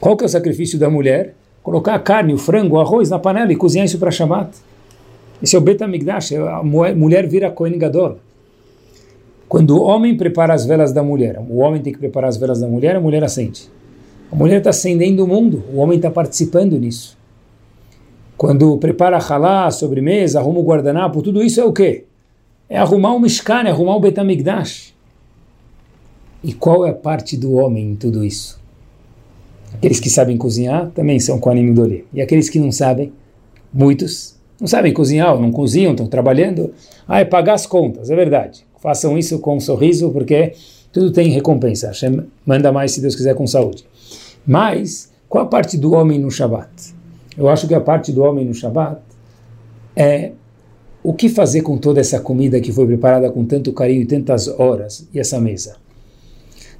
qual 0.00 0.16
que 0.16 0.24
é 0.24 0.26
o 0.26 0.28
sacrifício 0.28 0.78
da 0.78 0.90
mulher? 0.90 1.34
Colocar 1.68 1.96
a 1.96 1.98
carne, 1.98 2.32
o 2.32 2.38
frango, 2.38 2.76
o 2.76 2.80
arroz 2.80 3.10
na 3.10 3.18
panela 3.18 3.52
e 3.52 3.54
cozinhar 3.54 3.84
isso 3.84 3.98
para 3.98 4.10
Shabbat. 4.10 4.56
Esse 5.42 5.54
é 5.54 5.58
o 5.58 5.60
Bet 5.60 5.84
HaMikdash, 5.84 6.32
a 6.32 6.62
mulher 6.62 7.28
vira 7.28 7.50
Cohen 7.50 7.76
Gadol. 7.76 8.16
Quando 9.46 9.76
o 9.76 9.82
homem 9.82 10.16
prepara 10.16 10.54
as 10.54 10.64
velas 10.64 10.94
da 10.94 11.02
mulher, 11.02 11.38
o 11.38 11.58
homem 11.58 11.82
tem 11.82 11.92
que 11.92 11.98
preparar 11.98 12.30
as 12.30 12.38
velas 12.38 12.58
da 12.58 12.66
mulher, 12.66 12.96
a 12.96 13.00
mulher 13.00 13.22
acende. 13.22 13.68
A 14.32 14.34
mulher 14.34 14.56
está 14.56 14.70
acendendo 14.70 15.22
o 15.22 15.28
mundo, 15.28 15.62
o 15.70 15.76
homem 15.76 15.96
está 15.96 16.10
participando 16.10 16.80
nisso. 16.80 17.18
Quando 18.34 18.78
prepara 18.78 19.18
halá, 19.18 19.66
a 19.66 19.70
sobremesa, 19.70 20.40
arruma 20.40 20.60
o 20.60 20.64
guardanapo, 20.64 21.20
tudo 21.20 21.42
isso 21.42 21.60
é 21.60 21.64
o 21.66 21.72
quê? 21.74 22.06
É 22.66 22.78
arrumar 22.78 23.12
o 23.12 23.20
Mishkan, 23.20 23.64
é 23.64 23.70
arrumar 23.70 23.96
o 23.96 24.00
Betamigdash. 24.00 24.94
E 26.42 26.54
qual 26.54 26.86
é 26.86 26.90
a 26.92 26.94
parte 26.94 27.36
do 27.36 27.52
homem 27.52 27.90
em 27.90 27.94
tudo 27.94 28.24
isso? 28.24 28.58
Aqueles 29.74 30.00
que 30.00 30.10
sabem 30.10 30.36
cozinhar 30.36 30.90
também 30.90 31.20
são 31.20 31.38
com 31.38 31.50
anime 31.50 31.72
Dori. 31.72 32.04
E 32.12 32.20
aqueles 32.20 32.48
que 32.48 32.58
não 32.58 32.72
sabem, 32.72 33.12
muitos, 33.72 34.34
não 34.60 34.66
sabem 34.66 34.92
cozinhar, 34.92 35.34
ou 35.34 35.40
não 35.40 35.52
cozinham, 35.52 35.92
estão 35.92 36.06
trabalhando. 36.06 36.72
Ah, 37.06 37.20
é 37.20 37.24
pagar 37.24 37.54
as 37.54 37.66
contas, 37.66 38.10
é 38.10 38.16
verdade. 38.16 38.66
Façam 38.80 39.16
isso 39.18 39.38
com 39.38 39.56
um 39.56 39.60
sorriso, 39.60 40.10
porque 40.10 40.52
tudo 40.92 41.12
tem 41.12 41.30
recompensa. 41.30 41.88
Hashem 41.88 42.22
manda 42.44 42.72
mais, 42.72 42.92
se 42.92 43.00
Deus 43.00 43.14
quiser, 43.14 43.34
com 43.34 43.46
saúde. 43.46 43.84
Mas, 44.46 45.12
qual 45.28 45.44
a 45.44 45.48
parte 45.48 45.76
do 45.76 45.92
homem 45.92 46.18
no 46.18 46.30
Shabat? 46.30 46.70
Eu 47.36 47.48
acho 47.48 47.68
que 47.68 47.74
a 47.74 47.80
parte 47.80 48.10
do 48.12 48.22
homem 48.22 48.44
no 48.44 48.54
Shabat 48.54 49.00
é 49.94 50.32
o 51.02 51.12
que 51.12 51.28
fazer 51.28 51.62
com 51.62 51.76
toda 51.76 52.00
essa 52.00 52.20
comida 52.20 52.60
que 52.60 52.72
foi 52.72 52.86
preparada 52.86 53.30
com 53.30 53.44
tanto 53.44 53.72
carinho 53.72 54.02
e 54.02 54.06
tantas 54.06 54.48
horas 54.48 55.06
e 55.12 55.18
essa 55.18 55.40
mesa. 55.40 55.76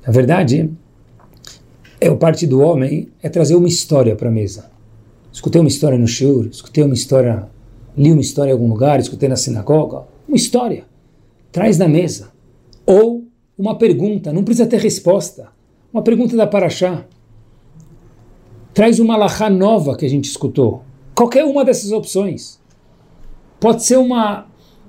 Na 0.07 0.13
verdade, 0.13 0.71
é 2.01 2.09
a 2.09 2.15
parte 2.15 2.47
do 2.47 2.61
homem 2.61 3.09
é 3.23 3.29
trazer 3.29 3.57
uma 3.57 3.69
história 3.69 4.15
para 4.15 4.29
a 4.29 4.33
mesa. 4.33 4.71
Escutei 5.33 5.61
uma 5.61 5.69
história 5.69 5.99
no 5.99 6.07
shiur, 6.07 6.47
escutei 6.47 6.85
uma 6.85 6.95
história, 6.95 7.49
li 7.97 8.13
uma 8.13 8.21
história 8.21 8.51
em 8.51 8.53
algum 8.53 8.69
lugar, 8.69 8.99
escutei 8.99 9.29
na 9.29 9.37
sinagoga, 9.37 10.05
uma 10.27 10.37
história. 10.37 10.85
Traz 11.51 11.79
na 11.79 11.89
mesa. 11.89 12.31
Ou 12.87 13.25
uma 13.57 13.77
pergunta, 13.77 14.33
não 14.33 14.45
precisa 14.45 14.67
ter 14.67 14.81
resposta. 14.81 15.49
Uma 15.93 16.03
pergunta 16.03 16.37
da 16.37 16.47
Paraxá 16.47 17.05
traz 18.79 19.01
uma 19.01 19.15
alahá 19.15 19.51
nova 19.51 19.97
que 19.97 20.07
a 20.07 20.09
gente 20.09 20.27
escutou. 20.27 20.83
Qualquer 21.13 21.45
uma 21.45 21.65
dessas 21.65 21.91
opções. 21.91 22.61
Pode 23.59 23.83
ser 23.83 23.97
uma 23.97 24.47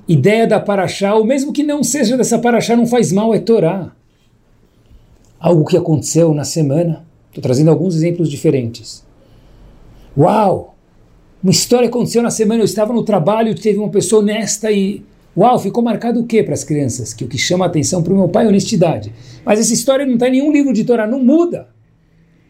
ideia 0.08 0.46
da 0.46 0.60
Paraxá, 0.60 1.16
ou 1.16 1.26
mesmo 1.26 1.52
que 1.52 1.64
não 1.64 1.84
seja 1.84 2.16
dessa 2.16 2.38
Paraxá, 2.38 2.76
não 2.76 2.86
faz 2.86 3.12
mal, 3.12 3.34
é 3.34 3.40
Torá. 3.40 3.92
Algo 5.40 5.66
que 5.66 5.78
aconteceu 5.78 6.34
na 6.34 6.44
semana. 6.44 7.06
Estou 7.30 7.42
trazendo 7.42 7.70
alguns 7.70 7.96
exemplos 7.96 8.30
diferentes. 8.30 9.06
Uau! 10.18 10.76
Uma 11.42 11.52
história 11.52 11.88
aconteceu 11.88 12.22
na 12.22 12.32
semana, 12.32 12.62
eu 12.62 12.66
estava 12.66 12.92
no 12.92 13.04
trabalho, 13.04 13.56
teve 13.56 13.80
uma 13.80 13.90
pessoa 13.90 14.22
honesta 14.22 14.70
e... 14.72 15.04
Uau, 15.38 15.58
ficou 15.58 15.82
marcado 15.82 16.20
o 16.20 16.26
que 16.26 16.44
para 16.44 16.54
as 16.54 16.66
crianças? 16.66 17.14
Que 17.14 17.24
o 17.24 17.28
que 17.28 17.38
chama 17.38 17.64
a 17.64 17.68
atenção 17.70 18.04
para 18.04 18.12
o 18.12 18.18
meu 18.18 18.28
pai 18.28 18.46
é 18.46 18.50
honestidade. 18.50 19.14
Mas 19.46 19.60
essa 19.60 19.74
história 19.74 20.06
não 20.06 20.16
está 20.16 20.28
em 20.28 20.32
nenhum 20.32 20.52
livro 20.52 20.74
de 20.74 20.84
Torá, 20.84 21.08
não 21.08 21.24
muda 21.24 21.68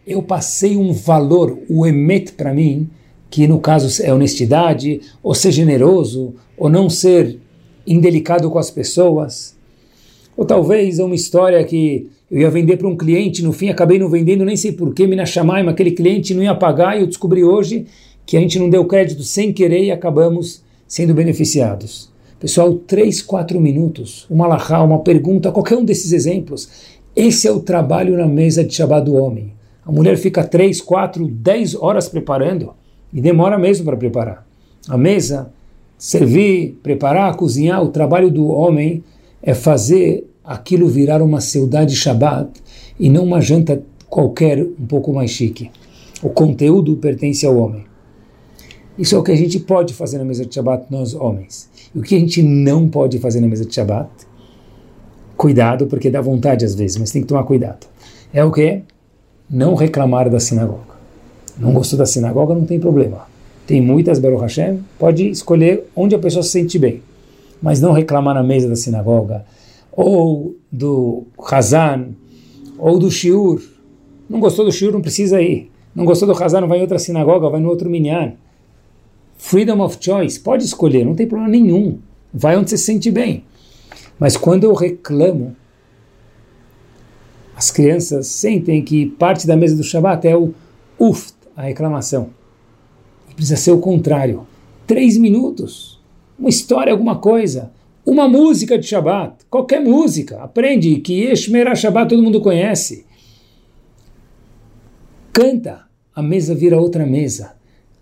eu 0.09 0.23
passei 0.23 0.75
um 0.75 0.91
valor, 0.91 1.59
o 1.69 1.85
emet 1.85 2.33
para 2.33 2.51
mim, 2.51 2.89
que 3.29 3.47
no 3.47 3.59
caso 3.59 4.01
é 4.01 4.11
honestidade, 4.11 5.01
ou 5.21 5.35
ser 5.35 5.51
generoso, 5.51 6.33
ou 6.57 6.67
não 6.67 6.89
ser 6.89 7.39
indelicado 7.85 8.49
com 8.49 8.57
as 8.57 8.71
pessoas. 8.71 9.55
Ou 10.35 10.45
talvez 10.45 10.97
uma 10.97 11.13
história 11.13 11.63
que 11.63 12.09
eu 12.31 12.39
ia 12.39 12.49
vender 12.49 12.77
para 12.77 12.87
um 12.87 12.95
cliente, 12.95 13.43
no 13.43 13.51
fim 13.51 13.69
acabei 13.69 13.97
não 13.97 14.07
vendendo, 14.07 14.45
nem 14.45 14.55
sei 14.55 14.71
porquê, 14.71 15.07
me 15.07 15.15
na 15.15 15.25
chamar, 15.25 15.63
mas 15.63 15.73
aquele 15.73 15.91
cliente 15.91 16.33
não 16.33 16.43
ia 16.43 16.53
pagar 16.53 16.95
e 16.95 17.01
eu 17.01 17.07
descobri 17.07 17.43
hoje 17.43 17.85
que 18.25 18.37
a 18.37 18.39
gente 18.39 18.59
não 18.59 18.69
deu 18.69 18.85
crédito 18.85 19.23
sem 19.23 19.51
querer 19.51 19.83
e 19.85 19.91
acabamos 19.91 20.63
sendo 20.87 21.13
beneficiados. 21.13 22.11
Pessoal, 22.39 22.73
três, 22.73 23.21
quatro 23.21 23.59
minutos, 23.59 24.27
uma 24.29 24.47
lahá, 24.47 24.83
uma 24.83 24.99
pergunta, 24.99 25.51
qualquer 25.51 25.77
um 25.77 25.83
desses 25.83 26.13
exemplos. 26.13 26.69
Esse 27.15 27.47
é 27.47 27.51
o 27.51 27.59
trabalho 27.59 28.15
na 28.15 28.27
mesa 28.27 28.63
de 28.63 28.73
Shabbat 28.73 29.05
do 29.05 29.15
homem. 29.15 29.53
A 29.83 29.91
mulher 29.91 30.15
fica 30.15 30.43
3, 30.43 30.79
4, 30.79 31.27
10 31.27 31.75
horas 31.75 32.07
preparando 32.07 32.73
e 33.11 33.19
demora 33.19 33.57
mesmo 33.57 33.85
para 33.85 33.97
preparar. 33.97 34.47
A 34.87 34.95
mesa, 34.95 35.51
servir, 35.97 36.79
preparar, 36.83 37.35
cozinhar, 37.35 37.83
o 37.83 37.89
trabalho 37.89 38.29
do 38.29 38.47
homem 38.47 39.03
é 39.41 39.55
fazer 39.55 40.28
aquilo 40.51 40.87
virar 40.87 41.21
uma 41.21 41.39
saudade 41.39 41.95
Shabbat 41.95 42.49
e 42.99 43.09
não 43.09 43.23
uma 43.23 43.39
janta 43.39 43.83
qualquer 44.09 44.63
um 44.63 44.85
pouco 44.87 45.13
mais 45.13 45.29
chique. 45.29 45.69
O 46.23 46.29
conteúdo 46.29 46.95
pertence 46.95 47.45
ao 47.45 47.55
homem. 47.55 47.85
Isso 48.97 49.15
é 49.15 49.19
o 49.19 49.23
que 49.23 49.31
a 49.31 49.35
gente 49.35 49.59
pode 49.59 49.93
fazer 49.93 50.17
na 50.17 50.25
mesa 50.25 50.45
de 50.45 50.55
Shabbat, 50.55 50.87
nós 50.89 51.13
homens. 51.13 51.69
E 51.93 51.99
o 51.99 52.01
que 52.01 52.15
a 52.15 52.19
gente 52.19 52.41
não 52.41 52.89
pode 52.89 53.19
fazer 53.19 53.39
na 53.39 53.47
mesa 53.47 53.63
de 53.63 53.73
Shabbat? 53.73 54.09
Cuidado, 55.37 55.85
porque 55.85 56.09
dá 56.09 56.19
vontade 56.19 56.65
às 56.65 56.73
vezes, 56.73 56.97
mas 56.97 57.11
tem 57.11 57.21
que 57.21 57.27
tomar 57.27 57.43
cuidado. 57.43 57.87
É 58.33 58.43
o 58.43 58.51
que? 58.51 58.81
não 59.49 59.73
reclamar 59.73 60.29
da 60.29 60.39
sinagoga. 60.39 60.99
Não 61.57 61.73
gostou 61.73 61.97
da 61.97 62.05
sinagoga, 62.05 62.53
não 62.53 62.65
tem 62.65 62.79
problema. 62.79 63.27
Tem 63.65 63.81
muitas, 63.81 64.19
Baruch 64.19 64.41
Hashem, 64.41 64.79
pode 64.97 65.29
escolher 65.29 65.85
onde 65.95 66.15
a 66.15 66.19
pessoa 66.19 66.43
se 66.43 66.49
sente 66.49 66.77
bem. 66.77 67.01
Mas 67.61 67.81
não 67.81 67.91
reclamar 67.91 68.35
na 68.35 68.43
mesa 68.43 68.69
da 68.69 68.75
sinagoga, 68.75 69.43
ou 69.91 70.55
do 70.71 71.23
Hazan, 71.39 72.09
ou 72.77 72.97
do 72.99 73.11
Shiur. 73.11 73.61
Não 74.29 74.39
gostou 74.39 74.65
do 74.65 74.71
Shiur, 74.71 74.93
não 74.93 75.01
precisa 75.01 75.41
ir. 75.41 75.71
Não 75.93 76.05
gostou 76.05 76.27
do 76.27 76.43
Hazan, 76.43 76.65
vai 76.67 76.79
em 76.79 76.81
outra 76.81 76.99
sinagoga, 76.99 77.49
vai 77.49 77.59
no 77.59 77.69
outro 77.69 77.89
minyan. 77.89 78.33
Freedom 79.37 79.81
of 79.81 79.97
choice, 79.99 80.39
pode 80.39 80.63
escolher, 80.63 81.05
não 81.05 81.15
tem 81.15 81.27
problema 81.27 81.51
nenhum. 81.51 81.99
Vai 82.33 82.57
onde 82.57 82.69
você 82.69 82.77
se 82.77 82.85
sente 82.85 83.09
bem. 83.09 83.43
Mas 84.19 84.35
quando 84.35 84.65
eu 84.65 84.73
reclamo 84.73 85.55
as 87.59 87.69
crianças 87.71 88.27
sentem 88.27 88.81
que 88.81 89.05
parte 89.05 89.45
da 89.45 89.53
mesa 89.53 89.75
do 89.75 89.83
Shabat 89.83 90.25
é 90.25 90.33
o 90.33 90.53
uft, 90.97 91.35
a 91.57 91.63
reclamação. 91.63 92.29
E 93.29 93.33
precisa 93.33 93.57
ser 93.57 93.71
o 93.71 93.79
contrário. 93.79 94.47
Três 94.87 95.17
minutos, 95.17 95.99
uma 96.39 96.47
história, 96.47 96.93
alguma 96.93 97.17
coisa, 97.17 97.69
uma 98.09 98.27
música 98.27 98.77
de 98.77 98.87
Shabat, 98.87 99.45
qualquer 99.49 99.79
música. 99.79 100.41
Aprende 100.41 100.95
que 100.97 101.25
Eshmerah 101.25 101.75
Shabat 101.75 102.09
todo 102.09 102.23
mundo 102.23 102.41
conhece. 102.41 103.05
Canta, 105.31 105.81
a 106.15 106.21
mesa 106.21 106.55
vira 106.55 106.79
outra 106.79 107.05
mesa. 107.05 107.53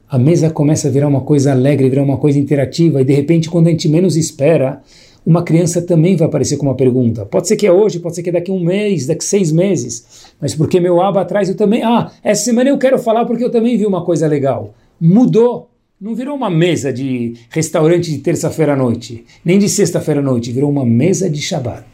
A 0.09 0.17
mesa 0.17 0.49
começa 0.49 0.87
a 0.87 0.91
virar 0.91 1.09
uma 1.09 1.21
coisa 1.21 1.51
alegre, 1.51 1.89
virar 1.89 2.03
uma 2.03 2.17
coisa 2.17 2.39
interativa, 2.39 3.01
e 3.01 3.03
de 3.03 3.13
repente, 3.13 3.49
quando 3.49 3.67
a 3.67 3.69
gente 3.69 3.89
menos 3.89 4.15
espera, 4.15 4.81
uma 5.25 5.43
criança 5.43 5.81
também 5.81 6.15
vai 6.15 6.25
aparecer 6.25 6.55
com 6.55 6.65
uma 6.65 6.75
pergunta. 6.75 7.25
Pode 7.25 7.49
ser 7.49 7.57
que 7.57 7.67
é 7.67 7.71
hoje, 7.71 7.99
pode 7.99 8.15
ser 8.15 8.23
que 8.23 8.29
é 8.29 8.31
daqui 8.31 8.49
um 8.49 8.61
mês, 8.61 9.05
daqui 9.05 9.25
seis 9.25 9.51
meses, 9.51 10.31
mas 10.39 10.55
porque 10.55 10.79
meu 10.79 11.01
aba 11.01 11.21
atrás 11.21 11.49
eu 11.49 11.55
também. 11.55 11.83
Ah, 11.83 12.09
essa 12.23 12.45
semana 12.45 12.69
eu 12.69 12.77
quero 12.77 12.97
falar 12.97 13.25
porque 13.25 13.43
eu 13.43 13.51
também 13.51 13.75
vi 13.77 13.85
uma 13.85 14.05
coisa 14.05 14.25
legal. 14.25 14.73
Mudou. 14.99 15.69
Não 15.99 16.13
virou 16.13 16.35
uma 16.35 16.49
mesa 16.49 16.93
de 16.93 17.33
restaurante 17.49 18.11
de 18.11 18.19
terça-feira 18.19 18.73
à 18.73 18.75
noite, 18.75 19.25
nem 19.43 19.57
de 19.57 19.67
sexta-feira 19.67 20.19
à 20.19 20.23
noite, 20.23 20.51
virou 20.51 20.69
uma 20.69 20.85
mesa 20.85 21.27
de 21.27 21.41
Shabat. 21.41 21.85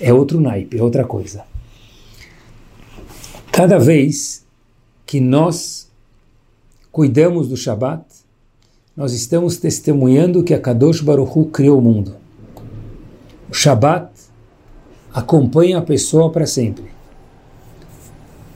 É 0.00 0.14
outro 0.14 0.40
naipe, 0.40 0.78
é 0.78 0.82
outra 0.82 1.04
coisa. 1.04 1.42
Cada 3.50 3.76
vez 3.76 4.46
que 5.04 5.18
nós 5.20 5.90
cuidamos 6.92 7.48
do 7.48 7.56
Shabat, 7.56 8.04
nós 8.96 9.12
estamos 9.12 9.56
testemunhando 9.56 10.44
que 10.44 10.54
a 10.54 10.60
Kadosh 10.60 11.00
Baruch 11.00 11.36
Hu 11.36 11.46
criou 11.46 11.80
o 11.80 11.82
mundo. 11.82 12.14
O 13.50 13.52
Shabat 13.52 14.12
acompanha 15.12 15.78
a 15.78 15.82
pessoa 15.82 16.30
para 16.30 16.46
sempre. 16.46 16.84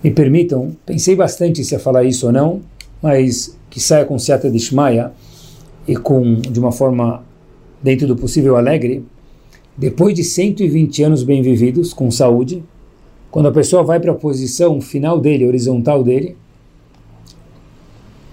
Me 0.05 0.13
permitam, 0.13 0.77
pensei 0.87 1.17
bastante 1.17 1.65
se 1.65 1.75
ia 1.75 1.81
falar 1.81 2.05
isso 2.05 2.27
ou 2.27 2.33
não, 2.33 2.63
mas 3.03 3.59
que 3.75 3.81
saia 3.81 4.05
com 4.05 4.17
Seata 4.21 4.49
de 4.49 4.57
Shmaya 4.57 5.11
e 5.85 5.97
com, 5.97 6.37
de 6.37 6.61
uma 6.61 6.71
forma 6.71 7.25
dentro 7.83 8.07
do 8.07 8.15
possível 8.15 8.57
alegre, 8.57 9.05
depois 9.77 10.15
de 10.15 10.23
120 10.23 11.03
anos 11.03 11.25
bem 11.25 11.43
vividos, 11.43 11.93
com 11.93 12.09
saúde, 12.09 12.63
quando 13.33 13.49
a 13.49 13.53
pessoa 13.53 13.83
vai 13.83 13.99
para 13.99 14.13
a 14.13 14.15
posição 14.15 14.81
final 14.81 15.21
dele, 15.21 15.45
horizontal 15.45 16.05
dele, 16.05 16.37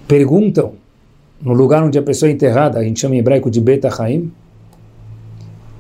perguntam 0.08 0.74
no 1.42 1.54
lugar 1.54 1.84
onde 1.84 1.98
a 1.98 2.04
pessoa 2.04 2.30
é 2.30 2.34
enterrada, 2.34 2.78
a 2.78 2.84
gente 2.84 3.00
chama 3.00 3.16
em 3.16 3.18
hebraico 3.18 3.50
de 3.50 3.60
Beta 3.60 3.90
Haim, 4.00 4.32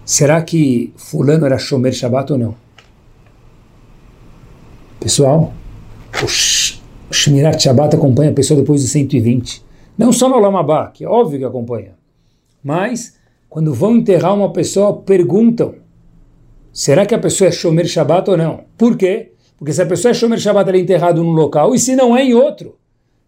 será 0.03 0.41
que 0.41 0.91
fulano 0.97 1.45
era 1.45 1.59
Shomer 1.59 1.93
Shabbat 1.93 2.33
ou 2.33 2.39
não? 2.39 2.55
Pessoal, 4.99 5.53
o 6.23 6.27
Shmirat 7.11 7.61
Shabbat 7.61 7.95
acompanha 7.95 8.31
a 8.31 8.33
pessoa 8.33 8.59
depois 8.59 8.81
de 8.81 8.87
120. 8.87 9.63
Não 9.97 10.11
só 10.11 10.29
no 10.29 10.39
Lamabá, 10.39 10.87
que 10.87 11.03
é 11.03 11.07
óbvio 11.07 11.39
que 11.39 11.45
acompanha, 11.45 11.95
mas 12.63 13.17
quando 13.49 13.73
vão 13.73 13.97
enterrar 13.97 14.33
uma 14.33 14.53
pessoa, 14.53 15.01
perguntam: 15.01 15.75
será 16.71 17.05
que 17.05 17.13
a 17.13 17.19
pessoa 17.19 17.49
é 17.49 17.51
Shomer 17.51 17.87
Shabbat 17.87 18.29
ou 18.29 18.37
não? 18.37 18.65
Por 18.77 18.95
quê? 18.95 19.33
Porque 19.57 19.73
se 19.73 19.81
a 19.81 19.85
pessoa 19.85 20.11
é 20.11 20.13
Shomer 20.13 20.39
Shabbat, 20.39 20.69
ela 20.69 20.77
é 20.77 20.81
enterrado 20.81 21.23
num 21.23 21.31
local, 21.31 21.75
e 21.75 21.79
se 21.79 21.95
não 21.95 22.15
é 22.15 22.23
em 22.23 22.33
outro. 22.33 22.77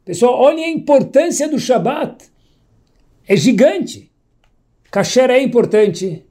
Pessoal, 0.06 0.40
olhem 0.40 0.66
a 0.66 0.70
importância 0.70 1.48
do 1.48 1.60
Shabbat. 1.60 2.26
É 3.28 3.36
gigante. 3.36 4.12
Kasher 4.92 5.30
é 5.30 5.42
importante. 5.42 6.26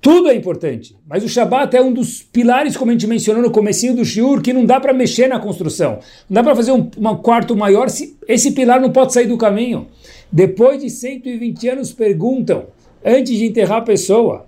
Tudo 0.00 0.30
é 0.30 0.34
importante. 0.34 0.96
Mas 1.06 1.22
o 1.22 1.28
Shabbat 1.28 1.76
é 1.76 1.82
um 1.82 1.92
dos 1.92 2.22
pilares, 2.22 2.76
como 2.76 2.90
a 2.90 2.94
gente 2.94 3.06
mencionou 3.06 3.42
no 3.42 3.50
comecinho 3.50 3.94
do 3.94 4.04
Shiur, 4.04 4.40
que 4.40 4.52
não 4.52 4.64
dá 4.64 4.80
para 4.80 4.94
mexer 4.94 5.28
na 5.28 5.38
construção. 5.38 5.98
Não 6.28 6.34
dá 6.36 6.42
para 6.42 6.56
fazer 6.56 6.72
um, 6.72 6.90
um 6.96 7.16
quarto 7.16 7.54
maior 7.54 7.90
se 7.90 8.16
esse 8.26 8.52
pilar 8.52 8.80
não 8.80 8.90
pode 8.90 9.12
sair 9.12 9.26
do 9.26 9.36
caminho. 9.36 9.88
Depois 10.32 10.80
de 10.80 10.88
120 10.88 11.68
anos, 11.68 11.92
perguntam 11.92 12.66
antes 13.04 13.36
de 13.36 13.44
enterrar 13.44 13.78
a 13.78 13.82
pessoa, 13.82 14.46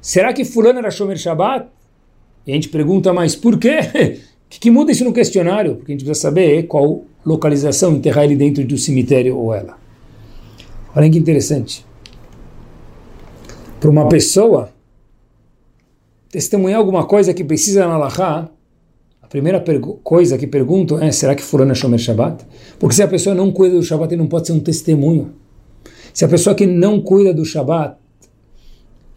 será 0.00 0.32
que 0.32 0.44
fulano 0.44 0.78
era 0.78 0.90
Shomer 0.90 1.18
Shabbat? 1.18 1.66
E 2.46 2.52
a 2.52 2.54
gente 2.54 2.70
pergunta, 2.70 3.12
mas 3.12 3.36
por 3.36 3.58
quê? 3.58 3.78
O 3.80 4.48
que, 4.48 4.58
que, 4.58 4.70
muda 4.70 4.90
isso 4.90 5.04
no 5.04 5.12
questionário? 5.12 5.76
Porque 5.76 5.92
a 5.92 5.94
gente 5.94 6.04
precisa 6.04 6.28
saber 6.28 6.66
qual 6.66 7.04
localização 7.26 7.94
enterrar 7.94 8.24
ele 8.24 8.36
dentro 8.36 8.64
do 8.64 8.78
cemitério 8.78 9.36
ou 9.36 9.52
ela. 9.52 9.76
Olha 10.96 11.10
que 11.10 11.18
interessante. 11.18 11.84
Para 13.78 13.90
uma 13.90 14.08
pessoa 14.08 14.72
testemunhar 16.30 16.78
alguma 16.78 17.04
coisa 17.06 17.32
que 17.32 17.44
precisa 17.44 17.86
na 17.86 17.94
Allahá, 17.94 18.50
a 19.22 19.26
primeira 19.26 19.62
coisa 20.02 20.38
que 20.38 20.46
pergunto 20.46 20.98
é, 20.98 21.12
será 21.12 21.34
que 21.34 21.42
fulano 21.42 21.72
é 21.72 21.74
Shomer 21.74 21.98
Shabbat? 21.98 22.46
Porque 22.78 22.94
se 22.94 23.02
a 23.02 23.08
pessoa 23.08 23.34
não 23.34 23.52
cuida 23.52 23.76
do 23.76 23.82
Shabbat, 23.82 24.14
ele 24.14 24.22
não 24.22 24.28
pode 24.28 24.46
ser 24.46 24.52
um 24.54 24.60
testemunho. 24.60 25.34
Se 26.14 26.24
a 26.24 26.28
pessoa 26.28 26.54
que 26.54 26.66
não 26.66 27.00
cuida 27.00 27.32
do 27.34 27.44
Shabat, 27.44 27.96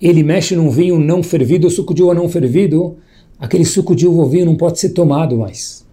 ele 0.02 0.24
mexe 0.24 0.56
num 0.56 0.70
vinho 0.70 1.00
não 1.00 1.24
fervido, 1.24 1.70
suco 1.70 1.94
de 1.94 2.04
uva 2.04 2.14
não 2.14 2.28
fervido, 2.28 2.98
aquele 3.40 3.66
suco 3.66 3.96
de 3.96 4.08
uva 4.08 4.24
ou 4.24 4.30
vinho 4.30 4.46
não 4.46 4.56
pode 4.56 4.80
ser 4.80 4.90
tomado 4.90 5.38
mais, 5.38 5.86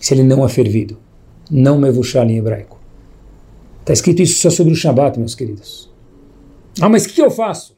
se 0.00 0.14
ele 0.14 0.22
não 0.22 0.44
é 0.44 0.48
fervido. 0.48 0.98
Não 1.50 1.78
mevushal 1.78 2.24
em 2.28 2.38
hebraico. 2.38 2.80
Está 3.80 3.92
escrito 3.92 4.22
isso 4.22 4.40
só 4.40 4.50
sobre 4.50 4.72
o 4.72 4.76
Shabat, 4.76 5.18
meus 5.18 5.34
queridos. 5.34 5.90
Ah, 6.80 6.88
mas 6.88 7.04
o 7.04 7.08
que 7.08 7.22
eu 7.22 7.30
faço? 7.30 7.75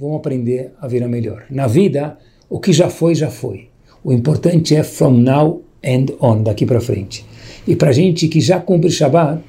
Vamos 0.00 0.18
aprender 0.18 0.72
a 0.80 0.86
ver 0.86 1.02
a 1.02 1.08
melhor. 1.08 1.44
Na 1.50 1.66
vida, 1.66 2.16
o 2.48 2.60
que 2.60 2.72
já 2.72 2.88
foi, 2.88 3.16
já 3.16 3.30
foi. 3.30 3.68
O 4.04 4.12
importante 4.12 4.76
é 4.76 4.84
from 4.84 5.14
now 5.18 5.60
and 5.84 6.06
on, 6.20 6.44
daqui 6.44 6.64
para 6.64 6.80
frente. 6.80 7.26
E 7.66 7.74
para 7.74 7.90
gente 7.90 8.28
que 8.28 8.40
já 8.40 8.60
cumpre 8.60 8.92
Shabat, 8.92 9.42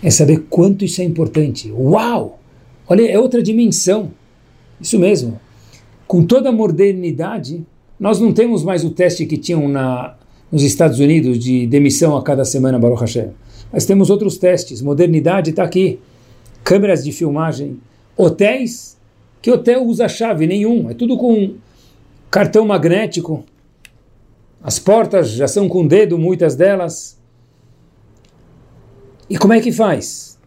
é 0.00 0.10
saber 0.10 0.44
quanto 0.48 0.84
isso 0.84 1.00
é 1.00 1.04
importante. 1.04 1.72
Uau! 1.72 2.38
Olha, 2.86 3.02
é 3.02 3.18
outra 3.18 3.42
dimensão. 3.42 4.12
Isso 4.80 4.96
mesmo. 4.96 5.40
Com 6.06 6.24
toda 6.24 6.50
a 6.50 6.52
modernidade, 6.52 7.66
nós 7.98 8.20
não 8.20 8.32
temos 8.32 8.62
mais 8.62 8.84
o 8.84 8.90
teste 8.90 9.26
que 9.26 9.36
tinham 9.36 9.68
na, 9.68 10.14
nos 10.52 10.62
Estados 10.62 11.00
Unidos 11.00 11.36
de 11.36 11.66
demissão 11.66 12.16
a 12.16 12.22
cada 12.22 12.44
semana, 12.44 12.78
Baruch 12.78 13.00
Hashem. 13.00 13.30
Mas 13.72 13.86
temos 13.86 14.08
outros 14.08 14.38
testes. 14.38 14.80
Modernidade 14.80 15.50
está 15.50 15.64
aqui. 15.64 15.98
Câmeras 16.62 17.02
de 17.02 17.10
filmagem. 17.10 17.78
Hotéis. 18.16 19.01
Que 19.42 19.50
hotel 19.50 19.84
usa 19.84 20.08
chave? 20.08 20.46
Nenhum. 20.46 20.88
É 20.88 20.94
tudo 20.94 21.18
com 21.18 21.56
cartão 22.30 22.64
magnético. 22.64 23.44
As 24.62 24.78
portas 24.78 25.30
já 25.30 25.48
são 25.48 25.68
com 25.68 25.86
dedo, 25.86 26.16
muitas 26.16 26.54
delas. 26.54 27.20
E 29.28 29.36
como 29.36 29.52
é 29.52 29.60
que 29.60 29.72
faz? 29.72 30.38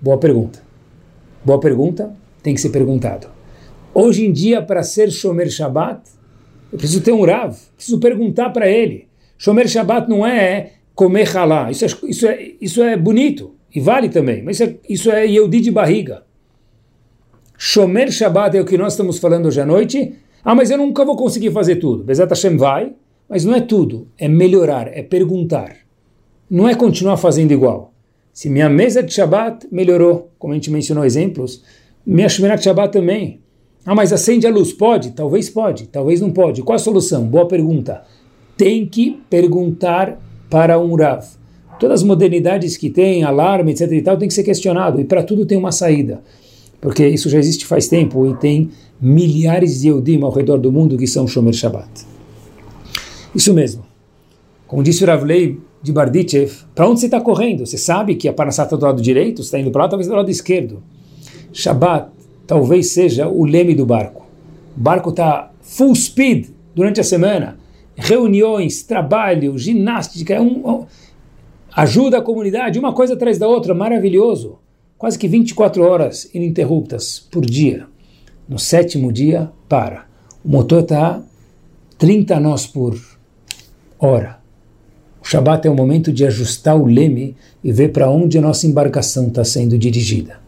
Boa 0.00 0.18
pergunta. 0.18 0.62
Boa 1.44 1.60
pergunta, 1.60 2.16
tem 2.42 2.54
que 2.54 2.60
ser 2.60 2.70
perguntado. 2.70 3.26
Hoje 3.92 4.24
em 4.24 4.32
dia, 4.32 4.62
para 4.62 4.82
ser 4.82 5.10
Shomer 5.10 5.50
Shabbat, 5.50 6.00
eu 6.72 6.78
preciso 6.78 7.02
ter 7.02 7.12
um 7.12 7.24
Rav, 7.24 7.54
preciso 7.76 8.00
perguntar 8.00 8.50
para 8.50 8.66
ele. 8.66 9.08
Shomer 9.36 9.68
Shabbat 9.68 10.08
não 10.08 10.26
é 10.26 10.72
comer 10.94 11.28
halá, 11.36 11.70
isso 11.70 11.84
é, 11.84 11.88
isso 12.08 12.26
é, 12.26 12.52
isso 12.60 12.82
é 12.82 12.96
bonito, 12.96 13.54
e 13.74 13.78
vale 13.78 14.08
também, 14.08 14.42
mas 14.42 14.58
isso 14.58 14.62
é, 14.62 14.76
isso 14.88 15.10
é 15.10 15.26
Yehudi 15.26 15.60
de 15.60 15.70
barriga. 15.70 16.22
Shomer 17.56 18.10
Shabbat 18.10 18.56
é 18.56 18.60
o 18.60 18.64
que 18.64 18.76
nós 18.76 18.92
estamos 18.92 19.18
falando 19.18 19.46
hoje 19.46 19.60
à 19.60 19.66
noite. 19.66 20.14
Ah, 20.44 20.54
mas 20.54 20.70
eu 20.70 20.78
nunca 20.78 21.04
vou 21.04 21.16
conseguir 21.16 21.50
fazer 21.50 21.76
tudo. 21.76 22.04
Bezat 22.04 22.28
Hashem 22.28 22.56
vai, 22.56 22.92
mas 23.28 23.44
não 23.44 23.54
é 23.54 23.60
tudo, 23.60 24.08
é 24.18 24.28
melhorar, 24.28 24.88
é 24.88 25.02
perguntar. 25.02 25.76
Não 26.50 26.68
é 26.68 26.74
continuar 26.74 27.16
fazendo 27.16 27.52
igual. 27.52 27.92
Se 28.32 28.50
minha 28.50 28.68
mesa 28.68 29.02
de 29.02 29.14
Shabbat 29.14 29.66
melhorou, 29.70 30.30
como 30.38 30.52
a 30.52 30.56
gente 30.56 30.70
mencionou 30.70 31.04
exemplos, 31.04 31.62
minha 32.04 32.28
Shemirat 32.28 32.62
Shabbat 32.62 32.92
também. 32.92 33.40
Ah, 33.86 33.94
mas 33.94 34.12
acende 34.12 34.46
a 34.46 34.50
luz, 34.50 34.72
pode? 34.72 35.12
Talvez 35.12 35.48
pode, 35.48 35.86
talvez 35.86 36.20
não 36.20 36.30
pode. 36.30 36.62
Qual 36.62 36.74
a 36.74 36.78
solução? 36.78 37.24
Boa 37.24 37.46
pergunta. 37.46 38.02
Tem 38.56 38.86
que 38.86 39.20
perguntar 39.30 40.18
para 40.50 40.78
um 40.78 40.94
Rav. 40.94 41.24
Todas 41.78 42.00
as 42.00 42.06
modernidades 42.06 42.76
que 42.76 42.90
tem, 42.90 43.24
alarme, 43.24 43.72
etc 43.72 43.90
e 43.92 44.02
tal, 44.02 44.16
tem 44.16 44.28
que 44.28 44.34
ser 44.34 44.44
questionado. 44.44 45.00
E 45.00 45.04
para 45.04 45.22
tudo 45.22 45.46
tem 45.46 45.56
uma 45.56 45.72
saída. 45.72 46.22
Porque 46.84 47.08
isso 47.08 47.30
já 47.30 47.38
existe 47.38 47.64
faz 47.64 47.88
tempo 47.88 48.26
e 48.26 48.34
tem 48.34 48.68
milhares 49.00 49.80
de 49.80 49.88
Eudim 49.88 50.20
ao 50.20 50.30
redor 50.30 50.58
do 50.58 50.70
mundo 50.70 50.98
que 50.98 51.06
são 51.06 51.26
Shomer 51.26 51.54
Shabbat. 51.54 51.88
Isso 53.34 53.54
mesmo. 53.54 53.86
Como 54.66 54.82
disse 54.82 55.02
o 55.02 55.06
Rav 55.06 55.24
Leib, 55.24 55.60
de 55.82 55.90
Bardichev, 55.90 56.52
para 56.74 56.86
onde 56.86 57.00
você 57.00 57.06
está 57.06 57.22
correndo? 57.22 57.64
Você 57.64 57.78
sabe 57.78 58.16
que 58.16 58.28
a 58.28 58.34
Parnassá 58.34 58.64
está 58.64 58.76
do 58.76 58.84
lado 58.84 59.00
direito, 59.00 59.38
você 59.42 59.46
está 59.46 59.58
indo 59.58 59.70
para 59.70 59.84
lá, 59.84 59.88
talvez 59.88 60.06
do 60.06 60.14
lado 60.14 60.30
esquerdo. 60.30 60.82
Shabbat 61.54 62.10
talvez 62.46 62.92
seja 62.92 63.28
o 63.28 63.46
leme 63.46 63.74
do 63.74 63.86
barco. 63.86 64.26
O 64.76 64.80
barco 64.80 65.08
está 65.08 65.52
full 65.62 65.94
speed 65.94 66.48
durante 66.74 67.00
a 67.00 67.04
semana. 67.04 67.56
Reuniões, 67.96 68.82
trabalho, 68.82 69.56
ginástica, 69.56 70.34
é 70.34 70.40
um, 70.40 70.68
um, 70.68 70.86
ajuda 71.74 72.18
a 72.18 72.22
comunidade, 72.22 72.78
uma 72.78 72.92
coisa 72.92 73.14
atrás 73.14 73.38
da 73.38 73.48
outra, 73.48 73.72
maravilhoso. 73.72 74.58
Quase 74.98 75.18
que 75.18 75.28
24 75.28 75.82
horas 75.82 76.28
ininterruptas 76.34 77.26
por 77.30 77.44
dia. 77.44 77.86
No 78.48 78.58
sétimo 78.58 79.12
dia, 79.12 79.50
para. 79.68 80.06
O 80.44 80.48
motor 80.48 80.82
está 80.82 81.22
30 81.98 82.38
nós 82.40 82.66
por 82.66 82.98
hora 83.98 84.44
o 85.24 85.26
Shabat 85.26 85.66
é 85.66 85.70
o 85.70 85.74
momento 85.74 86.12
de 86.12 86.26
ajustar 86.26 86.76
o 86.76 86.84
leme 86.84 87.34
e 87.62 87.72
ver 87.72 87.92
para 87.92 88.10
onde 88.10 88.36
a 88.36 88.42
nossa 88.42 88.66
embarcação 88.66 89.28
está 89.28 89.42
sendo 89.42 89.78
dirigida. 89.78 90.38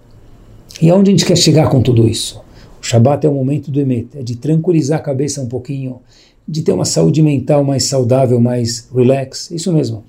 E 0.83 0.91
aonde 0.91 1.11
a 1.11 1.13
gente 1.13 1.25
quer 1.25 1.37
chegar 1.37 1.71
com 1.71 1.81
tudo 1.81 2.07
isso? 2.07 2.45
O 2.79 2.85
Shabat 2.85 3.27
é 3.27 3.31
o 3.31 3.33
momento 3.33 3.71
do 3.71 3.81
Emet, 3.81 4.09
é 4.15 4.23
de 4.23 4.37
tranquilizar 4.37 4.99
a 4.99 5.03
cabeça 5.03 5.41
um 5.41 5.49
pouquinho, 5.49 6.01
de 6.47 6.61
ter 6.61 6.73
uma 6.73 6.85
saúde 6.85 7.23
mental 7.23 7.65
mais 7.65 7.85
saudável, 7.85 8.39
mais 8.39 8.91
relax, 8.95 9.51
isso 9.51 9.73
mesmo. 9.73 10.05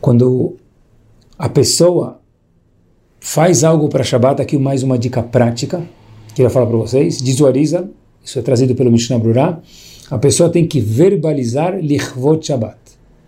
Quando 0.00 0.54
a 1.36 1.48
pessoa 1.48 2.20
faz 3.22 3.62
algo 3.62 3.88
para 3.88 4.02
Shabat, 4.02 4.42
aqui 4.42 4.58
mais 4.58 4.82
uma 4.82 4.98
dica 4.98 5.22
prática, 5.22 5.80
que 6.34 6.42
eu 6.42 6.46
vou 6.46 6.52
falar 6.52 6.66
para 6.66 6.76
vocês, 6.76 7.22
visualiza, 7.22 7.88
isso 8.22 8.36
é 8.36 8.42
trazido 8.42 8.74
pelo 8.74 8.90
Mishnah 8.90 9.16
Brurah, 9.16 9.60
a 10.10 10.18
pessoa 10.18 10.50
tem 10.50 10.66
que 10.66 10.80
verbalizar 10.80 11.78
Lichvot 11.78 12.44
Shabbat. 12.44 12.76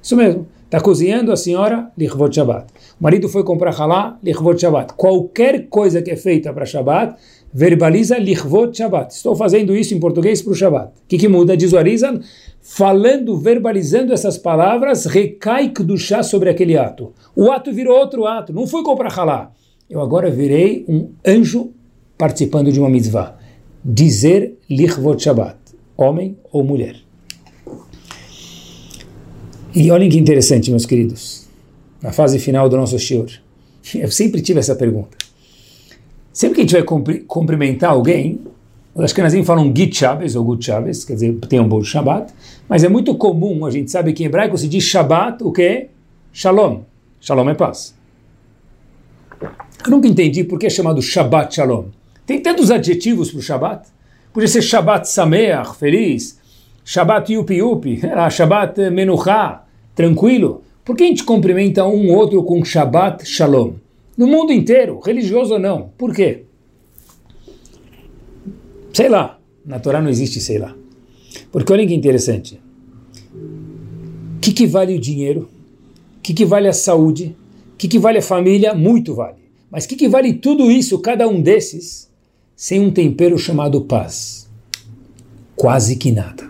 Isso 0.03 0.17
mesmo. 0.17 0.49
Está 0.65 0.81
cozinhando 0.81 1.31
a 1.31 1.37
senhora, 1.37 1.91
Lichvot 1.97 2.35
Shabbat. 2.35 2.67
O 3.01 3.05
marido 3.05 3.29
foi 3.29 3.45
comprar 3.45 3.73
halá, 3.81 4.19
Lichvot 4.23 4.61
Shabbat. 4.61 4.95
Qualquer 4.95 5.69
coisa 5.69 6.03
que 6.03 6.11
é 6.11 6.17
feita 6.17 6.53
para 6.53 6.67
Shabbat, 6.67 7.15
verbaliza 7.53 8.19
Lichvot 8.19 8.77
Shabbat. 8.77 9.15
Estou 9.15 9.37
fazendo 9.37 9.77
isso 9.77 9.95
em 9.95 10.01
português 10.01 10.43
para 10.43 10.53
o 10.53 10.57
Shabbat. 10.57 10.89
O 10.89 10.91
que, 11.07 11.17
que 11.17 11.29
muda? 11.29 11.57
Visualiza, 11.57 12.21
falando, 12.61 13.39
verbalizando 13.39 14.13
essas 14.13 14.37
palavras, 14.37 15.07
recai 15.07 15.69
do 15.69 15.97
chá 15.97 16.25
sobre 16.25 16.51
aquele 16.51 16.77
ato. 16.77 17.13
O 17.37 17.53
ato 17.53 17.73
virou 17.73 17.97
outro 17.97 18.27
ato. 18.27 18.53
Não 18.53 18.67
fui 18.67 18.83
comprar 18.83 19.17
halá. 19.17 19.53
Eu 19.95 20.01
agora 20.01 20.29
virei 20.29 20.85
um 20.89 21.11
anjo 21.25 21.71
participando 22.19 22.73
de 22.73 22.81
uma 22.81 22.91
mitzvah. 22.91 23.39
Dizer 23.85 24.59
Lichvot 24.69 25.23
Shabbat. 25.23 25.57
Homem 25.97 26.37
ou 26.51 26.65
mulher. 26.65 26.97
E 29.73 29.93
olhem 29.93 30.11
que 30.11 30.19
interessante, 30.19 30.69
meus 30.69 30.85
queridos, 30.85 31.47
na 32.03 32.11
fase 32.11 32.41
final 32.41 32.69
do 32.69 32.77
nosso 32.77 32.99
shiur, 32.99 33.29
eu 33.95 34.11
sempre 34.11 34.43
tive 34.43 34.59
essa 34.59 34.75
pergunta. 34.75 35.17
Sempre 36.33 36.57
que 36.57 36.61
a 36.63 36.65
gente 36.65 37.01
vai 37.01 37.21
cumprimentar 37.29 37.93
alguém, 37.93 38.41
os 38.97 39.05
Ashkenazim 39.05 39.45
falam 39.45 39.73
Git 39.73 39.97
Shabbos 39.97 40.35
ou 40.35 40.43
Gut 40.43 40.65
Shabbos, 40.65 41.05
quer 41.05 41.15
dizer, 41.15 41.37
tem 41.49 41.61
um 41.61 41.69
bom 41.69 41.85
Shabbat, 41.85 42.35
mas 42.69 42.83
é 42.83 42.89
muito 42.89 43.15
comum, 43.15 43.65
a 43.65 43.71
gente 43.71 43.93
sabe 43.93 44.13
que 44.13 44.25
em 44.25 44.27
hebraico 44.27 44.59
se 44.59 44.67
diz 44.67 44.83
Shabbat, 44.83 45.45
o 45.45 45.53
que? 45.53 45.87
Shalom. 46.33 46.81
Shalom 47.21 47.49
é 47.49 47.55
paz. 47.55 47.95
Eu 49.85 49.91
nunca 49.91 50.09
entendi 50.09 50.45
por 50.45 50.59
que 50.59 50.67
é 50.67 50.71
chamado 50.71 51.03
Shabbat 51.03 51.55
Shalom. 51.55 51.87
Tem 52.27 52.41
tantos 52.41 52.71
adjetivos 52.71 53.31
para 53.31 53.39
o 53.39 53.43
Shabbat. 53.43 53.89
Podia 54.33 54.49
ser 54.49 54.63
Shabbat 54.63 55.07
Sameach, 55.09 55.77
feliz, 55.77 56.39
Shabbat 56.85 57.31
Yupi 57.31 57.57
Yupi, 57.57 58.01
Shabbat 58.31 58.91
Menuchá, 58.91 59.65
tranquilo. 59.95 60.63
Por 60.85 60.97
que 60.97 61.05
a 61.05 61.07
gente 61.07 61.23
cumprimenta 61.23 61.85
um 61.85 62.15
outro 62.15 62.43
com 62.45 62.65
Shabbat 62.65 63.27
Shalom? 63.27 63.75
No 64.17 64.27
mundo 64.27 64.53
inteiro, 64.53 65.01
religioso 65.01 65.55
ou 65.55 65.61
não. 65.61 65.91
Por 65.99 66.15
quê? 66.15 66.45
Sei 68.93 69.09
lá. 69.09 69.39
Na 69.65 69.79
Torá 69.79 70.01
não 70.01 70.11
existe 70.11 70.41
sei 70.41 70.59
lá. 70.59 70.75
Porque 71.51 71.73
olha 71.73 71.87
que 71.87 71.95
interessante. 71.95 72.61
O 74.37 74.41
que, 74.41 74.53
que 74.53 74.67
vale 74.67 74.95
o 74.95 75.01
dinheiro? 75.01 75.49
O 76.19 76.21
que, 76.23 76.35
que 76.35 76.45
vale 76.45 76.69
a 76.69 76.73
saúde? 76.73 77.35
O 77.73 77.77
que, 77.77 77.89
que 77.89 77.99
vale 77.99 78.19
a 78.19 78.23
família? 78.23 78.75
Muito 78.75 79.15
vale. 79.15 79.44
Mas 79.75 79.87
o 79.87 79.89
que, 79.89 79.97
que 79.97 80.09
vale 80.09 80.35
tudo 80.35 80.71
isso, 80.71 81.01
cada 81.01 81.27
um 81.27 81.43
desses, 81.43 82.09
sem 82.55 82.79
um 82.79 82.93
tempero 82.93 83.37
chamado 83.37 83.81
paz? 83.81 84.49
Quase 85.57 85.97
que 85.97 86.13
nada. 86.13 86.49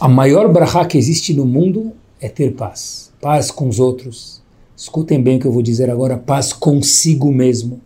A 0.00 0.08
maior 0.08 0.50
brahá 0.50 0.86
que 0.86 0.96
existe 0.96 1.34
no 1.34 1.44
mundo 1.44 1.92
é 2.18 2.30
ter 2.30 2.54
paz. 2.54 3.12
Paz 3.20 3.50
com 3.50 3.68
os 3.68 3.78
outros. 3.78 4.42
Escutem 4.74 5.22
bem 5.22 5.36
o 5.36 5.40
que 5.40 5.46
eu 5.46 5.52
vou 5.52 5.60
dizer 5.60 5.90
agora: 5.90 6.16
paz 6.16 6.50
consigo 6.50 7.30
mesmo. 7.30 7.82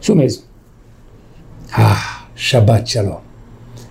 Isso 0.00 0.16
mesmo. 0.16 0.44
Ah, 1.70 2.26
Shabbat 2.34 2.90
Shalom. 2.90 3.20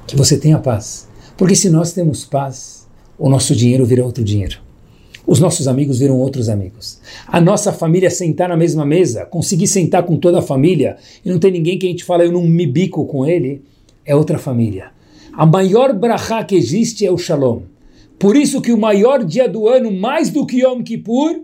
Que 0.07 0.15
você 0.15 0.39
tenha 0.39 0.57
paz. 0.57 1.07
Porque 1.37 1.53
se 1.53 1.69
nós 1.69 1.93
temos 1.93 2.25
paz, 2.25 2.87
o 3.15 3.29
nosso 3.29 3.55
dinheiro 3.55 3.85
vira 3.85 4.03
outro 4.03 4.23
dinheiro. 4.23 4.60
Os 5.25 5.39
nossos 5.39 5.67
amigos 5.67 5.99
viram 5.99 6.17
outros 6.19 6.49
amigos. 6.49 6.99
A 7.27 7.39
nossa 7.39 7.71
família 7.71 8.09
sentar 8.09 8.49
na 8.49 8.57
mesma 8.57 8.85
mesa, 8.85 9.25
conseguir 9.25 9.67
sentar 9.67 10.03
com 10.03 10.17
toda 10.17 10.39
a 10.39 10.41
família 10.41 10.97
e 11.23 11.29
não 11.29 11.39
ter 11.39 11.51
ninguém 11.51 11.77
que 11.77 11.85
a 11.85 11.89
gente 11.89 12.03
fala, 12.03 12.23
eu 12.23 12.31
não 12.31 12.45
me 12.45 12.65
bico 12.65 13.05
com 13.05 13.25
ele, 13.25 13.61
é 14.05 14.15
outra 14.15 14.37
família. 14.37 14.91
A 15.33 15.45
maior 15.45 15.93
brachá 15.93 16.43
que 16.43 16.55
existe 16.55 17.05
é 17.05 17.11
o 17.11 17.17
shalom. 17.17 17.61
Por 18.19 18.35
isso 18.35 18.61
que 18.61 18.71
o 18.71 18.77
maior 18.77 19.23
dia 19.23 19.47
do 19.47 19.67
ano, 19.67 19.91
mais 19.91 20.29
do 20.29 20.45
que 20.45 20.61
Yom 20.61 20.83
Kippur, 20.83 21.41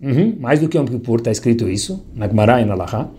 uhum, 0.00 0.36
mais 0.38 0.60
do 0.60 0.68
que 0.68 0.76
Yom 0.76 0.84
Kippur, 0.84 1.18
está 1.18 1.30
escrito 1.30 1.68
isso, 1.68 2.04
na 2.14 2.28
Gemara 2.28 2.60
e 2.60 2.64
na 2.64 2.74
Laha, 2.74 3.10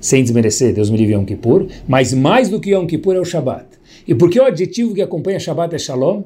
sem 0.00 0.22
desmerecer, 0.22 0.72
Deus 0.72 0.88
me 0.88 0.96
livre 0.96 1.14
Yom 1.14 1.24
Kippur, 1.24 1.66
mas 1.88 2.12
mais 2.12 2.48
do 2.48 2.60
que 2.60 2.70
Yom 2.70 2.86
Kippur 2.86 3.16
é 3.16 3.20
o 3.20 3.24
Shabbat. 3.24 3.66
E 4.06 4.14
por 4.14 4.30
que 4.30 4.40
o 4.40 4.44
adjetivo 4.44 4.94
que 4.94 5.02
acompanha 5.02 5.40
Shabbat 5.40 5.74
é 5.74 5.78
Shalom? 5.78 6.22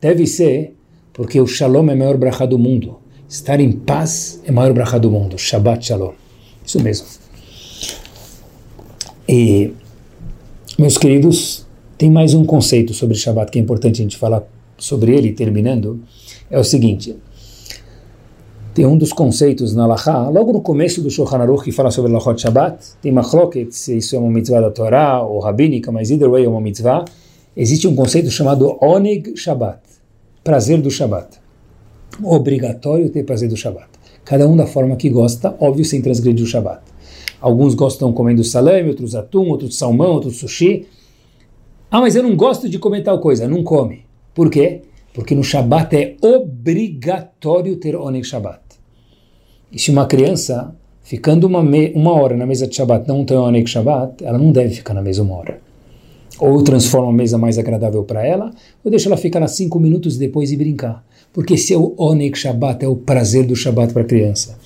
Deve 0.00 0.26
ser 0.26 0.74
porque 1.20 1.38
o 1.38 1.46
Shalom 1.46 1.86
é 1.90 1.92
a 1.92 1.96
maior 1.96 2.16
brachá 2.16 2.46
do 2.46 2.58
mundo. 2.58 2.96
Estar 3.28 3.60
em 3.60 3.70
paz 3.70 4.40
é 4.46 4.48
a 4.48 4.52
maior 4.54 4.72
brachá 4.72 4.96
do 4.96 5.10
mundo. 5.10 5.36
Shabbat 5.36 5.84
Shalom. 5.84 6.12
Isso 6.64 6.82
mesmo. 6.82 7.06
E, 9.28 9.70
meus 10.78 10.96
queridos, 10.96 11.66
tem 11.98 12.10
mais 12.10 12.32
um 12.32 12.42
conceito 12.42 12.94
sobre 12.94 13.18
Shabbat 13.18 13.52
que 13.52 13.58
é 13.58 13.60
importante 13.60 14.00
a 14.00 14.02
gente 14.02 14.16
falar 14.16 14.44
sobre 14.78 15.14
ele, 15.14 15.32
terminando. 15.32 16.00
É 16.50 16.58
o 16.58 16.64
seguinte. 16.64 17.14
Tem 18.72 18.86
um 18.86 18.96
dos 18.96 19.12
conceitos 19.12 19.74
na 19.74 19.86
Laha, 19.86 20.30
logo 20.30 20.54
no 20.54 20.62
começo 20.62 21.02
do 21.02 21.10
Shulchan 21.10 21.36
Aruch, 21.36 21.64
que 21.64 21.70
fala 21.70 21.90
sobre 21.90 22.10
Lachot 22.10 22.40
Shabbat, 22.40 22.94
tem 23.02 23.12
machloket, 23.12 23.70
se 23.72 23.98
isso 23.98 24.16
é 24.16 24.18
uma 24.18 24.30
mitzvah 24.30 24.62
da 24.62 24.70
Torá 24.70 25.22
ou 25.22 25.38
rabínica, 25.40 25.92
mas 25.92 26.10
either 26.10 26.30
way 26.30 26.46
é 26.46 26.48
uma 26.48 26.62
mitzvah. 26.62 27.04
Existe 27.54 27.86
um 27.86 27.94
conceito 27.94 28.30
chamado 28.30 28.78
Oneg 28.80 29.36
Shabbat 29.36 29.89
prazer 30.42 30.80
do 30.80 30.90
Shabat. 30.90 31.38
Obrigatório 32.22 33.10
ter 33.10 33.24
prazer 33.24 33.48
do 33.48 33.56
Shabat. 33.56 33.88
Cada 34.24 34.48
um 34.48 34.56
da 34.56 34.66
forma 34.66 34.96
que 34.96 35.08
gosta, 35.08 35.54
óbvio, 35.60 35.84
sem 35.84 36.00
transgredir 36.00 36.44
o 36.44 36.48
Shabat. 36.48 36.82
Alguns 37.40 37.74
gostam 37.74 38.12
comendo 38.12 38.44
salame, 38.44 38.88
outros 38.88 39.14
atum, 39.14 39.48
outros 39.48 39.76
salmão, 39.76 40.12
outros 40.12 40.36
sushi. 40.36 40.86
Ah, 41.90 42.00
mas 42.00 42.14
eu 42.14 42.22
não 42.22 42.36
gosto 42.36 42.68
de 42.68 42.78
comer 42.78 43.02
tal 43.02 43.18
coisa. 43.18 43.48
Não 43.48 43.62
come. 43.62 44.04
Por 44.34 44.50
quê? 44.50 44.82
Porque 45.12 45.34
no 45.34 45.42
Shabat 45.42 45.96
é 45.96 46.16
obrigatório 46.22 47.76
ter 47.76 47.96
Oneg 47.96 48.24
Shabat. 48.24 48.60
E 49.72 49.78
se 49.78 49.90
uma 49.90 50.06
criança, 50.06 50.74
ficando 51.02 51.46
uma, 51.46 51.60
uma 51.60 52.12
hora 52.12 52.36
na 52.36 52.46
mesa 52.46 52.66
de 52.66 52.76
Shabat, 52.76 53.08
não 53.08 53.24
tem 53.24 53.36
Oneg 53.36 53.68
Shabat, 53.68 54.24
ela 54.24 54.38
não 54.38 54.52
deve 54.52 54.74
ficar 54.74 54.94
na 54.94 55.02
mesa 55.02 55.22
uma 55.22 55.36
hora 55.36 55.69
ou 56.38 56.62
transforma 56.62 57.10
a 57.10 57.12
mesa 57.12 57.36
mais 57.36 57.58
agradável 57.58 58.04
para 58.04 58.26
ela, 58.26 58.50
ou 58.84 58.90
deixa 58.90 59.08
ela 59.08 59.16
ficar 59.16 59.40
lá 59.40 59.48
cinco 59.48 59.78
minutos 59.80 60.16
depois 60.16 60.52
e 60.52 60.56
brincar. 60.56 61.04
Porque 61.32 61.54
esse 61.54 61.72
é 61.72 61.76
o 61.76 61.94
Onek 61.96 62.38
Shabbat, 62.38 62.84
é 62.84 62.88
o 62.88 62.96
prazer 62.96 63.46
do 63.46 63.54
Shabbat 63.54 63.92
para 63.92 64.02
a 64.02 64.06
criança. 64.06 64.58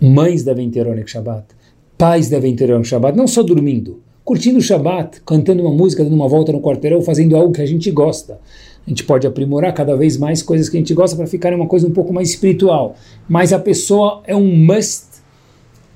Mães 0.00 0.42
devem 0.42 0.70
ter 0.70 0.86
Onek 0.86 1.10
Shabbat, 1.10 1.44
pais 1.98 2.28
devem 2.28 2.54
ter 2.54 2.70
Onek 2.70 2.86
Shabbat, 2.86 3.16
não 3.16 3.26
só 3.26 3.42
dormindo, 3.42 4.00
curtindo 4.24 4.58
o 4.58 4.62
Shabbat, 4.62 5.20
cantando 5.22 5.62
uma 5.62 5.72
música, 5.72 6.04
dando 6.04 6.14
uma 6.14 6.28
volta 6.28 6.52
no 6.52 6.60
quarteirão, 6.60 7.02
fazendo 7.02 7.36
algo 7.36 7.52
que 7.52 7.60
a 7.60 7.66
gente 7.66 7.90
gosta. 7.90 8.40
A 8.86 8.90
gente 8.90 9.04
pode 9.04 9.26
aprimorar 9.26 9.74
cada 9.74 9.96
vez 9.96 10.16
mais 10.16 10.42
coisas 10.42 10.68
que 10.68 10.76
a 10.76 10.80
gente 10.80 10.94
gosta 10.94 11.16
para 11.16 11.26
ficar 11.26 11.52
uma 11.52 11.66
coisa 11.66 11.86
um 11.86 11.92
pouco 11.92 12.12
mais 12.12 12.30
espiritual. 12.30 12.96
Mas 13.28 13.52
a 13.52 13.58
pessoa 13.58 14.22
é 14.26 14.34
um 14.34 14.56
must 14.56 15.06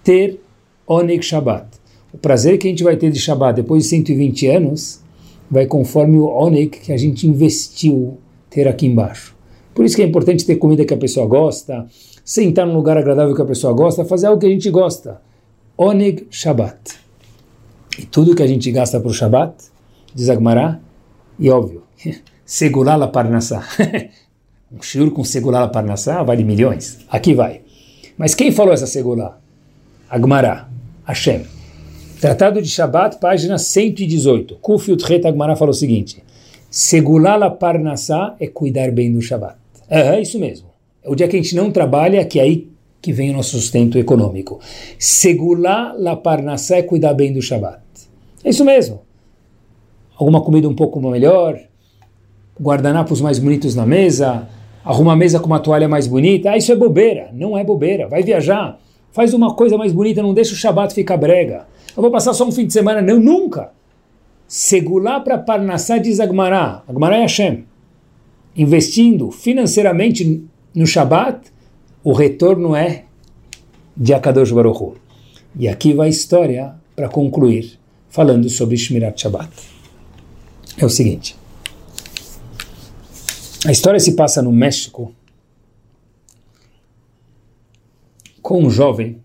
ter 0.03 0.41
Onek 0.87 1.25
Shabbat. 1.25 1.67
O 2.15 2.19
prazer 2.19 2.59
que 2.59 2.69
a 2.69 2.71
gente 2.71 2.85
vai 2.85 2.97
ter 2.97 3.11
de 3.11 3.19
Shabbat 3.19 3.57
depois 3.61 3.83
de 3.83 3.89
120 3.89 4.47
anos 4.47 5.03
vai 5.51 5.67
conforme 5.67 6.17
o 6.17 6.27
onik 6.27 6.79
que 6.79 6.93
a 6.93 6.97
gente 6.97 7.27
investiu 7.27 8.19
ter 8.49 8.69
aqui 8.69 8.87
embaixo. 8.87 9.35
Por 9.75 9.85
isso 9.85 9.97
que 9.97 10.03
é 10.03 10.07
importante 10.07 10.47
ter 10.47 10.55
comida 10.55 10.85
que 10.85 10.95
a 10.95 10.97
pessoa 10.97 11.27
gosta, 11.27 11.85
sentar 12.25 12.69
num 12.69 12.77
lugar 12.77 12.97
agradável 12.97 13.35
que 13.35 13.43
a 13.43 13.45
pessoa 13.45 13.73
gosta, 13.73 14.05
fazer 14.05 14.29
algo 14.29 14.39
que 14.39 14.47
a 14.47 14.49
gente 14.49 14.71
gosta. 14.71 15.21
Oneg 15.77 16.29
Shabbat. 16.31 16.79
E 17.99 18.07
tudo 18.07 18.37
que 18.37 18.45
a 18.45 18.47
gente 18.47 18.71
gasta 18.71 19.01
para 19.01 19.11
o 19.11 19.13
Shabbat, 19.13 19.53
diz 20.15 20.31
Agmará, 20.31 20.79
e 21.37 21.51
óbvio, 21.51 21.83
segurar 22.47 23.03
a 23.03 23.09
parnassá. 23.09 23.67
um 24.73 24.81
shiur 24.81 25.11
com 25.11 25.25
segurar 25.25 25.65
a 25.65 25.69
parnassá 25.69 26.23
vale 26.23 26.45
milhões. 26.45 27.01
Aqui 27.09 27.35
vai. 27.35 27.63
Mas 28.17 28.37
quem 28.37 28.53
falou 28.53 28.73
essa 28.73 28.87
segurar? 28.87 29.41
Agmará, 30.09 30.69
Hashem. 31.05 31.54
Tratado 32.21 32.63
de 32.63 32.69
Shabat, 32.69 33.19
página 33.19 33.59
118. 33.59 34.57
Kufiut 34.61 35.05
Het 35.13 35.27
Agmará 35.27 35.57
falou 35.57 35.73
o 35.73 35.75
seguinte: 35.75 36.23
Segular 36.71 37.37
la 37.37 37.51
parnassá 37.51 38.35
é 38.41 38.47
cuidar 38.47 38.91
bem 38.91 39.13
do 39.13 39.21
Shabat. 39.21 39.57
É, 39.89 40.17
é 40.17 40.23
isso 40.23 40.39
mesmo. 40.39 40.69
É 41.03 41.11
o 41.11 41.15
dia 41.15 41.29
que 41.29 41.37
a 41.37 41.43
gente 41.43 41.55
não 41.55 41.71
trabalha, 41.71 42.25
que 42.25 42.39
é 42.39 42.43
aí 42.43 42.69
que 43.03 43.13
vem 43.13 43.31
o 43.31 43.35
nosso 43.35 43.51
sustento 43.51 43.99
econômico. 43.99 44.59
Segular 44.99 45.95
la 45.99 46.17
parnassá 46.17 46.77
é 46.77 46.83
cuidar 46.83 47.15
bem 47.15 47.33
do 47.33 47.43
Shabat. 47.43 47.83
É 48.43 48.49
isso 48.49 48.65
mesmo. 48.65 49.03
Alguma 50.17 50.41
comida 50.41 50.69
um 50.69 50.75
pouco 50.75 51.01
melhor, 51.01 51.59
guardanapos 52.61 53.21
mais 53.21 53.39
bonitos 53.39 53.75
na 53.75 53.85
mesa, 53.85 54.49
arruma 54.85 55.13
a 55.13 55.17
mesa 55.17 55.41
com 55.41 55.47
uma 55.47 55.61
toalha 55.61 55.89
mais 55.89 56.07
bonita. 56.07 56.53
Ah, 56.53 56.57
isso 56.57 56.73
é 56.73 56.77
bobeira. 56.77 57.31
Não 57.33 57.59
é 57.59 57.65
bobeira. 57.65 58.09
Vai 58.09 58.23
viajar. 58.23 58.79
Faz 59.13 59.35
uma 59.35 59.55
coisa 59.55 59.77
mais 59.77 59.93
bonita, 59.93 60.23
não 60.23 60.33
deixa 60.33 60.55
o 60.55 60.57
Shabat 60.57 60.95
ficar 60.95 61.17
brega. 61.17 61.67
Eu 61.97 62.03
vou 62.03 62.11
passar 62.11 62.35
só 62.35 62.47
um 62.47 62.53
fim 62.53 62.67
de 62.67 62.73
semana. 62.73 63.01
Não, 63.01 63.21
nunca. 63.21 63.73
Segular 64.47 65.21
para 65.21 65.39
Parnassá 65.39 65.99
diz 65.99 66.21
Agmará. 66.21 66.83
Agmará 66.89 67.19
é 67.19 67.23
Hashem. 67.23 67.65
Investindo 68.57 69.31
financeiramente 69.31 70.45
no 70.75 70.87
Shabat, 70.87 71.53
o 72.03 72.13
retorno 72.13 72.75
é 72.75 73.05
de 73.97 74.13
Akadosh 74.13 74.53
Baruch. 74.53 74.99
E 75.57 75.69
aqui 75.69 75.93
vai 75.93 76.09
a 76.09 76.11
história 76.11 76.75
para 76.97 77.09
concluir, 77.09 77.79
falando 78.09 78.49
sobre 78.49 78.77
Shmirat 78.77 79.21
Shabbat. 79.21 79.51
É 80.77 80.85
o 80.85 80.91
seguinte. 80.91 81.37
A 83.67 83.73
história 83.73 83.99
se 83.99 84.15
passa 84.15 84.43
no 84.43 84.53
México 84.53 85.15
com 88.43 88.63
um 88.63 88.69
jovem 88.69 89.23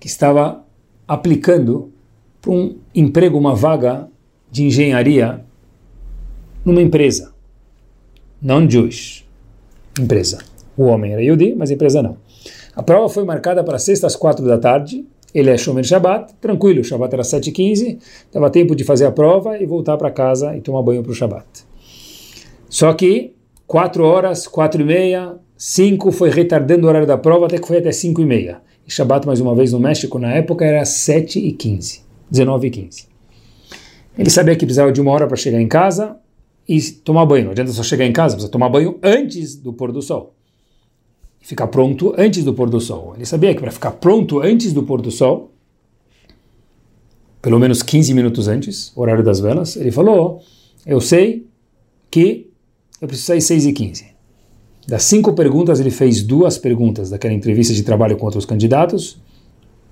que 0.00 0.08
estava 0.08 0.64
aplicando 1.12 1.92
para 2.40 2.50
um 2.50 2.76
emprego, 2.94 3.36
uma 3.36 3.54
vaga 3.54 4.08
de 4.50 4.64
engenharia 4.64 5.44
numa 6.64 6.80
empresa 6.80 7.34
non-Jewish. 8.40 9.22
Empresa. 10.00 10.38
O 10.74 10.84
homem 10.84 11.12
era 11.12 11.22
Yudi, 11.22 11.54
mas 11.54 11.70
a 11.70 11.74
empresa 11.74 12.02
não. 12.02 12.16
A 12.74 12.82
prova 12.82 13.10
foi 13.10 13.24
marcada 13.24 13.62
para 13.62 13.78
sexta 13.78 14.06
às 14.06 14.16
quatro 14.16 14.46
da 14.46 14.56
tarde. 14.56 15.04
Ele 15.34 15.50
é 15.50 15.58
Shomer 15.58 15.84
Shabbat, 15.84 16.32
tranquilo, 16.40 16.82
Shabbat 16.82 17.12
era 17.12 17.22
7h15, 17.22 17.98
dava 18.32 18.48
tempo 18.48 18.74
de 18.74 18.82
fazer 18.82 19.04
a 19.04 19.12
prova 19.12 19.58
e 19.58 19.66
voltar 19.66 19.98
para 19.98 20.10
casa 20.10 20.56
e 20.56 20.62
tomar 20.62 20.80
banho 20.80 21.02
para 21.02 21.12
o 21.12 21.14
Shabbat. 21.14 21.46
Só 22.70 22.90
que 22.94 23.34
quatro 23.66 24.02
horas, 24.04 24.46
quatro 24.46 24.80
e 24.80 24.84
meia, 24.84 25.36
cinco 25.58 26.10
foi 26.10 26.30
retardando 26.30 26.86
o 26.86 26.88
horário 26.88 27.06
da 27.06 27.18
prova 27.18 27.44
até 27.44 27.58
que 27.58 27.68
foi 27.68 27.78
até 27.78 27.92
cinco 27.92 28.22
e 28.22 28.24
meia. 28.24 28.62
E 28.86 28.90
Shabbat, 28.90 29.26
mais 29.26 29.40
uma 29.40 29.54
vez, 29.54 29.72
no 29.72 29.80
México, 29.80 30.18
na 30.18 30.32
época, 30.32 30.64
era 30.64 30.84
7 30.84 31.38
e 31.38 31.52
15, 31.52 32.02
19 32.30 32.66
e 32.66 32.70
15. 32.70 33.06
Ele 34.18 34.30
sabia 34.30 34.54
que 34.54 34.66
precisava 34.66 34.92
de 34.92 35.00
uma 35.00 35.10
hora 35.10 35.26
para 35.26 35.36
chegar 35.36 35.60
em 35.60 35.68
casa 35.68 36.16
e 36.68 36.80
tomar 36.80 37.24
banho. 37.26 37.46
Não 37.46 37.52
adianta 37.52 37.72
só 37.72 37.82
chegar 37.82 38.04
em 38.04 38.12
casa, 38.12 38.34
precisa 38.34 38.50
tomar 38.50 38.68
banho 38.68 38.98
antes 39.02 39.56
do 39.56 39.72
pôr 39.72 39.92
do 39.92 40.02
sol. 40.02 40.34
Ficar 41.40 41.66
pronto 41.66 42.14
antes 42.16 42.44
do 42.44 42.54
pôr 42.54 42.68
do 42.68 42.80
sol. 42.80 43.14
Ele 43.16 43.24
sabia 43.24 43.54
que 43.54 43.60
para 43.60 43.70
ficar 43.70 43.92
pronto 43.92 44.40
antes 44.40 44.72
do 44.72 44.82
pôr 44.82 45.00
do 45.00 45.10
sol, 45.10 45.50
pelo 47.40 47.58
menos 47.58 47.82
15 47.82 48.14
minutos 48.14 48.46
antes, 48.46 48.92
horário 48.96 49.24
das 49.24 49.40
velas, 49.40 49.76
ele 49.76 49.90
falou: 49.90 50.40
Eu 50.86 51.00
sei 51.00 51.46
que 52.10 52.48
eu 53.00 53.08
preciso 53.08 53.26
sair 53.26 53.40
6 53.40 53.66
e 53.66 53.72
15. 53.72 54.11
Das 54.86 55.04
cinco 55.04 55.32
perguntas, 55.32 55.78
ele 55.78 55.90
fez 55.90 56.22
duas 56.22 56.58
perguntas 56.58 57.10
daquela 57.10 57.32
entrevista 57.32 57.72
de 57.72 57.82
trabalho 57.82 58.16
com 58.16 58.26
outros 58.26 58.44
candidatos 58.44 59.20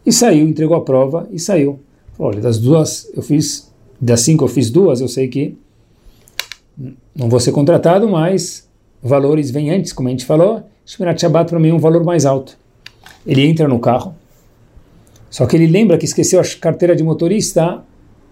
e 0.04 0.12
saiu, 0.12 0.48
entregou 0.48 0.76
a 0.76 0.80
prova 0.80 1.28
e 1.30 1.38
saiu. 1.38 1.78
Olha, 2.18 2.40
das 2.40 2.58
duas 2.58 3.08
eu 3.14 3.22
fiz, 3.22 3.70
das 4.00 4.20
cinco 4.20 4.44
eu 4.44 4.48
fiz 4.48 4.70
duas, 4.70 5.00
eu 5.00 5.08
sei 5.08 5.28
que 5.28 5.56
não 7.14 7.28
vou 7.28 7.38
ser 7.38 7.52
contratado, 7.52 8.08
mas 8.08 8.68
valores 9.02 9.50
vêm 9.50 9.70
antes, 9.70 9.92
como 9.92 10.08
a 10.08 10.10
gente 10.10 10.24
falou. 10.24 10.62
Shmirat 10.84 11.20
Shabbat 11.20 11.48
para 11.48 11.60
mim 11.60 11.68
é 11.68 11.74
um 11.74 11.78
valor 11.78 12.02
mais 12.04 12.26
alto. 12.26 12.58
Ele 13.24 13.46
entra 13.46 13.68
no 13.68 13.78
carro, 13.78 14.14
só 15.30 15.46
que 15.46 15.56
ele 15.56 15.66
lembra 15.66 15.96
que 15.96 16.04
esqueceu 16.04 16.40
a 16.40 16.44
carteira 16.60 16.96
de 16.96 17.02
motorista 17.02 17.84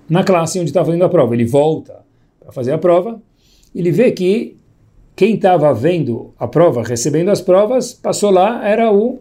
na 0.08 0.24
classe 0.24 0.58
onde 0.58 0.70
estava 0.70 0.86
fazendo 0.86 1.04
a 1.04 1.08
prova. 1.08 1.34
Ele 1.34 1.44
volta 1.44 2.00
para 2.40 2.50
fazer 2.50 2.72
a 2.72 2.78
prova, 2.78 3.22
ele 3.74 3.92
vê 3.92 4.10
que 4.10 4.57
quem 5.18 5.34
estava 5.34 5.74
vendo 5.74 6.30
a 6.38 6.46
prova, 6.46 6.80
recebendo 6.84 7.28
as 7.28 7.40
provas, 7.40 7.92
passou 7.92 8.30
lá, 8.30 8.64
era 8.64 8.92
o 8.92 9.18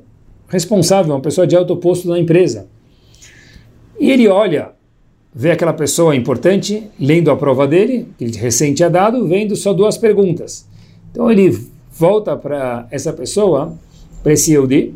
responsável, 0.48 1.16
uma 1.16 1.20
pessoa 1.20 1.48
de 1.48 1.56
alto 1.56 1.76
posto 1.76 2.08
na 2.08 2.20
empresa. 2.20 2.68
E 4.00 4.12
ele 4.12 4.28
olha, 4.28 4.74
vê 5.34 5.50
aquela 5.50 5.74
pessoa 5.74 6.16
importante, 6.16 6.84
lendo 7.00 7.32
a 7.32 7.36
prova 7.36 7.68
dele, 7.68 8.06
que 8.16 8.26
ele 8.26 8.38
recém 8.38 8.76
tinha 8.76 8.92
dado, 8.92 9.28
vendo 9.28 9.56
só 9.56 9.74
duas 9.74 9.98
perguntas. 9.98 10.68
Então 11.10 11.32
ele 11.32 11.66
volta 11.92 12.38
para 12.38 12.88
essa 12.92 13.12
pessoa, 13.12 13.74
para 14.22 14.34
esse 14.34 14.52
Yehudi, 14.52 14.94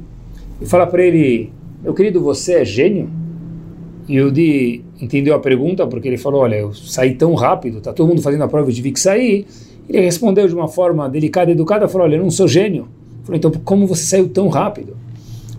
e 0.61 0.67
fala 0.67 0.85
para 0.85 1.03
ele, 1.03 1.51
meu 1.81 1.95
querido, 1.95 2.21
você 2.21 2.59
é 2.59 2.63
gênio? 2.63 3.09
E 4.07 4.17
Yehudi 4.17 4.85
entendeu 5.01 5.33
a 5.33 5.39
pergunta, 5.39 5.87
porque 5.87 6.07
ele 6.07 6.17
falou, 6.19 6.41
olha, 6.41 6.57
eu 6.57 6.75
saí 6.75 7.15
tão 7.15 7.33
rápido, 7.33 7.79
está 7.79 7.91
todo 7.91 8.07
mundo 8.07 8.21
fazendo 8.21 8.43
a 8.43 8.47
prova, 8.47 8.69
eu 8.69 8.75
tive 8.75 8.91
que 8.91 8.99
sair, 8.99 9.47
ele 9.91 10.05
respondeu 10.05 10.47
de 10.47 10.55
uma 10.55 10.67
forma 10.67 11.09
delicada 11.09 11.51
e 11.51 11.53
educada, 11.53 11.87
falou, 11.87 12.07
olha, 12.07 12.15
eu 12.15 12.23
não 12.23 12.31
sou 12.31 12.47
gênio. 12.47 12.87
Falou, 13.23 13.37
então 13.37 13.51
como 13.63 13.85
você 13.85 14.03
saiu 14.03 14.29
tão 14.29 14.47
rápido? 14.47 14.97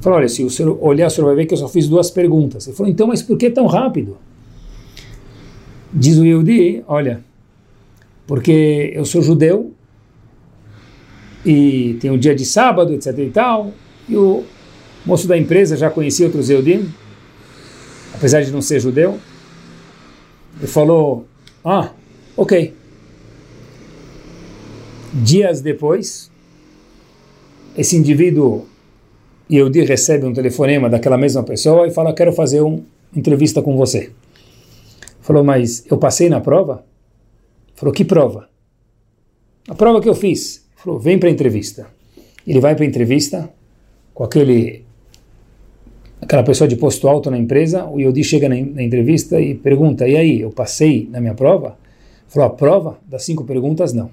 Falou, 0.01 0.19
olha, 0.19 0.29
se 0.29 0.43
o 0.43 0.51
senhor 0.51 0.77
olhar, 0.81 1.07
o 1.07 1.11
senhor 1.11 1.27
vai 1.27 1.37
ver 1.37 1.47
que 1.47 1.55
eu 1.55 1.59
só 1.59 1.69
fiz 1.69 1.89
duas 1.89 2.11
perguntas. 2.11 2.67
Ele 2.67 2.77
falou, 2.77 2.91
então, 2.91 3.07
mas 3.07 3.23
por 3.23 3.37
que 3.37 3.51
tão 3.51 3.67
rápido? 3.67 4.17
Diz 5.93 6.19
o 6.19 6.25
Yehudi, 6.25 6.83
olha, 6.89 7.23
porque 8.27 8.93
eu 8.95 9.05
sou 9.05 9.23
judeu 9.23 9.73
e 11.45 11.99
tem 12.01 12.11
um 12.11 12.19
dia 12.19 12.35
de 12.35 12.45
sábado, 12.45 12.93
etc 12.95 13.19
e 13.19 13.31
tal, 13.31 13.73
e 14.09 14.17
o 14.17 14.45
moço 15.05 15.27
da 15.27 15.37
empresa 15.37 15.77
já 15.77 15.91
conhecia 15.91 16.27
outros 16.27 16.49
Yehudim, 16.49 16.89
apesar 18.15 18.43
de 18.43 18.51
não 18.51 18.63
ser 18.63 18.81
judeu, 18.81 19.19
ele 20.59 20.67
falou, 20.67 21.27
ah, 21.65 21.91
ok, 22.37 22.75
Dias 25.13 25.61
depois, 25.61 26.31
esse 27.77 27.97
indivíduo 27.97 28.67
Yehudi 29.51 29.85
recebe 29.85 30.25
um 30.25 30.33
telefonema 30.33 30.89
daquela 30.89 31.19
mesma 31.19 31.43
pessoa 31.43 31.87
e 31.87 31.91
fala, 31.91 32.15
quero 32.15 32.33
fazer 32.33 32.63
uma 32.63 32.81
entrevista 33.15 33.61
com 33.61 33.77
você. 33.77 34.11
Falou, 35.21 35.45
mas 35.45 35.85
eu 35.91 35.99
passei 35.99 36.31
na 36.31 36.41
prova? 36.41 36.85
Falou, 37.75 37.93
que 37.93 38.05
prova? 38.05 38.49
A 39.69 39.75
prova 39.75 40.01
que 40.01 40.09
eu 40.09 40.15
fiz. 40.15 40.67
Falou, 40.77 40.99
vem 40.99 41.19
para 41.19 41.29
a 41.29 41.33
entrevista. 41.33 41.87
Ele 42.47 42.59
vai 42.59 42.75
para 42.75 42.85
a 42.85 42.89
entrevista 42.89 43.53
com 44.15 44.25
aquele 44.25 44.85
aquela 46.21 46.43
pessoa 46.45 46.69
de 46.69 46.77
posto 46.77 47.09
alto 47.09 47.31
na 47.31 47.37
empresa, 47.37 47.85
o 47.85 47.99
Yodi 47.99 48.23
chega 48.23 48.49
na, 48.49 48.55
na, 48.55 48.83
entrevista 48.83 49.41
e 49.41 49.57
pergunta, 49.57 50.07
e 50.07 50.17
aí, 50.17 50.41
eu 50.41 50.51
passei 50.51 51.09
na 51.11 51.21
minha 51.21 51.35
prova? 51.35 51.77
Falou, 52.29 52.49
a 52.49 52.51
prova 52.51 52.99
das 53.05 53.25
cinco 53.25 53.45
perguntas, 53.45 53.93
não. 53.93 54.09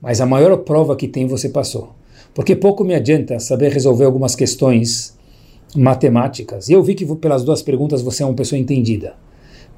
Mas 0.00 0.20
a 0.20 0.26
maior 0.26 0.56
prova 0.58 0.96
que 0.96 1.08
tem 1.08 1.26
você 1.26 1.48
passou. 1.48 1.94
Porque 2.32 2.54
pouco 2.54 2.84
me 2.84 2.94
adianta 2.94 3.40
saber 3.40 3.72
resolver 3.72 4.04
algumas 4.04 4.36
questões 4.36 5.16
matemáticas. 5.74 6.68
E 6.68 6.72
eu 6.72 6.82
vi 6.82 6.94
que 6.94 7.04
pelas 7.16 7.44
duas 7.44 7.62
perguntas 7.62 8.00
você 8.00 8.22
é 8.22 8.26
uma 8.26 8.34
pessoa 8.34 8.58
entendida. 8.58 9.14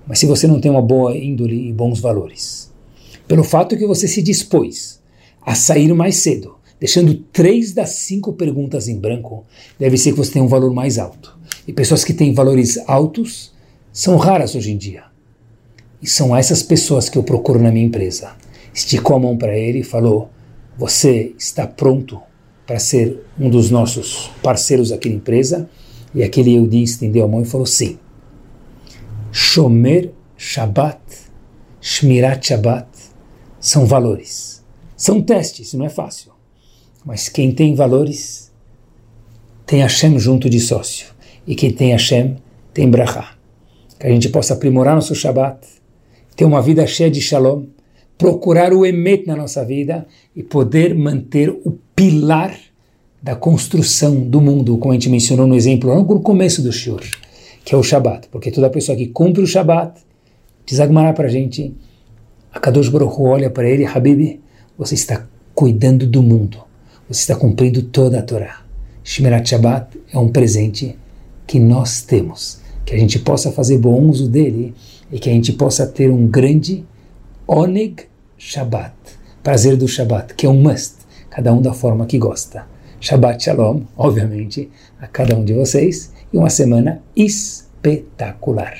Mas 0.07 0.19
se 0.19 0.27
você 0.27 0.47
não 0.47 0.61
tem 0.61 0.71
uma 0.71 0.83
boa 0.83 1.17
índole 1.17 1.69
e 1.69 1.73
bons 1.73 2.01
valores, 2.01 2.71
pelo 3.27 3.45
fato 3.45 3.77
que 3.77 3.87
você 3.87 4.07
se 4.07 4.23
dispôs 4.23 5.01
a 5.41 5.55
sair 5.55 5.93
mais 5.95 6.17
cedo, 6.17 6.57
deixando 6.79 7.15
três 7.33 7.73
das 7.73 7.91
cinco 7.91 8.33
perguntas 8.33 8.89
em 8.89 8.99
branco, 8.99 9.45
deve 9.79 9.97
ser 9.97 10.13
que 10.13 10.19
você 10.19 10.33
tem 10.33 10.43
um 10.43 10.49
valor 10.49 10.73
mais 10.75 10.99
alto. 10.99 11.39
E 11.67 11.73
pessoas 11.73 12.05
que 12.05 12.13
têm 12.13 12.35
valores 12.35 12.79
altos 12.87 13.53
são 13.93 14.17
raras 14.17 14.55
hoje 14.55 14.73
em 14.73 14.77
dia. 14.77 15.05
E 16.03 16.07
são 16.07 16.37
essas 16.37 16.63
pessoas 16.63 17.09
que 17.09 17.17
eu 17.17 17.23
procuro 17.23 17.63
na 17.63 17.71
minha 17.71 17.87
empresa 17.87 18.33
esticou 18.75 19.17
a 19.17 19.21
mão 19.21 19.37
para 19.37 19.57
ele 19.57 19.81
e 19.81 19.85
falou: 19.85 20.31
Você 20.79 21.35
está 21.39 21.67
pronto 21.67 22.21
para 22.67 22.79
ser 22.79 23.25
um 23.39 23.51
dos 23.51 23.71
nossos 23.71 24.31
parceiros 24.43 24.93
aqui 24.93 25.09
na 25.09 25.17
empresa? 25.17 25.69
E 26.15 26.23
aquele 26.23 26.53
Yehudi 26.53 26.83
estendeu 26.83 27.25
a 27.25 27.29
mão 27.29 27.43
e 27.43 27.47
falou: 27.47 27.67
Sim. 27.67 27.99
Shomer 29.33 30.13
Shabbat, 30.37 31.01
Shmirat 31.81 32.47
Shabbat 32.47 32.89
são 33.61 33.87
valores. 33.87 34.65
São 34.97 35.23
testes, 35.23 35.73
não 35.75 35.87
é 35.87 35.89
fácil. 35.89 36.33
Mas 37.05 37.29
quem 37.29 37.53
tem 37.53 37.75
valores 37.75 38.51
tem 39.67 39.81
Hashem 39.81 40.19
junto 40.19 40.51
de 40.51 40.59
sócio. 40.61 41.09
E 41.47 41.55
quem 41.55 41.73
tem 41.73 41.93
Hashem 41.93 42.37
tem 42.75 42.91
Brachá. 42.91 43.35
Que 43.99 44.07
a 44.07 44.11
gente 44.11 44.29
possa 44.29 44.55
aprimorar 44.55 44.95
nosso 44.95 45.15
Shabbat, 45.15 45.67
ter 46.35 46.45
uma 46.45 46.61
vida 46.61 46.87
cheia 46.87 47.11
de 47.11 47.21
Shalom 47.21 47.65
procurar 48.21 48.75
o 48.75 48.85
emet 48.85 49.27
na 49.27 49.35
nossa 49.35 49.65
vida 49.65 50.07
e 50.37 50.43
poder 50.43 50.95
manter 50.95 51.49
o 51.49 51.79
pilar 51.97 52.55
da 53.23 53.35
construção 53.35 54.21
do 54.21 54.43
mundo, 54.43 54.77
como 54.77 54.93
a 54.93 54.95
gente 54.95 55.09
mencionou 55.09 55.47
no 55.47 55.55
exemplo 55.55 55.89
lá 55.89 55.97
no 55.97 56.21
começo 56.21 56.61
do 56.61 56.71
Shur, 56.71 57.01
que 57.65 57.75
é 57.75 57.79
o 57.79 57.83
Shabat. 57.83 58.29
Porque 58.29 58.51
toda 58.51 58.69
pessoa 58.69 58.95
que 58.95 59.07
cumpre 59.07 59.43
o 59.43 59.47
Shabat, 59.47 60.03
diz 60.67 60.79
para 61.17 61.29
a 61.29 61.31
gente, 61.31 61.75
a 62.53 62.61
Kadosh 62.61 62.91
Baruch 62.91 63.19
Hu 63.19 63.25
olha 63.25 63.49
para 63.49 63.67
ele, 63.67 63.87
Habib, 63.87 64.39
você 64.77 64.95
está 64.95 65.27
cuidando 65.55 66.07
do 66.07 66.23
mundo, 66.23 66.59
você 67.09 67.21
está 67.21 67.37
cumprindo 67.37 67.81
toda 67.85 68.19
a 68.19 68.23
Torá. 68.23 68.61
Shmirat 69.03 69.49
Shabbat 69.49 69.99
é 70.13 70.19
um 70.19 70.29
presente 70.29 70.95
que 71.47 71.59
nós 71.59 72.03
temos, 72.03 72.61
que 72.85 72.95
a 72.95 72.99
gente 72.99 73.19
possa 73.19 73.51
fazer 73.51 73.79
bom 73.79 73.99
uso 74.03 74.29
dele 74.29 74.75
e 75.11 75.19
que 75.19 75.31
a 75.31 75.33
gente 75.33 75.55
possa 75.55 75.87
ter 75.87 76.11
um 76.11 76.27
grande 76.27 76.85
oneg 77.49 78.10
Shabbat, 78.43 78.95
prazer 79.43 79.77
do 79.77 79.87
Shabbat, 79.87 80.33
que 80.35 80.47
é 80.47 80.49
um 80.49 80.63
must, 80.63 80.95
cada 81.29 81.53
um 81.53 81.61
da 81.61 81.75
forma 81.75 82.07
que 82.07 82.17
gosta. 82.17 82.65
Shabbat 82.99 83.45
Shalom, 83.45 83.83
obviamente, 83.95 84.71
a 84.99 85.07
cada 85.07 85.37
um 85.37 85.45
de 85.45 85.53
vocês, 85.53 86.11
e 86.33 86.39
uma 86.39 86.49
semana 86.49 87.03
espetacular. 87.15 88.79